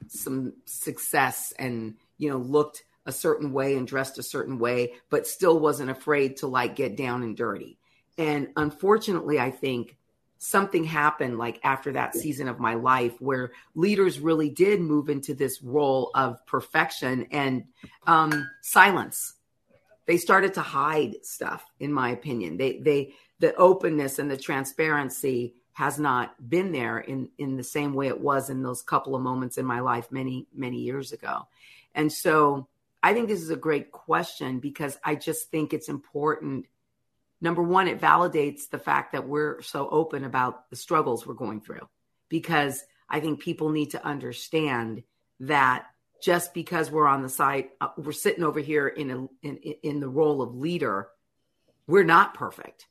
some 0.08 0.52
success 0.66 1.52
and 1.58 1.94
you 2.18 2.28
know 2.30 2.36
looked 2.36 2.84
a 3.06 3.12
certain 3.12 3.52
way 3.52 3.76
and 3.76 3.86
dressed 3.86 4.18
a 4.18 4.22
certain 4.22 4.58
way 4.58 4.92
but 5.10 5.26
still 5.26 5.58
wasn't 5.58 5.90
afraid 5.90 6.36
to 6.36 6.46
like 6.46 6.76
get 6.76 6.96
down 6.96 7.22
and 7.22 7.36
dirty. 7.36 7.78
And 8.18 8.48
unfortunately 8.56 9.40
i 9.40 9.50
think 9.50 9.96
something 10.44 10.84
happened 10.84 11.38
like 11.38 11.58
after 11.64 11.92
that 11.92 12.14
season 12.14 12.48
of 12.48 12.58
my 12.60 12.74
life 12.74 13.18
where 13.18 13.52
leaders 13.74 14.20
really 14.20 14.50
did 14.50 14.78
move 14.78 15.08
into 15.08 15.32
this 15.34 15.62
role 15.62 16.10
of 16.14 16.44
perfection 16.44 17.26
and 17.30 17.64
um, 18.06 18.46
silence. 18.60 19.34
They 20.06 20.18
started 20.18 20.52
to 20.54 20.60
hide 20.60 21.14
stuff 21.22 21.64
in 21.80 21.90
my 21.92 22.10
opinion. 22.10 22.58
They 22.58 22.78
they 22.78 23.14
the 23.40 23.54
openness 23.56 24.18
and 24.18 24.30
the 24.30 24.36
transparency 24.36 25.54
has 25.72 25.98
not 25.98 26.34
been 26.48 26.72
there 26.72 26.98
in 26.98 27.28
in 27.36 27.56
the 27.56 27.64
same 27.64 27.94
way 27.94 28.06
it 28.06 28.20
was 28.20 28.48
in 28.48 28.62
those 28.62 28.82
couple 28.82 29.14
of 29.14 29.22
moments 29.22 29.58
in 29.58 29.66
my 29.66 29.80
life 29.80 30.10
many 30.10 30.46
many 30.54 30.78
years 30.78 31.12
ago. 31.12 31.46
And 31.94 32.12
so 32.12 32.68
i 33.02 33.12
think 33.12 33.28
this 33.28 33.42
is 33.42 33.50
a 33.50 33.56
great 33.56 33.90
question 33.92 34.60
because 34.60 34.98
i 35.04 35.14
just 35.14 35.50
think 35.50 35.72
it's 35.72 35.88
important. 35.88 36.66
Number 37.40 37.62
one 37.62 37.88
it 37.88 38.00
validates 38.00 38.70
the 38.70 38.78
fact 38.78 39.12
that 39.12 39.28
we're 39.28 39.60
so 39.62 39.88
open 39.88 40.24
about 40.24 40.70
the 40.70 40.76
struggles 40.76 41.26
we're 41.26 41.34
going 41.34 41.60
through 41.60 41.88
because 42.28 42.82
i 43.08 43.20
think 43.20 43.40
people 43.40 43.68
need 43.70 43.90
to 43.90 44.06
understand 44.06 45.02
that 45.40 45.86
just 46.22 46.54
because 46.54 46.90
we're 46.90 47.08
on 47.08 47.22
the 47.22 47.28
side 47.28 47.68
uh, 47.80 47.88
we're 47.98 48.12
sitting 48.12 48.44
over 48.44 48.60
here 48.60 48.88
in 48.88 49.10
a 49.10 49.46
in, 49.46 49.56
in 49.82 50.00
the 50.00 50.08
role 50.08 50.40
of 50.40 50.54
leader 50.54 51.08
we're 51.86 52.04
not 52.04 52.32
perfect 52.32 52.86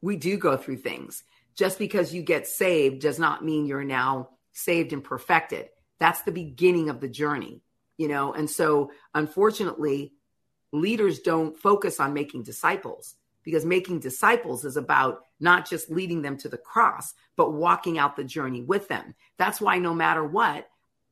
we 0.00 0.16
do 0.16 0.36
go 0.36 0.56
through 0.56 0.78
things 0.78 1.24
just 1.54 1.78
because 1.78 2.14
you 2.14 2.22
get 2.22 2.46
saved 2.46 3.00
does 3.00 3.18
not 3.18 3.44
mean 3.44 3.66
you're 3.66 3.84
now 3.84 4.30
saved 4.52 4.92
and 4.92 5.02
perfected. 5.02 5.68
That's 5.98 6.22
the 6.22 6.32
beginning 6.32 6.88
of 6.88 7.00
the 7.00 7.08
journey, 7.08 7.62
you 7.96 8.08
know? 8.08 8.32
And 8.32 8.48
so, 8.48 8.92
unfortunately, 9.14 10.12
leaders 10.72 11.20
don't 11.20 11.58
focus 11.58 11.98
on 11.98 12.14
making 12.14 12.44
disciples 12.44 13.16
because 13.42 13.64
making 13.64 14.00
disciples 14.00 14.64
is 14.64 14.76
about 14.76 15.20
not 15.40 15.68
just 15.68 15.90
leading 15.90 16.22
them 16.22 16.36
to 16.38 16.48
the 16.48 16.58
cross, 16.58 17.14
but 17.36 17.52
walking 17.52 17.98
out 17.98 18.16
the 18.16 18.24
journey 18.24 18.62
with 18.62 18.88
them. 18.88 19.14
That's 19.38 19.60
why 19.60 19.78
no 19.78 19.94
matter 19.94 20.24
what, 20.24 20.68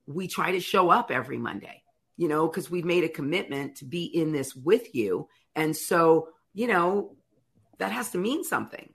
we 0.07 0.29
try 0.29 0.53
to 0.53 0.61
show 0.61 0.91
up 0.91 1.11
every 1.11 1.39
Monday, 1.39 1.83
you 2.17 2.29
know, 2.29 2.47
because 2.47 2.71
we've 2.71 2.85
made 2.85 3.05
a 3.05 3.09
commitment 3.09 3.77
to 3.77 3.85
be 3.85 4.05
in 4.05 4.33
this 4.33 4.55
with 4.55 4.95
you. 4.95 5.29
And 5.55 5.77
so, 5.77 6.29
you 6.55 6.67
know, 6.67 7.17
that 7.79 7.93
has 7.93 8.11
to 8.11 8.19
mean 8.19 8.45
something 8.45 8.93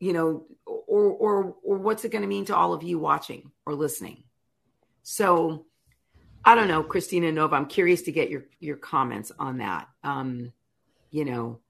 you 0.00 0.14
know, 0.14 0.46
or 0.66 1.10
or 1.10 1.54
or 1.62 1.78
what's 1.78 2.04
it 2.04 2.10
going 2.10 2.22
to 2.22 2.28
mean 2.28 2.46
to 2.46 2.56
all 2.56 2.72
of 2.72 2.82
you 2.82 2.98
watching 2.98 3.52
or 3.66 3.74
listening? 3.74 4.24
So, 5.02 5.66
I 6.44 6.54
don't 6.54 6.68
know, 6.68 6.82
Christina 6.82 7.30
Nova. 7.30 7.54
I'm 7.54 7.66
curious 7.66 8.02
to 8.02 8.12
get 8.12 8.30
your 8.30 8.46
your 8.58 8.76
comments 8.76 9.30
on 9.38 9.58
that. 9.58 9.88
Um, 10.02 10.52
you 11.10 11.26
know, 11.26 11.60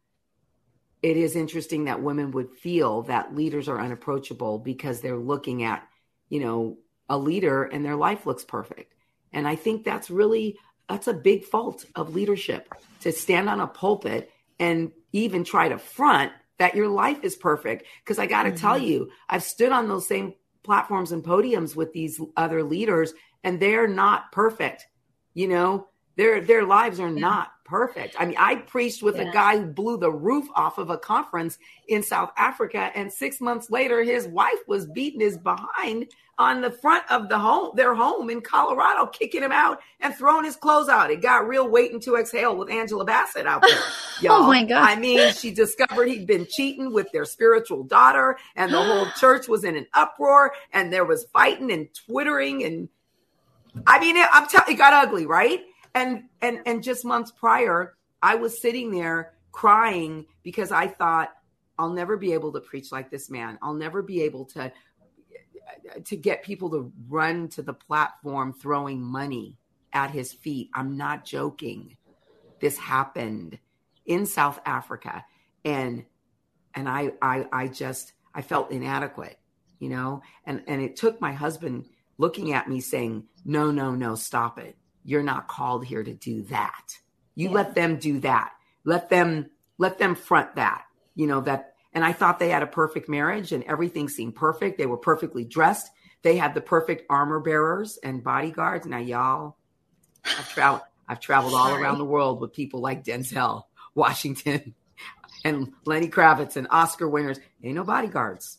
it 1.02 1.16
is 1.16 1.34
interesting 1.34 1.84
that 1.84 2.02
women 2.02 2.30
would 2.30 2.52
feel 2.52 3.02
that 3.02 3.34
leaders 3.34 3.68
are 3.68 3.80
unapproachable 3.80 4.60
because 4.60 5.00
they're 5.00 5.16
looking 5.16 5.64
at, 5.64 5.86
you 6.28 6.40
know, 6.40 6.78
a 7.08 7.18
leader 7.18 7.64
and 7.64 7.84
their 7.84 7.96
life 7.96 8.26
looks 8.26 8.44
perfect. 8.44 8.94
And 9.32 9.46
I 9.46 9.56
think 9.56 9.84
that's 9.84 10.08
really 10.08 10.56
that's 10.88 11.08
a 11.08 11.14
big 11.14 11.44
fault 11.44 11.84
of 11.96 12.14
leadership 12.14 12.72
to 13.00 13.10
stand 13.10 13.48
on 13.48 13.60
a 13.60 13.66
pulpit 13.66 14.30
and 14.60 14.92
even 15.12 15.42
try 15.42 15.68
to 15.68 15.78
front 15.78 16.32
that 16.60 16.74
your 16.74 16.88
life 16.88 17.24
is 17.24 17.36
perfect. 17.36 17.86
Because 18.04 18.18
I 18.18 18.26
got 18.26 18.44
to 18.44 18.50
mm-hmm. 18.50 18.58
tell 18.58 18.78
you, 18.78 19.10
I've 19.28 19.42
stood 19.42 19.72
on 19.72 19.88
those 19.88 20.06
same 20.06 20.34
platforms 20.62 21.10
and 21.10 21.24
podiums 21.24 21.74
with 21.74 21.92
these 21.92 22.20
other 22.36 22.62
leaders, 22.62 23.14
and 23.42 23.58
they're 23.58 23.88
not 23.88 24.30
perfect. 24.30 24.86
You 25.32 25.48
know, 25.48 25.88
their 26.16 26.42
their 26.42 26.64
lives 26.64 27.00
are 27.00 27.10
not 27.10 27.50
perfect. 27.70 28.16
I 28.18 28.26
mean, 28.26 28.36
I 28.36 28.56
preached 28.56 29.02
with 29.02 29.16
yeah. 29.16 29.30
a 29.30 29.32
guy 29.32 29.58
who 29.58 29.66
blew 29.66 29.96
the 29.96 30.10
roof 30.10 30.46
off 30.56 30.76
of 30.76 30.90
a 30.90 30.98
conference 30.98 31.56
in 31.86 32.02
South 32.02 32.32
Africa, 32.36 32.90
and 32.94 33.12
six 33.12 33.40
months 33.40 33.70
later, 33.70 34.02
his 34.02 34.26
wife 34.26 34.58
was 34.66 34.86
beating 34.86 35.20
his 35.20 35.38
behind 35.38 36.08
on 36.36 36.62
the 36.62 36.70
front 36.70 37.04
of 37.10 37.28
the 37.28 37.38
home, 37.38 37.70
their 37.76 37.94
home 37.94 38.28
in 38.28 38.40
Colorado, 38.40 39.06
kicking 39.06 39.42
him 39.42 39.52
out 39.52 39.78
and 40.00 40.14
throwing 40.14 40.44
his 40.44 40.56
clothes 40.56 40.88
out. 40.88 41.10
It 41.10 41.22
got 41.22 41.46
real 41.46 41.68
waiting 41.68 42.00
to 42.00 42.16
exhale 42.16 42.56
with 42.56 42.70
Angela 42.70 43.04
Bassett 43.04 43.46
out 43.46 43.62
there. 43.62 43.70
Oh 44.20 44.22
Y'all. 44.24 44.42
oh 44.42 44.46
my 44.48 44.64
God. 44.64 44.86
I 44.86 44.96
mean, 44.96 45.32
she 45.32 45.50
discovered 45.50 46.06
he'd 46.06 46.26
been 46.26 46.46
cheating 46.46 46.92
with 46.92 47.10
their 47.10 47.24
spiritual 47.24 47.84
daughter, 47.84 48.36
and 48.54 48.70
the 48.70 48.82
whole 48.82 49.06
church 49.18 49.48
was 49.48 49.64
in 49.64 49.76
an 49.76 49.86
uproar, 49.94 50.52
and 50.74 50.92
there 50.92 51.06
was 51.06 51.24
fighting 51.32 51.72
and 51.72 51.88
twittering. 51.94 52.62
And 52.62 52.90
I 53.86 53.98
mean, 53.98 54.18
I'm 54.18 54.46
telling 54.46 54.74
it 54.74 54.76
got 54.76 54.92
ugly, 54.92 55.24
right? 55.24 55.62
And 55.94 56.24
and 56.40 56.60
and 56.66 56.82
just 56.82 57.04
months 57.04 57.30
prior, 57.30 57.94
I 58.22 58.36
was 58.36 58.60
sitting 58.60 58.90
there 58.90 59.34
crying 59.52 60.26
because 60.42 60.70
I 60.70 60.86
thought, 60.86 61.30
I'll 61.78 61.90
never 61.90 62.16
be 62.16 62.32
able 62.32 62.52
to 62.52 62.60
preach 62.60 62.92
like 62.92 63.10
this 63.10 63.30
man. 63.30 63.58
I'll 63.62 63.74
never 63.74 64.02
be 64.02 64.22
able 64.22 64.44
to 64.46 64.72
to 66.04 66.16
get 66.16 66.42
people 66.42 66.70
to 66.70 66.92
run 67.08 67.48
to 67.48 67.62
the 67.62 67.72
platform 67.72 68.52
throwing 68.52 69.02
money 69.02 69.56
at 69.92 70.10
his 70.10 70.32
feet. 70.32 70.70
I'm 70.74 70.96
not 70.96 71.24
joking. 71.24 71.96
This 72.60 72.76
happened 72.76 73.58
in 74.04 74.26
South 74.26 74.60
Africa 74.64 75.24
and 75.64 76.04
and 76.74 76.88
I 76.88 77.12
I 77.20 77.46
I 77.52 77.68
just 77.68 78.12
I 78.34 78.42
felt 78.42 78.70
inadequate, 78.70 79.38
you 79.78 79.88
know? 79.88 80.22
And 80.44 80.62
and 80.66 80.80
it 80.80 80.96
took 80.96 81.20
my 81.20 81.32
husband 81.32 81.86
looking 82.18 82.52
at 82.52 82.68
me 82.68 82.80
saying, 82.80 83.26
"No, 83.44 83.70
no, 83.70 83.94
no, 83.94 84.14
stop 84.14 84.58
it. 84.58 84.76
You're 85.04 85.22
not 85.22 85.48
called 85.48 85.84
here 85.84 86.02
to 86.02 86.14
do 86.14 86.42
that. 86.44 86.98
You 87.34 87.48
yeah. 87.48 87.54
let 87.54 87.74
them 87.74 87.96
do 87.96 88.20
that. 88.20 88.52
Let 88.84 89.08
them 89.08 89.50
let 89.78 89.98
them 89.98 90.14
front 90.14 90.56
that. 90.56 90.84
You 91.14 91.26
know 91.26 91.40
that 91.42 91.70
and 91.92 92.04
I 92.04 92.12
thought 92.12 92.38
they 92.38 92.50
had 92.50 92.62
a 92.62 92.68
perfect 92.68 93.08
marriage 93.08 93.52
and 93.52 93.64
everything 93.64 94.08
seemed 94.08 94.36
perfect. 94.36 94.78
They 94.78 94.86
were 94.86 94.96
perfectly 94.96 95.44
dressed. 95.44 95.90
They 96.22 96.36
had 96.36 96.54
the 96.54 96.60
perfect 96.60 97.04
armor 97.10 97.40
bearers 97.40 97.98
and 98.02 98.22
bodyguards. 98.22 98.86
Now, 98.86 98.98
y'all, 98.98 99.56
I've 100.24 100.48
traveled, 100.48 100.82
I've 101.08 101.20
traveled 101.20 101.54
all 101.54 101.74
around 101.74 101.98
the 101.98 102.04
world 102.04 102.40
with 102.40 102.52
people 102.52 102.80
like 102.80 103.04
Denzel 103.04 103.64
Washington 103.94 104.74
and 105.44 105.72
Lenny 105.84 106.08
Kravitz 106.08 106.56
and 106.56 106.68
Oscar 106.70 107.08
winners. 107.08 107.40
Ain't 107.64 107.74
no 107.74 107.84
bodyguards. 107.84 108.58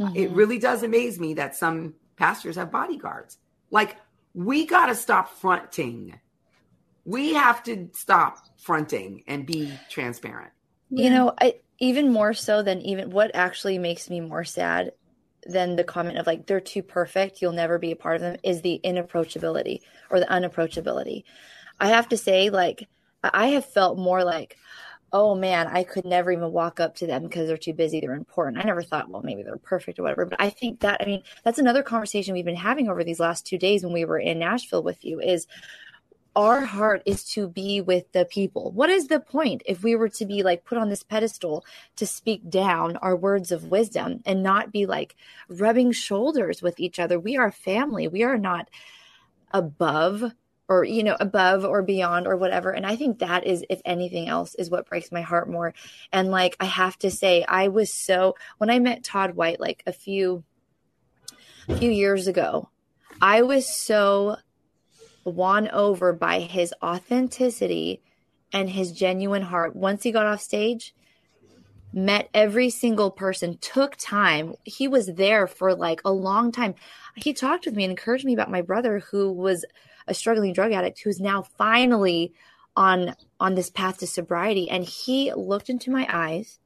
Mm-hmm. 0.00 0.16
It 0.16 0.30
really 0.30 0.58
does 0.58 0.82
amaze 0.82 1.20
me 1.20 1.34
that 1.34 1.54
some 1.54 1.94
pastors 2.16 2.56
have 2.56 2.72
bodyguards. 2.72 3.38
Like, 3.70 3.96
we 4.36 4.66
got 4.66 4.86
to 4.86 4.94
stop 4.94 5.30
fronting. 5.38 6.20
We 7.06 7.34
have 7.34 7.62
to 7.64 7.88
stop 7.94 8.38
fronting 8.58 9.24
and 9.26 9.46
be 9.46 9.72
transparent. 9.88 10.52
You 10.90 11.08
know, 11.10 11.32
I 11.40 11.54
even 11.78 12.12
more 12.12 12.34
so 12.34 12.62
than 12.62 12.82
even 12.82 13.10
what 13.10 13.34
actually 13.34 13.78
makes 13.78 14.10
me 14.10 14.20
more 14.20 14.44
sad 14.44 14.92
than 15.46 15.76
the 15.76 15.84
comment 15.84 16.18
of 16.18 16.26
like 16.26 16.46
they're 16.46 16.60
too 16.60 16.82
perfect, 16.82 17.40
you'll 17.40 17.52
never 17.52 17.78
be 17.78 17.92
a 17.92 17.96
part 17.96 18.16
of 18.16 18.22
them 18.22 18.36
is 18.42 18.60
the 18.60 18.78
inapproachability 18.84 19.80
or 20.10 20.20
the 20.20 20.26
unapproachability. 20.26 21.24
I 21.80 21.88
have 21.88 22.08
to 22.10 22.18
say 22.18 22.50
like 22.50 22.88
I 23.24 23.48
have 23.48 23.64
felt 23.64 23.98
more 23.98 24.22
like 24.22 24.58
oh 25.12 25.34
man, 25.34 25.68
I 25.68 25.84
could 25.84 26.04
never 26.04 26.32
even 26.32 26.52
walk 26.52 26.80
up 26.80 26.96
to 26.96 27.06
them 27.06 27.24
because 27.24 27.48
they're 27.48 27.56
too 27.56 27.72
busy, 27.72 28.00
they're 28.00 28.12
important. 28.12 28.58
I 28.58 28.66
never 28.66 28.82
thought, 28.82 29.08
well, 29.08 29.22
maybe 29.22 29.42
they're 29.42 29.56
perfect 29.56 29.98
or 29.98 30.02
whatever. 30.02 30.26
But 30.26 30.40
I 30.40 30.50
think 30.50 30.80
that, 30.80 31.00
I 31.00 31.06
mean, 31.06 31.22
that's 31.44 31.58
another 31.58 31.82
conversation 31.82 32.34
we've 32.34 32.44
been 32.44 32.56
having 32.56 32.88
over 32.88 33.04
these 33.04 33.20
last 33.20 33.46
two 33.46 33.58
days 33.58 33.82
when 33.82 33.92
we 33.92 34.04
were 34.04 34.18
in 34.18 34.38
Nashville 34.38 34.82
with 34.82 35.04
you 35.04 35.20
is 35.20 35.46
our 36.34 36.66
heart 36.66 37.02
is 37.06 37.24
to 37.24 37.48
be 37.48 37.80
with 37.80 38.12
the 38.12 38.26
people. 38.26 38.70
What 38.72 38.90
is 38.90 39.08
the 39.08 39.20
point 39.20 39.62
if 39.64 39.82
we 39.82 39.96
were 39.96 40.10
to 40.10 40.26
be 40.26 40.42
like 40.42 40.66
put 40.66 40.76
on 40.76 40.90
this 40.90 41.02
pedestal 41.02 41.64
to 41.96 42.06
speak 42.06 42.50
down 42.50 42.96
our 42.98 43.16
words 43.16 43.50
of 43.50 43.70
wisdom 43.70 44.20
and 44.26 44.42
not 44.42 44.70
be 44.70 44.84
like 44.84 45.16
rubbing 45.48 45.92
shoulders 45.92 46.60
with 46.60 46.78
each 46.78 46.98
other? 46.98 47.18
We 47.18 47.38
are 47.38 47.50
family. 47.50 48.06
We 48.06 48.22
are 48.22 48.36
not 48.36 48.68
above 49.52 50.32
or 50.68 50.84
you 50.84 51.02
know 51.02 51.16
above 51.20 51.64
or 51.64 51.82
beyond 51.82 52.26
or 52.26 52.36
whatever 52.36 52.70
and 52.70 52.86
i 52.86 52.96
think 52.96 53.18
that 53.18 53.46
is 53.46 53.64
if 53.70 53.80
anything 53.84 54.28
else 54.28 54.54
is 54.56 54.70
what 54.70 54.88
breaks 54.88 55.12
my 55.12 55.22
heart 55.22 55.48
more 55.48 55.72
and 56.12 56.30
like 56.30 56.56
i 56.60 56.64
have 56.64 56.98
to 56.98 57.10
say 57.10 57.44
i 57.48 57.68
was 57.68 57.92
so 57.92 58.34
when 58.58 58.70
i 58.70 58.78
met 58.78 59.04
todd 59.04 59.34
white 59.34 59.60
like 59.60 59.82
a 59.86 59.92
few 59.92 60.42
few 61.78 61.90
years 61.90 62.26
ago 62.26 62.68
i 63.20 63.42
was 63.42 63.66
so 63.66 64.36
won 65.24 65.68
over 65.68 66.12
by 66.12 66.40
his 66.40 66.72
authenticity 66.82 68.00
and 68.52 68.70
his 68.70 68.92
genuine 68.92 69.42
heart. 69.42 69.74
Once 69.74 70.02
he 70.02 70.12
got 70.12 70.26
off 70.26 70.40
stage, 70.40 70.94
met 71.92 72.28
every 72.32 72.70
single 72.70 73.10
person, 73.10 73.58
took 73.58 73.96
time. 73.96 74.54
He 74.64 74.88
was 74.88 75.06
there 75.14 75.46
for 75.46 75.74
like 75.74 76.00
a 76.04 76.12
long 76.12 76.52
time. 76.52 76.74
He 77.16 77.32
talked 77.32 77.66
with 77.66 77.74
me 77.74 77.84
and 77.84 77.90
encouraged 77.90 78.24
me 78.24 78.34
about 78.34 78.50
my 78.50 78.62
brother 78.62 79.00
who 79.10 79.32
was 79.32 79.64
a 80.06 80.14
struggling 80.14 80.52
drug 80.52 80.72
addict 80.72 81.00
who's 81.00 81.20
now 81.20 81.42
finally 81.42 82.32
on 82.76 83.14
on 83.40 83.54
this 83.54 83.70
path 83.70 83.98
to 83.98 84.06
sobriety 84.06 84.68
and 84.68 84.84
he 84.84 85.32
looked 85.34 85.70
into 85.70 85.90
my 85.90 86.06
eyes 86.10 86.58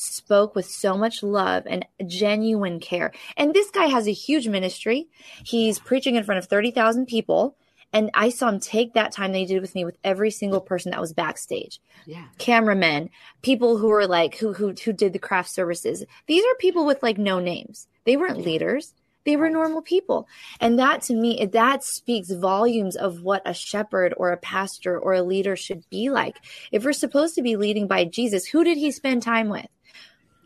spoke 0.00 0.54
with 0.54 0.66
so 0.66 0.96
much 0.96 1.22
love 1.22 1.64
and 1.66 1.84
genuine 2.06 2.80
care. 2.80 3.12
And 3.36 3.52
this 3.52 3.70
guy 3.70 3.86
has 3.86 4.08
a 4.08 4.12
huge 4.12 4.48
ministry. 4.48 5.08
He's 5.44 5.78
preaching 5.78 6.16
in 6.16 6.24
front 6.24 6.38
of 6.38 6.46
30,000 6.46 7.06
people. 7.06 7.56
And 7.92 8.10
I 8.14 8.30
saw 8.30 8.48
him 8.48 8.60
take 8.60 8.94
that 8.94 9.12
time 9.12 9.32
that 9.32 9.38
he 9.38 9.46
did 9.46 9.60
with 9.60 9.74
me 9.74 9.84
with 9.84 9.98
every 10.04 10.30
single 10.30 10.60
person 10.60 10.92
that 10.92 11.00
was 11.00 11.12
backstage. 11.12 11.80
Yeah. 12.06 12.24
Cameramen, 12.38 13.10
people 13.42 13.78
who 13.78 13.88
were 13.88 14.06
like 14.06 14.36
who 14.36 14.52
who 14.52 14.74
who 14.84 14.92
did 14.92 15.12
the 15.12 15.18
craft 15.18 15.50
services. 15.50 16.04
These 16.26 16.44
are 16.44 16.54
people 16.60 16.86
with 16.86 17.02
like 17.02 17.18
no 17.18 17.40
names. 17.40 17.88
They 18.04 18.16
weren't 18.16 18.44
leaders. 18.44 18.94
They 19.24 19.36
were 19.36 19.50
normal 19.50 19.82
people. 19.82 20.26
And 20.60 20.78
that 20.78 21.02
to 21.02 21.14
me, 21.14 21.44
that 21.52 21.84
speaks 21.84 22.30
volumes 22.30 22.96
of 22.96 23.22
what 23.22 23.42
a 23.44 23.54
shepherd 23.54 24.14
or 24.16 24.32
a 24.32 24.36
pastor 24.38 24.98
or 24.98 25.12
a 25.12 25.22
leader 25.22 25.56
should 25.56 25.88
be 25.90 26.10
like. 26.10 26.36
If 26.72 26.84
we're 26.84 26.92
supposed 26.92 27.34
to 27.34 27.42
be 27.42 27.56
leading 27.56 27.86
by 27.86 28.04
Jesus, 28.04 28.46
who 28.46 28.64
did 28.64 28.78
he 28.78 28.90
spend 28.90 29.22
time 29.22 29.48
with? 29.48 29.68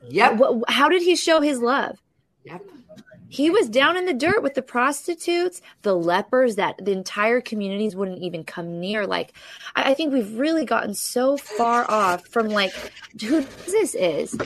Yeah. 0.07 0.39
How 0.69 0.89
did 0.89 1.03
he 1.03 1.17
show 1.17 1.41
his 1.41 1.61
love? 1.61 1.99
Yep. 2.45 2.63
He 3.29 3.51
was 3.51 3.69
down 3.69 3.97
in 3.97 4.05
the 4.05 4.15
dirt 4.15 4.43
with 4.43 4.55
the 4.55 4.63
prostitutes, 4.63 5.61
the 5.83 5.95
lepers 5.95 6.57
that 6.57 6.77
the 6.81 6.93
entire 6.93 7.41
communities 7.41 7.97
wouldn't 7.97 8.21
even 8.21 8.45
come 8.45 8.79
near. 8.79 9.07
Like, 9.07 9.33
I, 9.75 9.91
I 9.91 9.95
think 9.95 10.13
we've 10.13 10.39
really 10.39 10.65
gotten 10.65 10.95
so 10.95 11.37
far 11.37 11.91
off 11.91 12.27
from 12.29 12.49
like 12.49 12.73
who 13.21 13.45
this 13.67 13.97
is. 13.97 14.39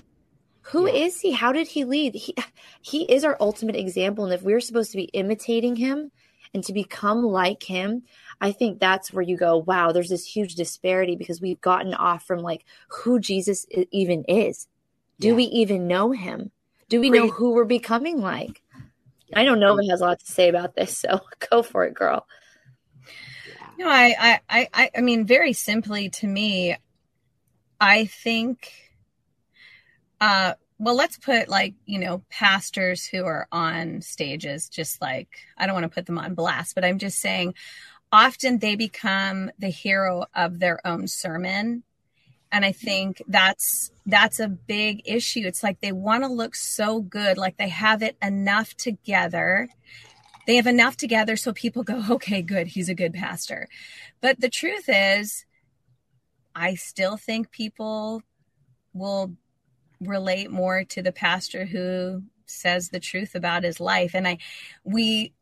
Who 0.70 0.86
yeah. 0.86 1.04
is 1.04 1.20
he? 1.20 1.32
How 1.32 1.52
did 1.52 1.68
he 1.68 1.84
lead? 1.84 2.14
He 2.14 2.34
he 2.80 3.04
is 3.04 3.24
our 3.24 3.36
ultimate 3.40 3.76
example. 3.76 4.24
And 4.24 4.34
if 4.34 4.42
we're 4.42 4.60
supposed 4.60 4.90
to 4.92 4.96
be 4.96 5.04
imitating 5.04 5.76
him 5.76 6.10
and 6.52 6.62
to 6.64 6.72
become 6.72 7.22
like 7.22 7.62
him, 7.62 8.02
I 8.40 8.52
think 8.52 8.78
that's 8.78 9.12
where 9.12 9.22
you 9.22 9.36
go, 9.36 9.56
wow, 9.56 9.92
there's 9.92 10.10
this 10.10 10.26
huge 10.26 10.54
disparity 10.54 11.16
because 11.16 11.40
we've 11.40 11.60
gotten 11.60 11.94
off 11.94 12.26
from 12.26 12.40
like 12.40 12.64
who 12.88 13.18
Jesus 13.18 13.66
even 13.90 14.24
is. 14.28 14.68
Do 15.20 15.28
yeah. 15.28 15.34
we 15.34 15.44
even 15.44 15.86
know 15.86 16.12
him? 16.12 16.50
Do 16.88 17.00
we 17.00 17.10
know 17.10 17.28
who 17.28 17.52
we're 17.52 17.64
becoming 17.64 18.20
like? 18.20 18.62
I 19.34 19.44
know 19.44 19.54
Nova 19.54 19.82
has 19.90 20.00
a 20.00 20.04
lot 20.04 20.20
to 20.20 20.32
say 20.32 20.48
about 20.48 20.74
this, 20.74 20.96
so 20.98 21.20
go 21.50 21.62
for 21.62 21.84
it, 21.84 21.94
girl. 21.94 22.26
No, 23.78 23.88
I, 23.88 24.40
I, 24.50 24.68
I, 24.72 24.90
I 24.96 25.00
mean, 25.02 25.26
very 25.26 25.52
simply 25.52 26.08
to 26.10 26.26
me, 26.26 26.76
I 27.80 28.06
think, 28.06 28.72
uh, 30.20 30.54
well, 30.78 30.94
let's 30.94 31.18
put 31.18 31.48
like, 31.48 31.74
you 31.86 31.98
know, 31.98 32.22
pastors 32.30 33.04
who 33.04 33.24
are 33.24 33.48
on 33.50 34.00
stages, 34.00 34.68
just 34.68 35.00
like, 35.00 35.28
I 35.56 35.66
don't 35.66 35.74
want 35.74 35.84
to 35.84 35.94
put 35.94 36.06
them 36.06 36.18
on 36.18 36.34
blast, 36.34 36.74
but 36.74 36.84
I'm 36.84 36.98
just 36.98 37.18
saying 37.18 37.54
often 38.12 38.58
they 38.58 38.76
become 38.76 39.50
the 39.58 39.68
hero 39.68 40.26
of 40.34 40.60
their 40.60 40.84
own 40.86 41.08
sermon. 41.08 41.82
And 42.50 42.64
i 42.64 42.72
think 42.72 43.20
that's 43.28 43.90
that's 44.06 44.40
a 44.40 44.48
big 44.48 45.02
issue. 45.04 45.42
It's 45.44 45.62
like 45.62 45.80
they 45.80 45.92
want 45.92 46.22
to 46.24 46.28
look 46.28 46.54
so 46.54 47.02
good 47.02 47.36
like 47.36 47.58
they 47.58 47.68
have 47.68 48.02
it 48.02 48.16
enough 48.22 48.74
together. 48.74 49.68
They 50.46 50.56
have 50.56 50.66
enough 50.66 50.96
together 50.96 51.36
so 51.36 51.52
people 51.52 51.82
go 51.82 52.02
okay 52.10 52.40
good 52.40 52.68
he's 52.68 52.88
a 52.88 52.94
good 52.94 53.12
pastor. 53.12 53.68
But 54.20 54.40
the 54.40 54.48
truth 54.48 54.84
is 54.88 55.44
i 56.54 56.74
still 56.74 57.16
think 57.16 57.50
people 57.50 58.22
will 58.94 59.36
relate 60.00 60.50
more 60.50 60.84
to 60.84 61.02
the 61.02 61.12
pastor 61.12 61.64
who 61.64 62.22
says 62.46 62.88
the 62.88 63.00
truth 63.00 63.34
about 63.34 63.62
his 63.62 63.78
life 63.78 64.14
and 64.14 64.26
i 64.26 64.38
we 64.84 65.32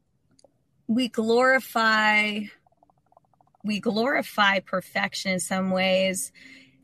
we 0.88 1.08
glorify 1.08 2.40
we 3.64 3.80
glorify 3.80 4.60
perfection 4.60 5.32
in 5.32 5.40
some 5.40 5.70
ways 5.70 6.32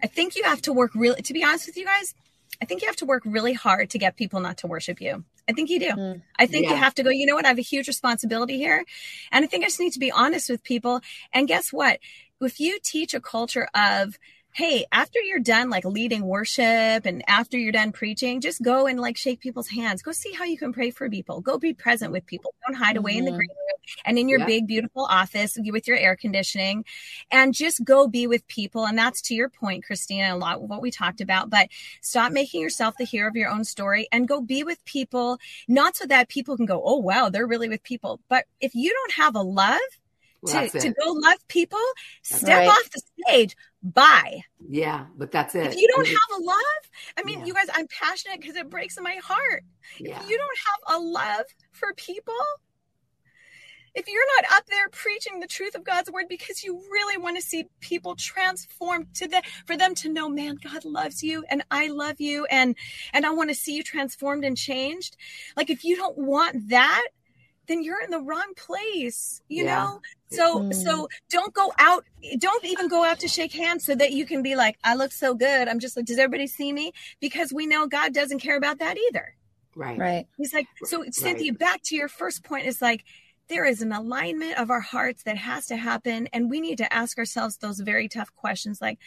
I 0.02 0.08
think 0.08 0.36
you 0.36 0.44
have 0.44 0.60
to 0.62 0.72
work 0.72 0.94
really, 0.94 1.22
to 1.22 1.32
be 1.32 1.44
honest 1.44 1.66
with 1.66 1.76
you 1.76 1.84
guys, 1.84 2.14
I 2.60 2.64
think 2.64 2.82
you 2.82 2.88
have 2.88 2.96
to 2.96 3.06
work 3.06 3.22
really 3.24 3.52
hard 3.52 3.90
to 3.90 3.98
get 3.98 4.16
people 4.16 4.40
not 4.40 4.58
to 4.58 4.66
worship 4.66 5.00
you. 5.00 5.24
I 5.48 5.52
think 5.52 5.70
you 5.70 5.80
do. 5.80 5.90
Mm, 5.90 6.22
I 6.38 6.46
think 6.46 6.64
yeah. 6.64 6.72
you 6.72 6.76
have 6.76 6.94
to 6.96 7.02
go, 7.02 7.10
you 7.10 7.26
know 7.26 7.34
what? 7.34 7.44
I 7.44 7.48
have 7.48 7.58
a 7.58 7.62
huge 7.62 7.88
responsibility 7.88 8.56
here. 8.56 8.84
And 9.30 9.44
I 9.44 9.48
think 9.48 9.64
I 9.64 9.68
just 9.68 9.80
need 9.80 9.92
to 9.92 9.98
be 9.98 10.12
honest 10.12 10.50
with 10.50 10.62
people. 10.62 11.00
And 11.32 11.48
guess 11.48 11.72
what? 11.72 11.98
if 12.40 12.58
you 12.58 12.80
teach 12.82 13.14
a 13.14 13.20
culture 13.20 13.68
of 13.72 14.18
hey, 14.54 14.84
after 14.92 15.18
you're 15.18 15.40
done 15.40 15.70
like 15.70 15.84
leading 15.84 16.26
worship 16.26 17.06
and 17.06 17.24
after 17.26 17.56
you're 17.56 17.72
done 17.72 17.90
preaching, 17.90 18.40
just 18.40 18.60
go 18.60 18.86
and 18.86 19.00
like 19.00 19.16
shake 19.16 19.40
people's 19.40 19.68
hands. 19.68 20.02
Go 20.02 20.12
see 20.12 20.32
how 20.32 20.44
you 20.44 20.58
can 20.58 20.74
pray 20.74 20.90
for 20.90 21.08
people. 21.08 21.40
Go 21.40 21.58
be 21.58 21.72
present 21.72 22.12
with 22.12 22.26
people. 22.26 22.54
Don't 22.66 22.76
hide 22.76 22.98
away 22.98 23.12
mm-hmm. 23.12 23.18
in 23.20 23.24
the 23.24 23.30
mm-hmm. 23.30 23.38
green 23.38 23.48
room 23.48 23.96
and 24.04 24.18
in 24.18 24.28
your 24.28 24.40
yeah. 24.40 24.46
big, 24.46 24.66
beautiful 24.66 25.04
office 25.04 25.58
with 25.58 25.88
your 25.88 25.96
air 25.96 26.16
conditioning 26.16 26.84
and 27.30 27.54
just 27.54 27.82
go 27.82 28.06
be 28.06 28.26
with 28.26 28.46
people. 28.46 28.84
And 28.84 28.98
that's 28.98 29.22
to 29.22 29.34
your 29.34 29.48
point, 29.48 29.84
Christina, 29.84 30.34
a 30.34 30.36
lot 30.36 30.56
of 30.56 30.68
what 30.68 30.82
we 30.82 30.90
talked 30.90 31.22
about, 31.22 31.48
but 31.48 31.68
stop 32.02 32.30
making 32.30 32.60
yourself 32.60 32.94
the 32.98 33.04
hero 33.04 33.28
of 33.28 33.36
your 33.36 33.48
own 33.48 33.64
story 33.64 34.06
and 34.12 34.28
go 34.28 34.42
be 34.42 34.64
with 34.64 34.84
people, 34.84 35.38
not 35.66 35.96
so 35.96 36.04
that 36.06 36.28
people 36.28 36.58
can 36.58 36.66
go, 36.66 36.82
oh, 36.84 36.98
wow, 36.98 37.30
they're 37.30 37.46
really 37.46 37.70
with 37.70 37.82
people. 37.82 38.20
But 38.28 38.44
if 38.60 38.74
you 38.74 38.92
don't 38.92 39.12
have 39.12 39.34
a 39.34 39.42
love, 39.42 39.80
to, 40.46 40.68
to 40.68 40.90
go 40.90 41.12
love 41.12 41.38
people, 41.46 41.78
step 42.22 42.48
right. 42.48 42.68
off 42.68 42.90
the 42.90 43.00
stage, 43.22 43.56
bye. 43.82 44.42
Yeah, 44.68 45.06
but 45.16 45.32
that's 45.32 45.54
it. 45.54 45.66
If 45.66 45.76
you 45.76 45.88
don't 45.88 46.06
have 46.06 46.38
a 46.38 46.42
love, 46.42 46.56
I 47.18 47.22
mean, 47.24 47.40
yeah. 47.40 47.46
you 47.46 47.54
guys, 47.54 47.66
I'm 47.72 47.88
passionate 47.88 48.40
because 48.40 48.56
it 48.56 48.70
breaks 48.70 48.98
my 49.00 49.16
heart. 49.22 49.64
Yeah. 49.98 50.20
If 50.20 50.28
you 50.28 50.38
don't 50.38 50.58
have 50.66 50.96
a 50.96 51.00
love 51.00 51.46
for 51.72 51.92
people, 51.94 52.34
if 53.94 54.08
you're 54.08 54.24
not 54.36 54.56
up 54.58 54.66
there 54.66 54.88
preaching 54.88 55.40
the 55.40 55.46
truth 55.46 55.74
of 55.74 55.84
God's 55.84 56.10
word 56.10 56.26
because 56.28 56.62
you 56.64 56.80
really 56.90 57.18
want 57.18 57.36
to 57.36 57.42
see 57.42 57.66
people 57.80 58.14
transformed 58.16 59.14
to 59.14 59.28
the 59.28 59.42
for 59.66 59.76
them 59.76 59.94
to 59.96 60.08
know 60.08 60.28
man 60.28 60.56
God 60.62 60.84
loves 60.84 61.22
you 61.22 61.44
and 61.50 61.62
I 61.70 61.88
love 61.88 62.20
you 62.20 62.46
and 62.46 62.74
and 63.12 63.26
I 63.26 63.30
want 63.30 63.50
to 63.50 63.54
see 63.54 63.74
you 63.74 63.82
transformed 63.82 64.44
and 64.44 64.56
changed 64.56 65.16
like 65.56 65.68
if 65.68 65.84
you 65.84 65.96
don't 65.96 66.16
want 66.16 66.70
that 66.70 67.06
then 67.68 67.82
you're 67.82 68.02
in 68.02 68.10
the 68.10 68.20
wrong 68.20 68.52
place 68.56 69.40
you 69.48 69.64
yeah. 69.64 69.84
know? 69.84 70.00
So 70.30 70.60
mm. 70.60 70.74
so 70.74 71.08
don't 71.30 71.52
go 71.52 71.72
out 71.78 72.04
don't 72.38 72.64
even 72.64 72.88
go 72.88 73.04
out 73.04 73.20
to 73.20 73.28
shake 73.28 73.52
hands 73.52 73.84
so 73.84 73.94
that 73.94 74.12
you 74.12 74.24
can 74.26 74.42
be 74.42 74.56
like 74.56 74.78
i 74.82 74.94
look 74.94 75.12
so 75.12 75.34
good. 75.34 75.68
I'm 75.68 75.78
just 75.78 75.96
like 75.96 76.06
does 76.06 76.18
everybody 76.18 76.46
see 76.46 76.72
me? 76.72 76.92
Because 77.20 77.52
we 77.52 77.66
know 77.66 77.86
god 77.86 78.14
doesn't 78.14 78.40
care 78.40 78.56
about 78.56 78.78
that 78.78 78.96
either. 79.08 79.36
Right. 79.74 79.98
Right. 79.98 80.26
He's 80.36 80.52
like 80.52 80.66
so 80.84 81.02
right. 81.02 81.14
cynthia 81.14 81.52
back 81.52 81.82
to 81.84 81.96
your 81.96 82.08
first 82.08 82.44
point 82.44 82.66
is 82.66 82.82
like 82.82 83.04
there 83.48 83.64
is 83.64 83.82
an 83.82 83.92
alignment 83.92 84.58
of 84.58 84.70
our 84.70 84.80
hearts 84.80 85.24
that 85.24 85.36
has 85.36 85.66
to 85.66 85.76
happen 85.76 86.28
and 86.32 86.48
we 86.48 86.60
need 86.60 86.78
to 86.78 86.92
ask 86.92 87.18
ourselves 87.18 87.58
those 87.58 87.80
very 87.80 88.08
tough 88.08 88.34
questions 88.34 88.80
like 88.80 88.98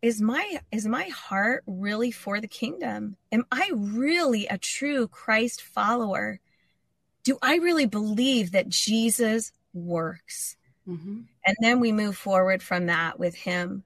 is 0.00 0.20
my 0.20 0.60
is 0.70 0.86
my 0.86 1.04
heart 1.04 1.64
really 1.66 2.10
for 2.10 2.40
the 2.40 2.48
kingdom? 2.48 3.16
Am 3.32 3.44
i 3.50 3.70
really 3.74 4.46
a 4.46 4.58
true 4.58 5.08
christ 5.08 5.62
follower 5.62 6.40
do 7.28 7.36
I 7.42 7.56
really 7.56 7.84
believe 7.84 8.52
that 8.52 8.70
Jesus 8.70 9.52
works? 9.74 10.56
Mm-hmm. 10.88 11.20
And 11.44 11.56
then 11.60 11.78
we 11.78 11.92
move 11.92 12.16
forward 12.16 12.62
from 12.62 12.86
that 12.86 13.18
with 13.18 13.34
him, 13.34 13.84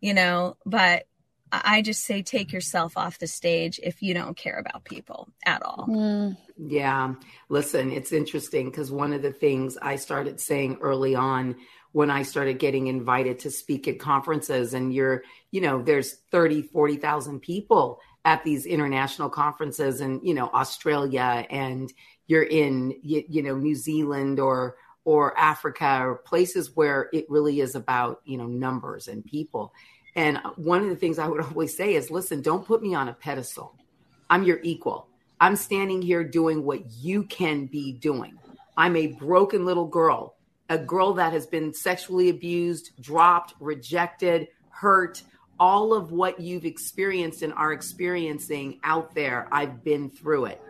you 0.00 0.14
know, 0.14 0.56
but 0.64 1.08
I 1.50 1.82
just 1.82 2.04
say 2.04 2.22
take 2.22 2.52
yourself 2.52 2.96
off 2.96 3.18
the 3.18 3.26
stage 3.26 3.80
if 3.82 4.00
you 4.00 4.14
don't 4.14 4.36
care 4.36 4.58
about 4.60 4.84
people 4.84 5.28
at 5.44 5.60
all. 5.64 5.88
Mm. 5.90 6.36
Yeah. 6.56 7.14
Listen, 7.48 7.90
it's 7.90 8.12
interesting 8.12 8.70
because 8.70 8.92
one 8.92 9.12
of 9.12 9.22
the 9.22 9.32
things 9.32 9.76
I 9.82 9.96
started 9.96 10.38
saying 10.38 10.78
early 10.80 11.16
on 11.16 11.56
when 11.90 12.12
I 12.12 12.22
started 12.22 12.60
getting 12.60 12.86
invited 12.86 13.40
to 13.40 13.50
speak 13.50 13.88
at 13.88 13.98
conferences 13.98 14.72
and 14.72 14.94
you're, 14.94 15.24
you 15.50 15.60
know, 15.60 15.82
there's 15.82 16.12
30, 16.30 16.62
40,000 16.62 17.40
people 17.40 17.98
at 18.24 18.44
these 18.44 18.66
international 18.66 19.30
conferences 19.30 20.00
and, 20.00 20.20
you 20.22 20.32
know, 20.32 20.48
Australia 20.54 21.44
and, 21.50 21.92
you're 22.26 22.44
in 22.44 22.98
you, 23.02 23.24
you 23.28 23.42
know 23.42 23.56
New 23.56 23.74
Zealand 23.74 24.40
or 24.40 24.76
or 25.04 25.38
Africa 25.38 26.00
or 26.02 26.16
places 26.16 26.74
where 26.74 27.10
it 27.12 27.26
really 27.28 27.60
is 27.60 27.74
about 27.74 28.20
you 28.24 28.38
know 28.38 28.46
numbers 28.46 29.08
and 29.08 29.24
people. 29.24 29.72
And 30.16 30.38
one 30.56 30.82
of 30.82 30.88
the 30.88 30.96
things 30.96 31.18
I 31.18 31.28
would 31.28 31.40
always 31.44 31.76
say 31.76 31.94
is, 31.94 32.10
listen, 32.10 32.40
don't 32.40 32.66
put 32.66 32.82
me 32.82 32.94
on 32.94 33.08
a 33.08 33.14
pedestal. 33.14 33.74
I'm 34.30 34.44
your 34.44 34.60
equal. 34.62 35.08
I'm 35.40 35.56
standing 35.56 36.00
here 36.00 36.24
doing 36.24 36.64
what 36.64 36.90
you 36.92 37.24
can 37.24 37.66
be 37.66 37.92
doing. 37.92 38.38
I'm 38.76 38.96
a 38.96 39.08
broken 39.08 39.64
little 39.66 39.86
girl, 39.86 40.36
a 40.68 40.78
girl 40.78 41.12
that 41.14 41.32
has 41.32 41.46
been 41.46 41.74
sexually 41.74 42.30
abused, 42.30 42.92
dropped, 43.00 43.54
rejected, 43.60 44.48
hurt. 44.70 45.22
All 45.60 45.94
of 45.94 46.10
what 46.10 46.40
you've 46.40 46.64
experienced 46.64 47.42
and 47.42 47.52
are 47.52 47.72
experiencing 47.72 48.80
out 48.82 49.14
there, 49.14 49.46
I've 49.52 49.84
been 49.84 50.10
through 50.10 50.46
it. 50.46 50.62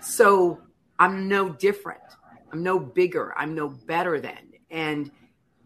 So 0.00 0.60
I'm 1.00 1.28
no 1.28 1.48
different. 1.48 2.02
I'm 2.52 2.62
no 2.62 2.78
bigger. 2.78 3.34
I'm 3.36 3.54
no 3.54 3.68
better 3.68 4.20
than. 4.20 4.52
And 4.70 5.10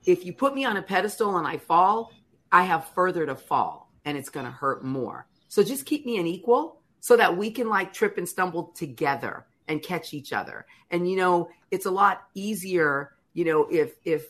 if 0.07 0.24
you 0.24 0.32
put 0.32 0.55
me 0.55 0.64
on 0.64 0.76
a 0.76 0.82
pedestal 0.82 1.37
and 1.37 1.47
I 1.47 1.59
fall, 1.59 2.12
I 2.53 2.62
have 2.62 2.87
further 2.91 3.26
to 3.26 3.35
fall 3.35 3.91
and 4.05 4.16
it's 4.16 4.28
going 4.28 4.47
to 4.47 4.53
hurt 4.53 4.85
more. 4.85 5.26
So 5.49 5.64
just 5.64 5.87
keep 5.87 6.07
me 6.07 6.18
an 6.18 6.26
equal 6.26 6.80
so 7.01 7.16
that 7.16 7.37
we 7.37 7.51
can 7.51 7.68
like 7.68 7.93
trip 7.93 8.16
and 8.16 8.28
stumble 8.28 8.72
together 8.76 9.45
and 9.66 9.82
catch 9.82 10.14
each 10.14 10.32
other. 10.32 10.66
And 10.91 11.11
you 11.11 11.16
know, 11.16 11.49
it's 11.72 11.87
a 11.87 11.91
lot 11.91 12.28
easier, 12.35 13.14
you 13.32 13.45
know, 13.45 13.66
if 13.70 13.95
if 14.05 14.28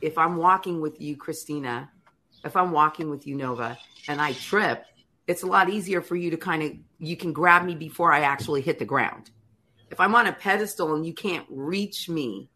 if 0.00 0.16
I'm 0.16 0.36
walking 0.36 0.80
with 0.80 1.00
you 1.00 1.16
Christina, 1.16 1.90
if 2.44 2.56
I'm 2.56 2.70
walking 2.70 3.10
with 3.10 3.26
you 3.26 3.34
Nova 3.34 3.76
and 4.08 4.20
I 4.20 4.32
trip, 4.32 4.84
it's 5.26 5.42
a 5.42 5.46
lot 5.46 5.68
easier 5.68 6.00
for 6.00 6.16
you 6.16 6.30
to 6.30 6.36
kind 6.36 6.62
of 6.62 6.72
you 6.98 7.16
can 7.16 7.32
grab 7.32 7.64
me 7.64 7.74
before 7.74 8.12
I 8.12 8.20
actually 8.20 8.62
hit 8.62 8.78
the 8.78 8.84
ground 8.84 9.30
if 9.90 10.00
I'm 10.00 10.14
on 10.14 10.26
a 10.26 10.32
pedestal 10.32 10.94
and 10.94 11.04
you 11.06 11.12
can't 11.12 11.46
reach 11.48 12.08
me 12.08 12.48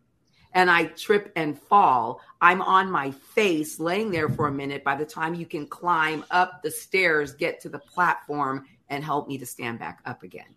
and 0.54 0.70
I 0.70 0.84
trip 0.84 1.32
and 1.34 1.58
fall, 1.58 2.20
I'm 2.40 2.60
on 2.60 2.90
my 2.90 3.10
face 3.10 3.80
laying 3.80 4.10
there 4.10 4.28
for 4.28 4.48
a 4.48 4.52
minute. 4.52 4.84
By 4.84 4.96
the 4.96 5.06
time 5.06 5.34
you 5.34 5.46
can 5.46 5.66
climb 5.66 6.24
up 6.30 6.62
the 6.62 6.70
stairs, 6.70 7.32
get 7.32 7.60
to 7.62 7.68
the 7.68 7.78
platform, 7.78 8.66
and 8.88 9.02
help 9.02 9.28
me 9.28 9.38
to 9.38 9.46
stand 9.46 9.78
back 9.78 10.00
up 10.04 10.22
again. 10.22 10.54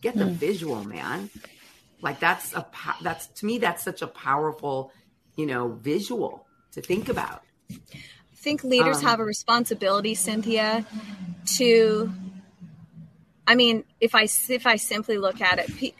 Get 0.00 0.16
the 0.16 0.24
mm. 0.24 0.32
visual, 0.32 0.84
man. 0.84 1.30
Like 2.00 2.20
that's 2.20 2.52
a 2.54 2.66
that's 3.02 3.26
to 3.28 3.46
me 3.46 3.58
that's 3.58 3.82
such 3.82 4.02
a 4.02 4.06
powerful, 4.06 4.92
you 5.36 5.46
know, 5.46 5.72
visual 5.72 6.46
to 6.72 6.80
think 6.80 7.08
about. 7.08 7.42
I 7.70 7.76
think 8.36 8.64
leaders 8.64 8.98
um, 8.98 9.04
have 9.04 9.20
a 9.20 9.24
responsibility, 9.24 10.14
Cynthia, 10.14 10.84
to 11.56 12.12
I 13.46 13.54
mean, 13.54 13.84
if 14.00 14.14
I 14.14 14.28
if 14.48 14.66
I 14.66 14.76
simply 14.76 15.18
look 15.18 15.40
at 15.40 15.58
it, 15.58 15.94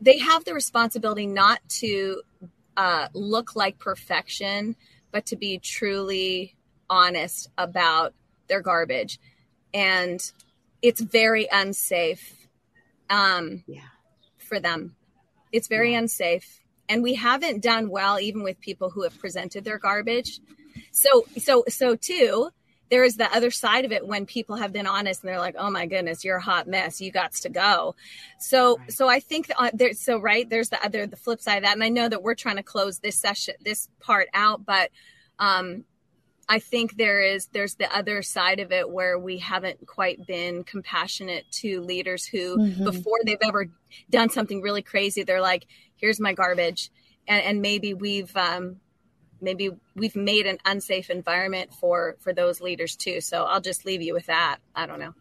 they 0.00 0.18
have 0.18 0.44
the 0.44 0.54
responsibility 0.54 1.26
not 1.26 1.60
to 1.68 2.22
uh, 2.76 3.08
look 3.12 3.56
like 3.56 3.78
perfection, 3.78 4.76
but 5.10 5.26
to 5.26 5.36
be 5.36 5.58
truly 5.58 6.56
honest 6.88 7.50
about 7.58 8.14
their 8.48 8.60
garbage. 8.60 9.18
And 9.74 10.20
it's 10.80 11.00
very 11.00 11.48
unsafe 11.50 12.48
um, 13.10 13.64
yeah. 13.66 13.80
for 14.36 14.60
them. 14.60 14.96
It's 15.52 15.68
very 15.68 15.92
yeah. 15.92 15.98
unsafe. 15.98 16.60
And 16.88 17.02
we 17.02 17.14
haven't 17.14 17.62
done 17.62 17.90
well 17.90 18.18
even 18.18 18.42
with 18.42 18.60
people 18.60 18.90
who 18.90 19.02
have 19.02 19.18
presented 19.18 19.64
their 19.64 19.78
garbage. 19.78 20.40
So, 20.90 21.26
so, 21.36 21.64
so 21.68 21.96
too, 21.96 22.50
there 22.90 23.04
is 23.04 23.16
the 23.16 23.34
other 23.34 23.50
side 23.50 23.84
of 23.84 23.92
it 23.92 24.06
when 24.06 24.26
people 24.26 24.56
have 24.56 24.72
been 24.72 24.86
honest 24.86 25.22
and 25.22 25.28
they're 25.28 25.40
like, 25.40 25.56
"Oh 25.58 25.70
my 25.70 25.86
goodness, 25.86 26.24
you're 26.24 26.38
a 26.38 26.42
hot 26.42 26.66
mess. 26.66 27.00
You 27.00 27.10
got 27.10 27.32
to 27.32 27.48
go." 27.48 27.94
So, 28.38 28.78
right. 28.78 28.92
so 28.92 29.08
I 29.08 29.20
think 29.20 29.48
that 29.48 29.60
uh, 29.60 29.70
there's 29.74 30.00
so 30.00 30.18
right 30.18 30.48
there's 30.48 30.70
the 30.70 30.84
other 30.84 31.06
the 31.06 31.16
flip 31.16 31.40
side 31.40 31.58
of 31.58 31.62
that, 31.64 31.74
and 31.74 31.84
I 31.84 31.88
know 31.88 32.08
that 32.08 32.22
we're 32.22 32.34
trying 32.34 32.56
to 32.56 32.62
close 32.62 32.98
this 32.98 33.16
session 33.16 33.54
this 33.64 33.88
part 34.00 34.28
out, 34.34 34.64
but 34.64 34.90
um, 35.38 35.84
I 36.48 36.58
think 36.58 36.96
there 36.96 37.20
is 37.20 37.46
there's 37.52 37.74
the 37.74 37.94
other 37.94 38.22
side 38.22 38.60
of 38.60 38.72
it 38.72 38.88
where 38.88 39.18
we 39.18 39.38
haven't 39.38 39.86
quite 39.86 40.26
been 40.26 40.64
compassionate 40.64 41.44
to 41.52 41.82
leaders 41.82 42.24
who 42.24 42.56
mm-hmm. 42.56 42.84
before 42.84 43.18
they've 43.24 43.36
ever 43.42 43.66
done 44.08 44.30
something 44.30 44.62
really 44.62 44.82
crazy, 44.82 45.22
they're 45.22 45.42
like, 45.42 45.66
"Here's 45.96 46.20
my 46.20 46.32
garbage," 46.32 46.90
and, 47.26 47.42
and 47.42 47.62
maybe 47.62 47.92
we've 47.92 48.34
um, 48.36 48.76
maybe 49.40 49.70
we've 49.94 50.16
made 50.16 50.46
an 50.46 50.58
unsafe 50.64 51.10
environment 51.10 51.72
for 51.72 52.16
for 52.20 52.32
those 52.32 52.60
leaders 52.60 52.96
too. 52.96 53.20
So 53.20 53.44
i'll 53.44 53.60
just 53.60 53.84
leave 53.84 54.02
you 54.02 54.14
with 54.14 54.26
that. 54.26 54.58
I 54.74 54.86
don't 54.86 55.00
know. 55.00 55.14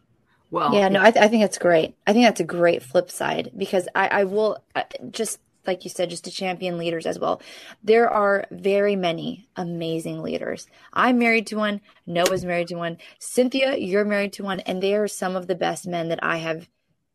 Well 0.50 0.74
yeah 0.74 0.88
no 0.88 1.02
i, 1.02 1.12
th- 1.12 1.24
I 1.24 1.28
think 1.28 1.44
that's 1.44 1.58
great. 1.58 1.96
I 2.06 2.14
think 2.14 2.26
that's 2.26 2.40
a 2.40 2.46
great 2.46 2.84
flip 2.84 3.12
side 3.12 3.52
because 3.58 3.88
i 3.96 4.08
i 4.08 4.24
will 4.24 4.64
uh, 4.76 4.84
just 5.12 5.40
like 5.66 5.84
you 5.84 5.90
said 5.90 6.10
just 6.10 6.24
to 6.24 6.32
champion 6.32 6.78
leaders 6.78 7.06
as 7.06 7.20
well. 7.20 7.42
There 7.84 8.10
are 8.10 8.46
very 8.52 8.96
many 8.96 9.50
amazing 9.58 10.24
leaders. 10.24 10.66
I'm 10.94 11.20
married 11.20 11.48
to 11.48 11.58
one. 11.58 11.82
Nova's 12.06 12.46
married 12.46 12.70
to 12.70 12.76
one. 12.76 12.98
Cynthia 13.20 13.76
you're 13.76 14.06
married 14.06 14.34
to 14.34 14.44
one. 14.44 14.62
And 14.62 14.82
they 14.82 14.96
are 14.96 15.10
some 15.10 15.36
of 15.36 15.48
the 15.48 15.56
best 15.56 15.86
men 15.86 16.08
that 16.10 16.24
i 16.24 16.38
have 16.38 16.70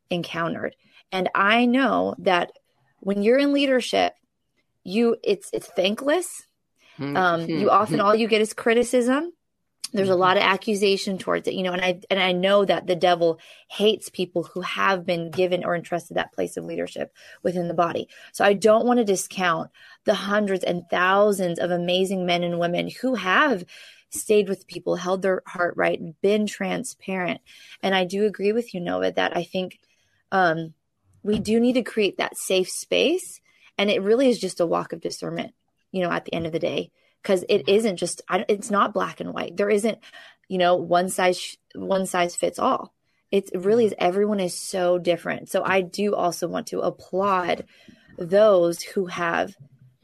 encountered. 0.09 0.75
And 1.11 1.29
i 1.33 1.65
know 1.65 2.15
that 2.19 2.51
when 2.99 3.21
you're 3.21 3.39
in 3.39 3.51
leadership 3.53 4.13
you 4.83 5.17
it's 5.23 5.49
it's 5.53 5.67
thankless 5.67 6.43
um, 6.99 7.49
you 7.49 7.69
often 7.69 7.99
all 7.99 8.15
you 8.15 8.27
get 8.27 8.41
is 8.41 8.53
criticism. 8.53 9.31
there's 9.93 10.09
a 10.09 10.15
lot 10.15 10.37
of 10.37 10.43
accusation 10.43 11.17
towards 11.17 11.47
it 11.47 11.53
you 11.53 11.63
know 11.63 11.71
and 11.73 11.81
i 11.81 11.99
and 12.09 12.19
i 12.19 12.31
know 12.31 12.65
that 12.65 12.87
the 12.87 12.95
devil 12.95 13.39
hates 13.69 14.09
people 14.09 14.43
who 14.43 14.61
have 14.61 15.05
been 15.05 15.29
given 15.29 15.63
or 15.63 15.75
entrusted 15.75 16.17
that 16.17 16.33
place 16.33 16.57
of 16.57 16.65
leadership 16.65 17.13
within 17.43 17.67
the 17.67 17.73
body. 17.73 18.07
So 18.31 18.43
i 18.43 18.53
don't 18.53 18.85
want 18.85 18.97
to 18.99 19.05
discount 19.05 19.69
the 20.05 20.13
hundreds 20.15 20.63
and 20.63 20.83
thousands 20.89 21.59
of 21.59 21.71
amazing 21.71 22.25
men 22.25 22.43
and 22.43 22.59
women 22.59 22.89
who 23.01 23.15
have 23.15 23.63
stayed 24.09 24.47
with 24.47 24.67
people 24.67 24.95
held 24.95 25.21
their 25.21 25.41
heart 25.47 25.73
right 25.75 25.99
been 26.21 26.45
transparent. 26.47 27.41
And 27.81 27.93
i 27.95 28.03
do 28.05 28.25
agree 28.25 28.51
with 28.51 28.73
you 28.73 28.79
nova 28.79 29.11
that 29.11 29.35
i 29.37 29.43
think 29.43 29.79
um, 30.31 30.73
we 31.21 31.39
do 31.39 31.59
need 31.59 31.73
to 31.73 31.83
create 31.83 32.17
that 32.17 32.37
safe 32.37 32.69
space 32.69 33.39
and 33.77 33.89
it 33.89 34.01
really 34.01 34.29
is 34.29 34.39
just 34.39 34.59
a 34.59 34.65
walk 34.65 34.93
of 34.93 35.01
discernment 35.01 35.53
you 35.93 36.01
know 36.01 36.11
at 36.11 36.25
the 36.25 36.33
end 36.33 36.45
of 36.45 36.51
the 36.51 36.59
day 36.59 36.91
because 37.21 37.45
it 37.47 37.69
isn't 37.69 37.95
just 37.95 38.21
it's 38.49 38.69
not 38.69 38.93
black 38.93 39.21
and 39.21 39.33
white. 39.33 39.55
There 39.55 39.69
isn't 39.69 39.99
you 40.49 40.57
know 40.57 40.75
one 40.75 41.09
size 41.09 41.57
one 41.73 42.05
size 42.05 42.35
fits 42.35 42.59
all. 42.59 42.93
It 43.31 43.49
really 43.55 43.85
mm-hmm. 43.85 43.93
is 43.93 43.97
everyone 43.97 44.39
is 44.41 44.53
so 44.53 44.99
different. 44.99 45.49
So 45.49 45.63
i 45.63 45.81
do 45.81 46.13
also 46.13 46.47
want 46.47 46.67
to 46.67 46.81
applaud 46.81 47.65
those 48.17 48.83
who 48.83 49.05
have 49.05 49.55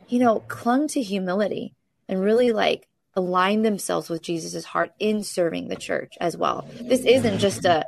you 0.07 0.19
know 0.19 0.39
clung 0.47 0.87
to 0.89 1.01
humility 1.01 1.75
and 2.07 2.21
really 2.21 2.51
like 2.51 2.87
align 3.15 3.63
themselves 3.63 4.07
with 4.07 4.21
jesus' 4.21 4.63
heart 4.63 4.91
in 4.99 5.23
serving 5.23 5.67
the 5.67 5.75
church 5.75 6.13
as 6.21 6.37
well. 6.37 6.67
This 6.79 7.01
isn't 7.01 7.39
just 7.39 7.65
a 7.65 7.85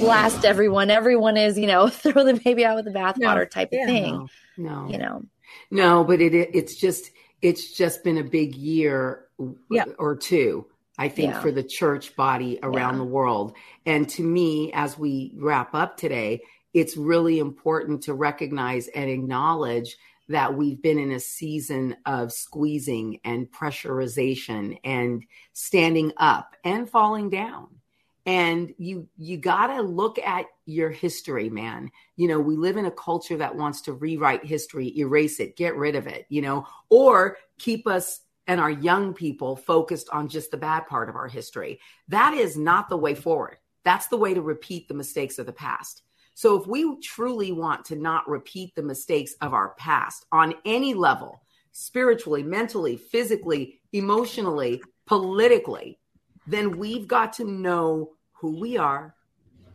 blast 0.00 0.44
everyone 0.44 0.90
everyone 0.90 1.36
is 1.36 1.56
you 1.58 1.68
know 1.68 1.88
throw 2.02 2.24
the 2.24 2.40
baby 2.44 2.64
out 2.64 2.76
with 2.76 2.86
the 2.86 2.98
bathwater 2.98 3.18
no, 3.18 3.44
type 3.44 3.68
of 3.68 3.78
yeah, 3.78 3.86
thing 3.86 4.28
no, 4.56 4.84
no. 4.84 4.88
you 4.90 4.98
know? 4.98 5.22
No 5.70 6.04
but 6.04 6.20
it 6.20 6.34
it's 6.34 6.74
just 6.74 7.10
it's 7.42 7.76
just 7.76 8.04
been 8.04 8.18
a 8.18 8.24
big 8.24 8.54
year 8.54 9.26
yeah. 9.70 9.84
or 9.98 10.16
two 10.16 10.66
I 10.98 11.08
think, 11.08 11.32
yeah. 11.32 11.40
for 11.40 11.50
the 11.50 11.62
church 11.62 12.14
body 12.16 12.58
around 12.62 12.94
yeah. 12.94 12.98
the 12.98 13.04
world. 13.04 13.54
And 13.86 14.08
to 14.10 14.22
me, 14.22 14.72
as 14.72 14.98
we 14.98 15.32
wrap 15.36 15.74
up 15.74 15.96
today, 15.96 16.42
it's 16.74 16.96
really 16.96 17.38
important 17.38 18.04
to 18.04 18.14
recognize 18.14 18.88
and 18.88 19.10
acknowledge 19.10 19.96
that 20.28 20.54
we've 20.54 20.80
been 20.80 20.98
in 20.98 21.10
a 21.10 21.20
season 21.20 21.96
of 22.06 22.32
squeezing 22.32 23.20
and 23.24 23.50
pressurization 23.50 24.78
and 24.84 25.24
standing 25.52 26.12
up 26.18 26.56
and 26.64 26.88
falling 26.88 27.30
down 27.30 27.68
and 28.26 28.72
you 28.78 29.08
you 29.16 29.36
got 29.36 29.68
to 29.68 29.82
look 29.82 30.18
at 30.18 30.46
your 30.66 30.90
history 30.90 31.50
man. 31.50 31.90
You 32.16 32.28
know 32.28 32.40
we 32.40 32.56
live 32.56 32.76
in 32.76 32.86
a 32.86 32.90
culture 32.90 33.36
that 33.36 33.56
wants 33.56 33.82
to 33.82 33.92
rewrite 33.92 34.44
history 34.44 34.96
erase 34.98 35.40
it 35.40 35.56
get 35.56 35.76
rid 35.76 35.96
of 35.96 36.06
it 36.06 36.26
you 36.28 36.42
know 36.42 36.66
or 36.88 37.38
keep 37.58 37.86
us 37.86 38.20
and 38.46 38.60
our 38.60 38.70
young 38.70 39.14
people 39.14 39.56
focused 39.56 40.08
on 40.10 40.28
just 40.28 40.50
the 40.50 40.56
bad 40.56 40.86
part 40.86 41.08
of 41.08 41.16
our 41.16 41.28
history. 41.28 41.80
That 42.08 42.34
is 42.34 42.56
not 42.56 42.88
the 42.88 42.96
way 42.96 43.14
forward. 43.14 43.58
That's 43.84 44.08
the 44.08 44.16
way 44.16 44.34
to 44.34 44.42
repeat 44.42 44.88
the 44.88 44.94
mistakes 44.94 45.38
of 45.38 45.46
the 45.46 45.52
past. 45.52 46.02
So 46.34 46.60
if 46.60 46.66
we 46.66 46.98
truly 47.00 47.52
want 47.52 47.84
to 47.86 47.96
not 47.96 48.28
repeat 48.28 48.74
the 48.74 48.82
mistakes 48.82 49.34
of 49.40 49.54
our 49.54 49.74
past 49.74 50.26
on 50.32 50.54
any 50.64 50.94
level 50.94 51.42
spiritually 51.72 52.42
mentally 52.42 52.96
physically 52.96 53.80
emotionally 53.92 54.82
politically 55.06 55.98
then 56.46 56.78
we've 56.78 57.06
got 57.06 57.32
to 57.34 57.44
know 57.44 58.12
who 58.32 58.58
we 58.60 58.76
are, 58.76 59.14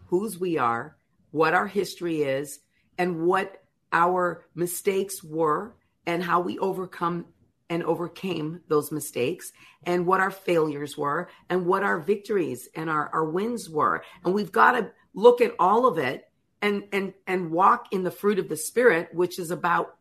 whose 0.07 0.39
we 0.39 0.57
are, 0.57 0.97
what 1.32 1.53
our 1.53 1.68
history 1.68 2.24
is, 2.24 2.59
and 2.97 3.26
what 3.26 3.61
our 3.91 4.45
mistakes 4.55 5.24
were, 5.24 5.76
and 6.05 6.24
how 6.24 6.39
we 6.41 6.57
overcome 6.59 7.26
and 7.70 7.84
overcame 7.84 8.61
those 8.70 8.91
mistakes, 8.93 9.51
and 9.84 10.05
what 10.05 10.22
our 10.22 10.32
failures 10.32 10.97
were, 10.97 11.30
and 11.49 11.65
what 11.65 11.84
our 11.84 11.99
victories 11.99 12.70
and 12.76 12.89
our, 12.89 13.09
our 13.09 13.26
wins 13.26 13.70
were. 13.70 14.03
And 14.24 14.34
we've 14.34 14.51
got 14.51 14.72
to 14.72 14.91
look 15.13 15.41
at 15.41 15.53
all 15.59 15.86
of 15.86 15.97
it 15.97 16.24
and 16.61 16.84
and 16.91 17.13
and 17.26 17.51
walk 17.51 17.88
in 17.91 18.03
the 18.03 18.11
fruit 18.11 18.39
of 18.39 18.49
the 18.49 18.57
spirit, 18.57 19.13
which 19.13 19.39
is 19.39 19.51
about 19.51 19.97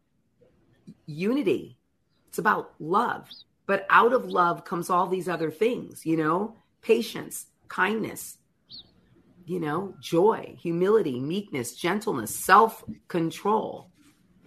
unity. 1.06 1.76
It's 2.28 2.38
about 2.38 2.74
love. 2.78 3.28
But 3.66 3.86
out 3.90 4.12
of 4.12 4.26
love 4.26 4.64
comes 4.64 4.90
all 4.90 5.08
these 5.08 5.28
other 5.28 5.50
things, 5.50 6.06
you 6.06 6.16
know, 6.16 6.56
patience, 6.82 7.46
kindness, 7.68 8.38
you 9.44 9.60
know, 9.60 9.94
joy, 10.00 10.56
humility, 10.60 11.20
meekness, 11.20 11.74
gentleness, 11.74 12.34
self 12.34 12.84
control. 13.08 13.90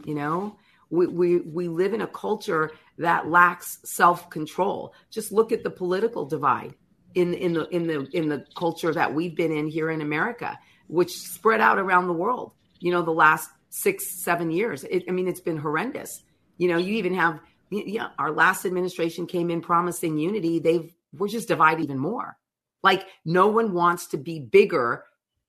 You 0.05 0.15
know, 0.15 0.57
we, 0.89 1.07
we, 1.07 1.37
we 1.41 1.67
live 1.67 1.93
in 1.93 2.01
a 2.01 2.07
culture 2.07 2.71
that 2.97 3.29
lacks 3.29 3.79
self 3.83 4.29
control. 4.29 4.93
Just 5.09 5.31
look 5.31 5.51
at 5.51 5.63
the 5.63 5.69
political 5.69 6.25
divide 6.25 6.75
in, 7.15 7.33
in, 7.33 7.53
the, 7.53 7.67
in, 7.69 7.87
the, 7.87 8.07
in 8.13 8.29
the 8.29 8.45
culture 8.55 8.93
that 8.93 9.13
we've 9.13 9.35
been 9.35 9.51
in 9.51 9.67
here 9.67 9.89
in 9.89 10.01
America, 10.01 10.57
which 10.87 11.17
spread 11.17 11.61
out 11.61 11.79
around 11.79 12.07
the 12.07 12.13
world, 12.13 12.53
you 12.79 12.91
know, 12.91 13.01
the 13.01 13.11
last 13.11 13.49
six, 13.69 14.07
seven 14.23 14.51
years. 14.51 14.83
It, 14.83 15.03
I 15.07 15.11
mean, 15.11 15.27
it's 15.27 15.39
been 15.39 15.57
horrendous. 15.57 16.23
You 16.57 16.67
know, 16.69 16.77
you 16.77 16.95
even 16.95 17.13
have, 17.15 17.39
yeah, 17.69 18.09
our 18.17 18.31
last 18.31 18.65
administration 18.65 19.27
came 19.27 19.49
in 19.49 19.61
promising 19.61 20.17
unity. 20.17 20.59
They've, 20.59 20.93
we're 21.13 21.27
just 21.27 21.47
divided 21.47 21.83
even 21.83 21.99
more. 21.99 22.37
Like 22.83 23.05
no 23.25 23.47
one 23.47 23.73
wants 23.73 24.07
to 24.07 24.17
be 24.17 24.39
bigger 24.39 25.03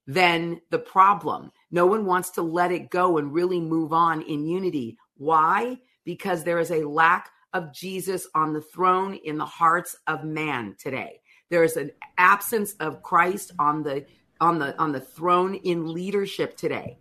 than 0.07 0.61
the 0.69 0.79
problem. 0.79 1.51
No 1.69 1.85
one 1.85 2.05
wants 2.05 2.31
to 2.31 2.41
let 2.41 2.71
it 2.71 2.89
go 2.89 3.17
and 3.17 3.33
really 3.33 3.59
move 3.59 3.93
on 3.93 4.21
in 4.23 4.45
unity. 4.45 4.97
Why? 5.17 5.77
Because 6.03 6.43
there 6.43 6.59
is 6.59 6.71
a 6.71 6.87
lack 6.87 7.29
of 7.53 7.73
Jesus 7.73 8.27
on 8.33 8.53
the 8.53 8.61
throne 8.61 9.15
in 9.23 9.37
the 9.37 9.45
hearts 9.45 9.95
of 10.07 10.23
man 10.23 10.75
today. 10.79 11.21
There 11.49 11.63
is 11.63 11.77
an 11.77 11.91
absence 12.17 12.73
of 12.79 13.03
Christ 13.03 13.51
on 13.59 13.83
the 13.83 14.05
on 14.39 14.57
the 14.57 14.77
on 14.77 14.91
the 14.91 15.01
throne 15.01 15.55
in 15.55 15.93
leadership 15.93 16.57
today. 16.57 16.97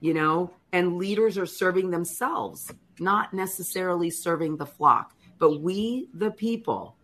You 0.00 0.14
know, 0.14 0.50
and 0.72 0.96
leaders 0.96 1.38
are 1.38 1.46
serving 1.46 1.90
themselves, 1.90 2.72
not 2.98 3.32
necessarily 3.32 4.10
serving 4.10 4.56
the 4.56 4.66
flock. 4.66 5.14
But 5.38 5.60
we 5.60 6.08
the 6.14 6.30
people 6.30 6.96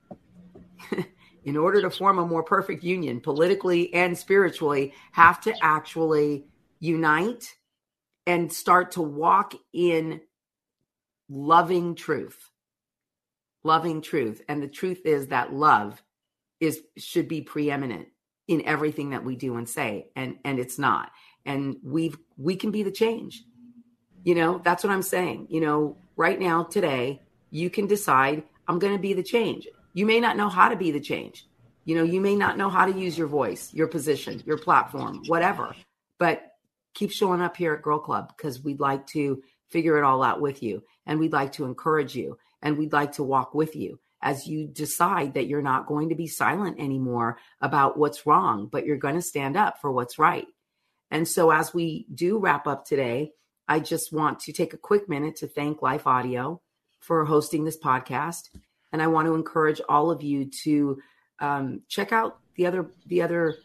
in 1.44 1.56
order 1.56 1.80
to 1.80 1.90
form 1.90 2.18
a 2.18 2.26
more 2.26 2.42
perfect 2.42 2.84
union 2.84 3.20
politically 3.20 3.92
and 3.94 4.16
spiritually 4.16 4.92
have 5.12 5.40
to 5.40 5.54
actually 5.62 6.44
unite 6.80 7.56
and 8.26 8.52
start 8.52 8.92
to 8.92 9.02
walk 9.02 9.54
in 9.72 10.20
loving 11.28 11.94
truth 11.94 12.50
loving 13.64 14.00
truth 14.00 14.40
and 14.48 14.62
the 14.62 14.68
truth 14.68 15.04
is 15.04 15.26
that 15.26 15.52
love 15.52 16.02
is 16.60 16.80
should 16.96 17.28
be 17.28 17.40
preeminent 17.40 18.08
in 18.46 18.64
everything 18.64 19.10
that 19.10 19.24
we 19.24 19.36
do 19.36 19.56
and 19.56 19.68
say 19.68 20.10
and 20.16 20.36
and 20.44 20.58
it's 20.58 20.78
not 20.78 21.10
and 21.44 21.76
we've 21.82 22.16
we 22.36 22.56
can 22.56 22.70
be 22.70 22.82
the 22.82 22.90
change 22.90 23.42
you 24.24 24.34
know 24.34 24.60
that's 24.64 24.84
what 24.84 24.92
i'm 24.92 25.02
saying 25.02 25.46
you 25.50 25.60
know 25.60 25.96
right 26.16 26.40
now 26.40 26.62
today 26.62 27.20
you 27.50 27.70
can 27.70 27.86
decide 27.86 28.42
i'm 28.66 28.78
going 28.78 28.92
to 28.92 28.98
be 28.98 29.12
the 29.12 29.22
change 29.22 29.66
you 29.98 30.06
may 30.06 30.20
not 30.20 30.36
know 30.36 30.48
how 30.48 30.68
to 30.68 30.76
be 30.76 30.92
the 30.92 31.00
change. 31.00 31.44
You 31.84 31.96
know, 31.96 32.04
you 32.04 32.20
may 32.20 32.36
not 32.36 32.56
know 32.56 32.70
how 32.70 32.86
to 32.86 32.96
use 32.96 33.18
your 33.18 33.26
voice, 33.26 33.74
your 33.74 33.88
position, 33.88 34.40
your 34.46 34.56
platform, 34.56 35.22
whatever. 35.26 35.74
But 36.18 36.52
keep 36.94 37.10
showing 37.10 37.40
up 37.40 37.56
here 37.56 37.74
at 37.74 37.82
Girl 37.82 37.98
Club 37.98 38.32
because 38.36 38.62
we'd 38.62 38.78
like 38.78 39.08
to 39.08 39.42
figure 39.70 39.98
it 39.98 40.04
all 40.04 40.22
out 40.22 40.40
with 40.40 40.62
you 40.62 40.84
and 41.04 41.18
we'd 41.18 41.32
like 41.32 41.50
to 41.54 41.64
encourage 41.64 42.14
you 42.14 42.38
and 42.62 42.78
we'd 42.78 42.92
like 42.92 43.12
to 43.12 43.24
walk 43.24 43.54
with 43.54 43.74
you 43.74 43.98
as 44.22 44.46
you 44.46 44.68
decide 44.68 45.34
that 45.34 45.48
you're 45.48 45.62
not 45.62 45.86
going 45.86 46.10
to 46.10 46.14
be 46.14 46.28
silent 46.28 46.78
anymore 46.78 47.38
about 47.60 47.98
what's 47.98 48.24
wrong, 48.24 48.68
but 48.70 48.86
you're 48.86 48.96
going 48.98 49.16
to 49.16 49.22
stand 49.22 49.56
up 49.56 49.80
for 49.80 49.90
what's 49.90 50.16
right. 50.16 50.46
And 51.10 51.26
so, 51.26 51.50
as 51.50 51.74
we 51.74 52.06
do 52.14 52.38
wrap 52.38 52.68
up 52.68 52.84
today, 52.84 53.32
I 53.68 53.80
just 53.80 54.12
want 54.12 54.40
to 54.40 54.52
take 54.52 54.72
a 54.72 54.78
quick 54.78 55.08
minute 55.08 55.36
to 55.36 55.46
thank 55.46 55.82
Life 55.82 56.06
Audio 56.06 56.60
for 57.00 57.24
hosting 57.24 57.64
this 57.64 57.78
podcast 57.78 58.48
and 58.92 59.02
I 59.02 59.06
want 59.06 59.26
to 59.26 59.34
encourage 59.34 59.80
all 59.88 60.10
of 60.10 60.22
you 60.22 60.46
to 60.64 60.98
um, 61.40 61.82
check 61.88 62.12
out 62.12 62.38
the 62.56 62.66
other 62.66 62.90
the 63.06 63.22
other 63.22 63.56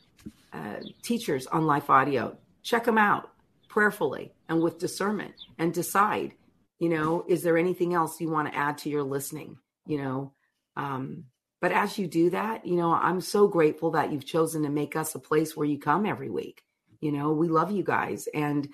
uh, 0.52 0.78
teachers 1.02 1.48
on 1.48 1.66
Life 1.66 1.90
Audio. 1.90 2.38
Check 2.62 2.86
them 2.86 2.98
out 2.98 3.30
prayerfully 3.68 4.32
and 4.48 4.62
with 4.62 4.80
discernment, 4.80 5.34
and 5.58 5.74
decide. 5.74 6.34
You 6.80 6.90
know, 6.90 7.24
is 7.30 7.44
there 7.44 7.58
anything 7.58 7.94
else 7.94 8.20
you 8.20 8.30
want 8.30 8.52
to 8.52 8.58
add 8.58 8.80
to 8.80 8.90
your 8.90 9.04
listening? 9.04 9.58
You 9.86 10.00
know, 10.00 10.34
um, 10.76 11.26
but 11.62 11.72
as 11.72 11.98
you 11.98 12.08
do 12.08 12.32
that, 12.32 12.66
you 12.66 12.76
know, 12.76 12.92
I'm 12.94 13.22
so 13.22 13.48
grateful 13.48 13.92
that 13.92 14.12
you've 14.12 14.26
chosen 14.26 14.64
to 14.64 14.70
make 14.70 14.96
us 14.96 15.16
a 15.16 15.20
place 15.20 15.56
where 15.56 15.68
you 15.68 15.80
come 15.80 16.06
every 16.06 16.30
week. 16.30 16.62
You 17.00 17.14
know, 17.14 17.32
we 17.32 17.48
love 17.48 17.72
you 17.72 17.84
guys, 17.84 18.28
and 18.34 18.68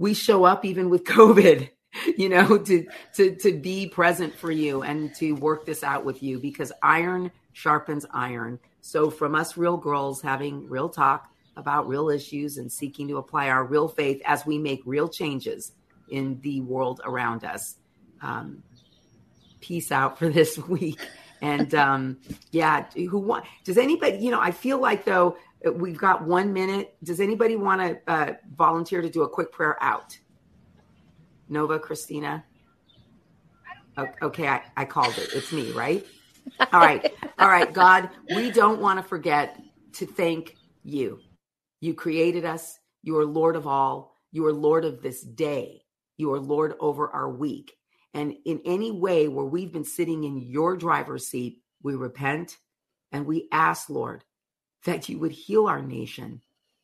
we 0.00 0.14
show 0.14 0.42
up 0.42 0.64
even 0.64 0.90
with 0.90 1.04
COVID 1.18 1.70
you 2.16 2.28
know, 2.28 2.58
to 2.58 2.86
to 3.14 3.34
to 3.36 3.52
be 3.58 3.88
present 3.88 4.34
for 4.34 4.50
you 4.50 4.82
and 4.82 5.14
to 5.16 5.32
work 5.32 5.66
this 5.66 5.82
out 5.82 6.04
with 6.04 6.22
you 6.22 6.38
because 6.38 6.72
iron 6.82 7.30
sharpens 7.52 8.06
iron. 8.12 8.58
So 8.80 9.10
from 9.10 9.34
us 9.34 9.56
real 9.56 9.76
girls 9.76 10.22
having 10.22 10.68
real 10.68 10.88
talk 10.88 11.30
about 11.56 11.88
real 11.88 12.08
issues 12.08 12.58
and 12.58 12.70
seeking 12.70 13.08
to 13.08 13.18
apply 13.18 13.48
our 13.48 13.64
real 13.64 13.88
faith 13.88 14.22
as 14.24 14.46
we 14.46 14.56
make 14.56 14.80
real 14.86 15.08
changes 15.08 15.72
in 16.08 16.40
the 16.42 16.60
world 16.60 17.00
around 17.04 17.44
us. 17.44 17.76
Um, 18.22 18.62
peace 19.60 19.90
out 19.90 20.18
for 20.18 20.28
this 20.30 20.56
week 20.58 21.00
And 21.42 21.74
um, 21.74 22.18
yeah, 22.50 22.84
who 22.94 23.18
want? 23.18 23.44
Does 23.64 23.78
anybody? 23.78 24.18
You 24.18 24.30
know, 24.30 24.40
I 24.40 24.50
feel 24.50 24.78
like 24.78 25.04
though 25.04 25.36
we've 25.64 25.98
got 25.98 26.24
one 26.24 26.52
minute. 26.52 26.96
Does 27.02 27.20
anybody 27.20 27.56
want 27.56 27.80
to 27.80 28.12
uh, 28.12 28.32
volunteer 28.54 29.02
to 29.02 29.10
do 29.10 29.22
a 29.22 29.28
quick 29.28 29.52
prayer 29.52 29.76
out? 29.82 30.18
Nova, 31.48 31.78
Christina. 31.78 32.44
Okay, 34.22 34.48
I, 34.48 34.62
I 34.76 34.84
called 34.84 35.18
it. 35.18 35.30
It's 35.34 35.52
me, 35.52 35.72
right? 35.72 36.06
All 36.72 36.80
right. 36.80 37.12
All 37.38 37.48
right, 37.48 37.72
God, 37.72 38.10
we 38.34 38.50
don't 38.50 38.80
want 38.80 38.98
to 38.98 39.02
forget 39.02 39.58
to 39.94 40.06
thank 40.06 40.56
you. 40.82 41.20
You 41.80 41.94
created 41.94 42.44
us. 42.44 42.78
You 43.02 43.18
are 43.18 43.26
Lord 43.26 43.56
of 43.56 43.66
all. 43.66 44.14
You 44.32 44.46
are 44.46 44.52
Lord 44.52 44.84
of 44.84 45.02
this 45.02 45.22
day. 45.22 45.82
You 46.16 46.32
are 46.32 46.40
Lord 46.40 46.74
over 46.80 47.10
our 47.10 47.30
week. 47.30 47.72
And 48.14 48.34
in 48.44 48.60
any 48.64 48.90
way 48.90 49.28
where 49.28 49.44
we've 49.44 49.72
been 49.72 49.84
sitting 49.84 50.24
in 50.24 50.38
your 50.38 50.76
driver's 50.76 51.28
seat, 51.28 51.58
we 51.82 51.94
repent 51.94 52.56
and 53.12 53.26
we 53.26 53.48
ask, 53.52 53.88
Lord, 53.88 54.24
that 54.84 55.08
you 55.08 55.18
would 55.18 55.32
heal 55.32 55.66
our 55.66 55.82
nation, 55.82 56.42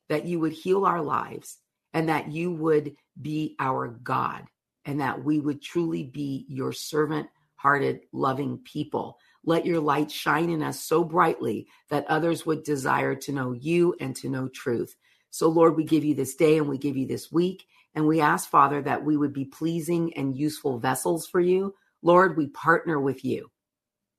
that 0.08 0.24
you 0.26 0.40
would 0.40 0.52
heal 0.52 0.84
our 0.84 1.02
lives, 1.02 1.58
and 1.92 2.08
that 2.08 2.30
you 2.30 2.52
would 2.52 2.94
be 3.20 3.56
our 3.58 3.88
God, 3.88 4.44
and 4.84 5.00
that 5.00 5.24
we 5.24 5.40
would 5.40 5.62
truly 5.62 6.04
be 6.04 6.44
your 6.48 6.72
servant 6.72 7.28
hearted, 7.56 8.00
loving 8.12 8.58
people. 8.58 9.18
Let 9.44 9.66
your 9.66 9.80
light 9.80 10.10
shine 10.10 10.50
in 10.50 10.62
us 10.62 10.80
so 10.80 11.02
brightly 11.02 11.66
that 11.88 12.06
others 12.06 12.44
would 12.44 12.62
desire 12.62 13.14
to 13.16 13.32
know 13.32 13.52
you 13.52 13.96
and 13.98 14.14
to 14.16 14.28
know 14.28 14.48
truth. 14.48 14.94
So, 15.30 15.48
Lord, 15.48 15.76
we 15.76 15.84
give 15.84 16.04
you 16.04 16.14
this 16.14 16.34
day 16.34 16.58
and 16.58 16.68
we 16.68 16.78
give 16.78 16.96
you 16.96 17.06
this 17.06 17.32
week. 17.32 17.66
And 17.94 18.06
we 18.06 18.20
ask, 18.20 18.48
Father, 18.48 18.82
that 18.82 19.04
we 19.04 19.16
would 19.16 19.32
be 19.32 19.46
pleasing 19.46 20.14
and 20.16 20.36
useful 20.36 20.78
vessels 20.78 21.26
for 21.26 21.40
you. 21.40 21.74
Lord, 22.02 22.36
we 22.36 22.48
partner 22.48 23.00
with 23.00 23.24
you. 23.24 23.50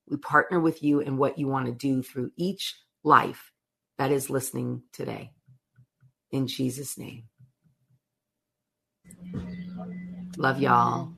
We 0.08 0.16
partner 0.16 0.58
with 0.58 0.82
you 0.82 1.00
in 1.00 1.16
what 1.16 1.38
you 1.38 1.46
want 1.46 1.66
to 1.66 1.72
do 1.72 2.02
through 2.02 2.32
each 2.36 2.74
life 3.04 3.52
that 3.98 4.10
is 4.12 4.30
listening 4.30 4.82
today. 4.92 5.32
In 6.30 6.46
Jesus' 6.46 6.96
name. 6.96 7.24
Love 10.36 10.60
y'all. 10.60 11.12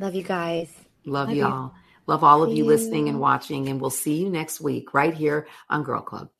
Love 0.00 0.14
you 0.14 0.22
guys. 0.22 0.72
Love, 1.04 1.28
Love 1.28 1.36
y'all. 1.36 1.64
You. 1.64 1.72
Love 2.06 2.24
all 2.24 2.42
of 2.42 2.50
you, 2.50 2.58
you 2.58 2.64
listening 2.64 3.08
and 3.08 3.20
watching. 3.20 3.68
And 3.68 3.80
we'll 3.80 3.90
see 3.90 4.14
you 4.14 4.30
next 4.30 4.60
week 4.60 4.94
right 4.94 5.12
here 5.12 5.46
on 5.68 5.82
Girl 5.82 6.00
Club. 6.00 6.30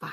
Bye. 0.00 0.10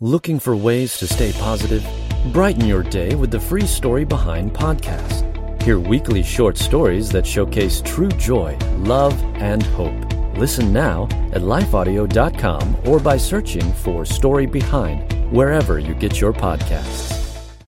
Looking 0.00 0.40
for 0.40 0.54
ways 0.54 0.98
to 0.98 1.06
stay 1.06 1.32
positive? 1.32 1.84
Brighten 2.32 2.66
your 2.66 2.82
day 2.82 3.14
with 3.14 3.30
the 3.30 3.40
free 3.40 3.66
Story 3.66 4.04
Behind 4.04 4.52
podcast. 4.52 5.22
Hear 5.62 5.78
weekly 5.78 6.22
short 6.22 6.58
stories 6.58 7.08
that 7.10 7.26
showcase 7.26 7.80
true 7.80 8.10
joy, 8.10 8.58
love, 8.78 9.20
and 9.36 9.62
hope. 9.62 9.94
Listen 10.36 10.72
now 10.72 11.04
at 11.32 11.42
lifeaudio.com 11.42 12.76
or 12.84 13.00
by 13.00 13.16
searching 13.16 13.72
for 13.72 14.04
Story 14.04 14.46
Behind 14.46 15.10
wherever 15.32 15.78
you 15.78 15.94
get 15.94 16.20
your 16.20 16.32
podcasts. 16.32 17.15